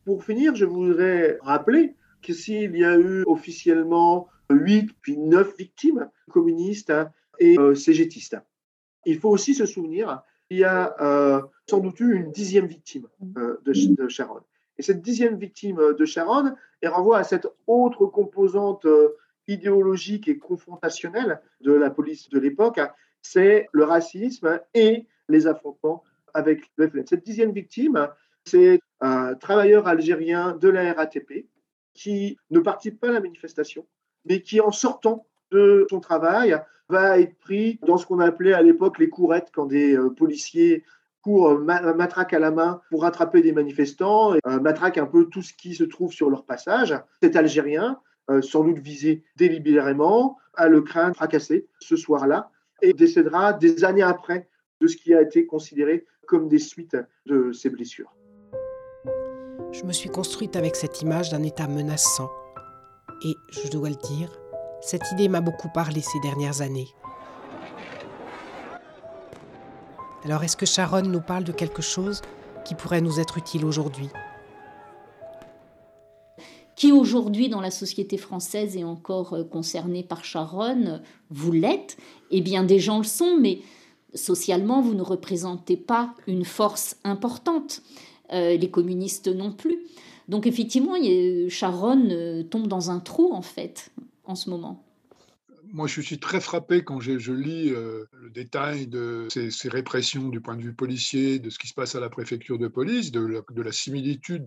Pour 0.04 0.22
finir, 0.22 0.54
je 0.54 0.64
voudrais 0.64 1.38
rappeler 1.42 1.94
que 2.22 2.32
s'il 2.32 2.76
y 2.76 2.84
a 2.84 2.96
eu 2.96 3.24
officiellement 3.26 4.28
8 4.50 4.90
puis 5.00 5.16
9 5.16 5.56
victimes 5.56 6.08
communistes 6.30 6.92
et 7.40 7.58
euh, 7.58 7.74
cégétistes. 7.74 8.36
Il 9.04 9.18
faut 9.18 9.30
aussi 9.30 9.54
se 9.54 9.66
souvenir 9.66 10.22
qu'il 10.48 10.58
y 10.58 10.64
a 10.64 10.94
euh, 11.00 11.42
sans 11.68 11.80
doute 11.80 11.98
eu 11.98 12.14
une 12.14 12.30
dixième 12.30 12.66
victime 12.66 13.08
euh, 13.36 13.58
de, 13.64 13.72
de, 13.94 14.08
Sharon. 14.08 14.40
Et 14.78 14.82
cette 14.82 15.02
dixième 15.02 15.36
victime 15.36 15.80
de 15.98 16.04
Sharon, 16.04 16.54
elle 16.80 16.90
renvoie 16.90 17.18
à 17.18 17.24
cette 17.24 17.48
autre 17.66 18.06
composante 18.06 18.86
idéologique 19.48 20.28
et 20.28 20.38
confrontationnelle 20.38 21.40
de 21.60 21.72
la 21.72 21.90
police 21.90 22.28
de 22.28 22.38
l'époque, 22.38 22.78
hein, 22.78 22.90
c'est 23.22 23.68
le 23.72 23.84
racisme 23.84 24.60
et 24.74 25.06
les 25.28 25.46
affrontements 25.46 26.04
avec 26.34 26.70
le. 26.76 26.90
Cette 27.06 27.24
dixième 27.24 27.52
victime, 27.52 28.08
c'est 28.44 28.80
un 29.00 29.34
travailleur 29.34 29.86
algérien 29.86 30.56
de 30.60 30.68
la 30.68 30.92
RATP 30.92 31.46
qui 31.94 32.36
ne 32.50 32.60
participe 32.60 33.00
pas 33.00 33.08
à 33.08 33.12
la 33.12 33.20
manifestation, 33.20 33.86
mais 34.24 34.42
qui, 34.42 34.60
en 34.60 34.72
sortant 34.72 35.26
de 35.50 35.86
son 35.88 36.00
travail, 36.00 36.60
va 36.88 37.18
être 37.18 37.38
pris 37.38 37.78
dans 37.86 37.96
ce 37.96 38.06
qu'on 38.06 38.18
appelait 38.18 38.52
à 38.52 38.62
l'époque 38.62 38.98
les 38.98 39.08
courettes, 39.08 39.50
quand 39.54 39.66
des 39.66 39.96
euh, 39.96 40.10
policiers 40.10 40.84
courent 41.22 41.58
matraque 41.58 42.34
à 42.34 42.38
la 42.38 42.50
main 42.50 42.82
pour 42.90 43.02
rattraper 43.02 43.40
des 43.40 43.52
manifestants, 43.52 44.34
et, 44.34 44.40
euh, 44.46 44.60
matraque 44.60 44.98
un 44.98 45.06
peu 45.06 45.26
tout 45.26 45.40
ce 45.40 45.54
qui 45.54 45.74
se 45.74 45.84
trouve 45.84 46.12
sur 46.12 46.28
leur 46.28 46.44
passage. 46.44 46.94
Cet 47.22 47.36
Algérien, 47.36 47.98
euh, 48.30 48.42
sans 48.42 48.64
doute 48.64 48.78
visé 48.78 49.24
délibérément, 49.36 50.36
a 50.54 50.68
le 50.68 50.82
crâne 50.82 51.14
fracassé 51.14 51.66
ce 51.80 51.96
soir-là 51.96 52.50
et 52.82 52.92
décédera 52.92 53.54
des 53.54 53.84
années 53.84 54.02
après 54.02 54.48
de 54.84 54.88
ce 54.88 54.98
qui 54.98 55.14
a 55.14 55.22
été 55.22 55.46
considéré 55.46 56.04
comme 56.26 56.46
des 56.46 56.58
suites 56.58 56.96
de 57.24 57.52
ses 57.52 57.70
blessures. 57.70 58.14
Je 59.72 59.82
me 59.84 59.92
suis 59.92 60.10
construite 60.10 60.56
avec 60.56 60.76
cette 60.76 61.00
image 61.00 61.30
d'un 61.30 61.42
état 61.42 61.66
menaçant 61.66 62.30
et, 63.24 63.34
je 63.50 63.70
dois 63.70 63.88
le 63.88 63.96
dire, 63.96 64.30
cette 64.82 65.10
idée 65.12 65.28
m'a 65.28 65.40
beaucoup 65.40 65.70
parlé 65.72 66.02
ces 66.02 66.20
dernières 66.20 66.60
années. 66.60 66.88
Alors 70.24 70.44
est-ce 70.44 70.56
que 70.56 70.66
Sharon 70.66 71.02
nous 71.02 71.22
parle 71.22 71.44
de 71.44 71.52
quelque 71.52 71.82
chose 71.82 72.20
qui 72.66 72.74
pourrait 72.74 73.00
nous 73.00 73.18
être 73.20 73.38
utile 73.38 73.64
aujourd'hui? 73.64 74.10
Qui 76.76 76.92
aujourd'hui 76.92 77.48
dans 77.48 77.62
la 77.62 77.70
société 77.70 78.18
française 78.18 78.76
est 78.76 78.84
encore 78.84 79.48
concerné 79.50 80.02
par 80.02 80.24
Sharon, 80.24 81.00
vous 81.30 81.52
l'êtes, 81.52 81.96
et 82.30 82.42
bien 82.42 82.64
des 82.64 82.80
gens 82.80 82.98
le 82.98 83.04
sont, 83.04 83.38
mais 83.40 83.60
socialement, 84.14 84.80
vous 84.80 84.94
ne 84.94 85.02
représentez 85.02 85.76
pas 85.76 86.14
une 86.26 86.44
force 86.44 86.96
importante. 87.04 87.82
Euh, 88.32 88.56
les 88.56 88.70
communistes 88.70 89.28
non 89.28 89.52
plus. 89.52 89.78
Donc 90.28 90.46
effectivement, 90.46 90.94
Sharon 91.48 92.08
euh, 92.10 92.42
tombe 92.42 92.68
dans 92.68 92.90
un 92.90 92.98
trou, 92.98 93.32
en 93.32 93.42
fait, 93.42 93.92
en 94.24 94.34
ce 94.34 94.48
moment. 94.48 94.82
Moi, 95.74 95.88
je 95.88 96.00
suis 96.00 96.18
très 96.18 96.40
frappé 96.40 96.84
quand 96.84 97.00
je, 97.00 97.32
lis 97.32 97.70
euh, 97.70 98.04
le 98.12 98.30
détail 98.30 98.86
de 98.86 99.26
ces, 99.28 99.68
répressions 99.68 100.28
du 100.28 100.40
point 100.40 100.56
de 100.56 100.62
vue 100.62 100.72
policier, 100.72 101.40
de 101.40 101.50
ce 101.50 101.58
qui 101.58 101.66
se 101.66 101.74
passe 101.74 101.96
à 101.96 102.00
la 102.00 102.08
préfecture 102.08 102.58
de 102.58 102.68
police, 102.68 103.10
de 103.10 103.42
la, 103.56 103.72
similitude 103.72 104.46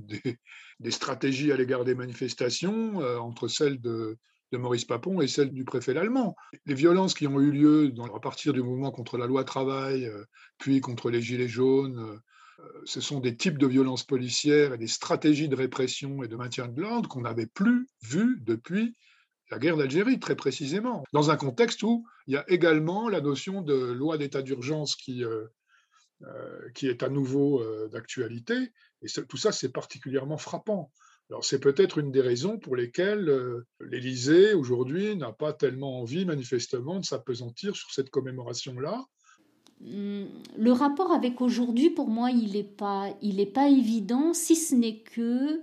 des, 0.79 0.91
stratégies 0.91 1.51
à 1.51 1.57
l'égard 1.57 1.83
des 1.83 1.95
manifestations 1.95 3.01
euh, 3.01 3.17
entre 3.17 3.49
celles 3.49 3.81
de, 3.81 4.17
Maurice 4.53 4.85
Papon 4.85 5.21
et 5.21 5.27
celles 5.27 5.51
du 5.51 5.65
préfet 5.65 5.97
allemand. 5.97 6.35
Les 6.65 6.73
violences 6.73 7.13
qui 7.13 7.27
ont 7.27 7.39
eu 7.39 7.51
lieu 7.51 7.93
à 8.15 8.19
partir 8.19 8.53
du 8.53 8.61
mouvement 8.61 8.91
contre 8.91 9.17
la 9.17 9.27
loi 9.27 9.43
travail, 9.43 10.09
puis 10.57 10.79
contre 10.79 11.09
les 11.09 11.21
gilets 11.21 11.49
jaunes, 11.49 12.21
ce 12.85 13.01
sont 13.01 13.19
des 13.19 13.35
types 13.35 13.57
de 13.57 13.67
violences 13.67 14.03
policières 14.03 14.73
et 14.73 14.77
des 14.77 14.87
stratégies 14.87 15.49
de 15.49 15.55
répression 15.55 16.23
et 16.23 16.27
de 16.27 16.35
maintien 16.35 16.67
de 16.67 16.81
l'ordre 16.81 17.09
qu'on 17.09 17.21
n'avait 17.21 17.47
plus 17.47 17.87
vues 18.01 18.39
depuis 18.41 18.95
la 19.49 19.59
guerre 19.59 19.77
d'Algérie, 19.77 20.19
très 20.19 20.35
précisément, 20.35 21.03
dans 21.13 21.31
un 21.31 21.37
contexte 21.37 21.83
où 21.83 22.05
il 22.27 22.33
y 22.33 22.37
a 22.37 22.43
également 22.49 23.09
la 23.09 23.21
notion 23.21 23.61
de 23.61 23.73
loi 23.73 24.17
d'état 24.17 24.41
d'urgence 24.41 24.95
qui, 24.95 25.23
euh, 25.23 25.45
euh, 26.23 26.69
qui 26.75 26.87
est 26.87 27.03
à 27.03 27.09
nouveau 27.09 27.61
euh, 27.61 27.87
d'actualité. 27.89 28.73
Et 29.01 29.07
tout 29.27 29.37
ça, 29.37 29.51
c'est 29.51 29.71
particulièrement 29.71 30.37
frappant. 30.37 30.91
Alors 31.29 31.43
c'est 31.43 31.59
peut-être 31.59 31.97
une 31.97 32.11
des 32.11 32.21
raisons 32.21 32.57
pour 32.57 32.75
lesquelles 32.75 33.63
l'Élysée, 33.81 34.53
aujourd'hui, 34.53 35.15
n'a 35.15 35.33
pas 35.33 35.53
tellement 35.53 35.99
envie, 35.99 36.25
manifestement, 36.25 36.99
de 36.99 37.05
s'apesantir 37.05 37.75
sur 37.75 37.91
cette 37.91 38.09
commémoration-là, 38.09 39.05
Hmm, 39.79 40.25
le 40.57 40.71
rapport 40.71 41.11
avec 41.11 41.39
aujourd'hui, 41.39 41.91
pour 41.91 42.07
moi, 42.07 42.31
il 42.31 42.53
n'est 42.53 42.63
pas, 42.63 43.09
il 43.21 43.39
est 43.39 43.45
pas 43.45 43.69
évident, 43.69 44.33
si 44.33 44.55
ce 44.55 44.73
n'est 44.73 44.99
que, 44.99 45.61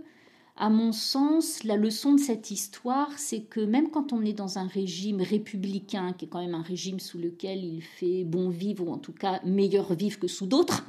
à 0.57 0.71
mon 0.71 0.93
sens, 0.93 1.65
la 1.65 1.77
leçon 1.77 2.15
de 2.15 2.21
cette 2.21 2.53
histoire, 2.53 3.11
c'est 3.19 3.43
que 3.43 3.59
même 3.59 3.91
quand 3.91 4.12
on 4.12 4.25
est 4.25 4.33
dans 4.33 4.59
un 4.59 4.69
régime 4.69 5.21
républicain, 5.21 6.12
qui 6.12 6.27
est 6.27 6.29
quand 6.29 6.41
même 6.41 6.55
un 6.55 6.62
régime 6.62 7.01
sous 7.01 7.19
lequel 7.19 7.65
il 7.65 7.83
fait 7.83 8.23
bon 8.23 8.51
vivre, 8.51 8.87
ou 8.87 8.93
en 8.93 8.99
tout 8.99 9.12
cas 9.12 9.41
meilleur 9.45 9.93
vivre 9.95 10.21
que 10.21 10.29
sous 10.29 10.47
d'autres, 10.47 10.85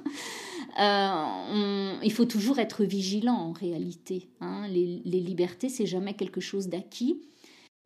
euh, 0.77 1.93
il 2.03 2.11
faut 2.11 2.25
toujours 2.25 2.59
être 2.59 2.83
vigilant 2.83 3.35
en 3.35 3.51
réalité. 3.51 4.29
Hein. 4.41 4.67
Les, 4.67 5.01
libertés, 5.05 5.69
c'est 5.69 5.85
jamais 5.85 6.13
quelque 6.15 6.41
chose 6.41 6.67
d'acquis. 6.67 7.21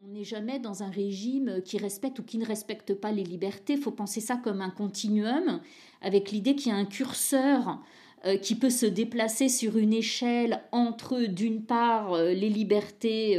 On 0.04 0.08
n'est 0.08 0.24
jamais 0.24 0.60
dans 0.60 0.82
un 0.82 0.90
régime 0.90 1.62
qui 1.64 1.78
respecte 1.78 2.20
ou 2.20 2.24
qui 2.24 2.38
ne 2.38 2.46
respecte 2.46 2.94
pas 2.94 3.12
les 3.12 3.24
libertés. 3.24 3.74
Il 3.74 3.82
faut 3.82 3.92
penser 3.92 4.22
ça 4.22 4.38
comme 4.38 4.62
un 4.62 4.70
continuum, 4.70 5.60
avec 6.02 6.32
l'idée 6.32 6.56
qu'il 6.56 6.72
y 6.72 6.76
a 6.76 6.78
un 6.78 6.86
curseur 6.86 7.80
euh, 8.26 8.38
qui 8.38 8.56
peut 8.56 8.70
se 8.70 8.86
déplacer 8.86 9.50
sur 9.50 9.78
une 9.78 9.94
échelle 9.94 10.62
entre, 10.72 11.26
d'une 11.26 11.64
part, 11.64 12.14
euh, 12.14 12.34
les 12.34 12.50
libertés 12.50 13.38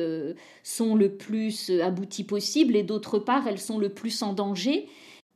sont 0.63 0.95
le 0.95 1.17
plus 1.17 1.71
abouties 1.81 2.25
possible 2.25 2.77
et 2.77 2.83
d'autre 2.83 3.19
part, 3.19 3.49
elles 3.49 3.59
sont 3.59 3.79
le 3.79 3.89
plus 3.89 4.23
en 4.23 4.33
danger. 4.33 4.87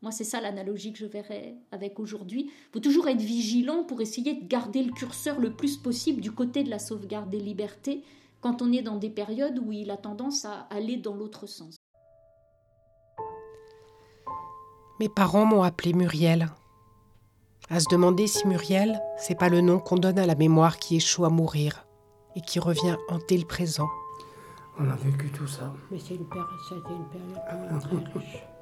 Moi, 0.04 0.10
c'est 0.10 0.22
ça 0.22 0.38
l'analogie 0.38 0.92
que 0.92 0.98
je 0.98 1.06
verrais 1.06 1.54
avec 1.72 1.98
aujourd'hui. 1.98 2.50
Il 2.50 2.72
faut 2.74 2.78
toujours 2.78 3.08
être 3.08 3.22
vigilant 3.22 3.84
pour 3.84 4.02
essayer 4.02 4.34
de 4.34 4.46
garder 4.46 4.82
le 4.82 4.92
curseur 4.92 5.40
le 5.40 5.50
plus 5.50 5.78
possible 5.78 6.20
du 6.20 6.30
côté 6.30 6.62
de 6.62 6.68
la 6.68 6.78
sauvegarde 6.78 7.30
des 7.30 7.40
libertés 7.40 8.02
quand 8.42 8.60
on 8.60 8.70
est 8.70 8.82
dans 8.82 8.98
des 8.98 9.08
périodes 9.08 9.58
où 9.58 9.72
il 9.72 9.90
a 9.90 9.96
tendance 9.96 10.44
à 10.44 10.68
aller 10.68 10.98
dans 10.98 11.14
l'autre 11.14 11.46
sens. 11.46 11.78
Mes 15.00 15.08
parents 15.08 15.46
m'ont 15.46 15.62
appelé 15.62 15.94
Muriel. 15.94 16.50
À 17.70 17.80
se 17.80 17.86
demander 17.90 18.26
si 18.26 18.46
Muriel, 18.46 19.00
c'est 19.16 19.38
pas 19.38 19.48
le 19.48 19.62
nom 19.62 19.78
qu'on 19.78 19.96
donne 19.96 20.18
à 20.18 20.26
la 20.26 20.34
mémoire 20.34 20.76
qui 20.76 20.96
échoue 20.96 21.24
à 21.24 21.30
mourir 21.30 21.86
et 22.36 22.42
qui 22.42 22.58
revient 22.58 22.98
hanter 23.08 23.38
le 23.38 23.46
présent. 23.46 23.88
On 24.78 24.86
a 24.86 24.96
vécu 24.96 25.30
tout 25.30 25.46
ça. 25.46 25.72
Mais 25.90 25.98
c'est 25.98 26.16
une, 26.16 26.26
période, 26.26 26.46
ça 26.68 26.74
a 26.74 26.78
été 26.78 26.90
une 26.90 27.08
période 27.08 27.40
quand 27.48 27.58
même 27.58 28.02
très 28.02 28.18
riche. 28.18 28.53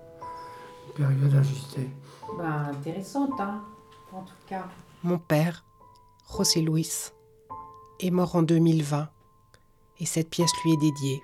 Une 0.87 0.93
période 0.93 1.35
ajustée. 1.35 1.91
Ben, 2.37 2.71
intéressante, 2.71 3.39
hein, 3.39 3.63
en 4.13 4.23
tout 4.23 4.35
cas. 4.49 4.67
Mon 5.03 5.19
père, 5.19 5.65
José 6.31 6.61
Luis, 6.61 7.13
est 8.01 8.11
mort 8.11 8.37
en 8.37 8.43
2020 8.43 9.09
et 10.01 10.07
cette 10.07 10.31
pièce 10.31 10.51
lui 10.65 10.73
est 10.73 10.77
dédiée. 10.77 11.23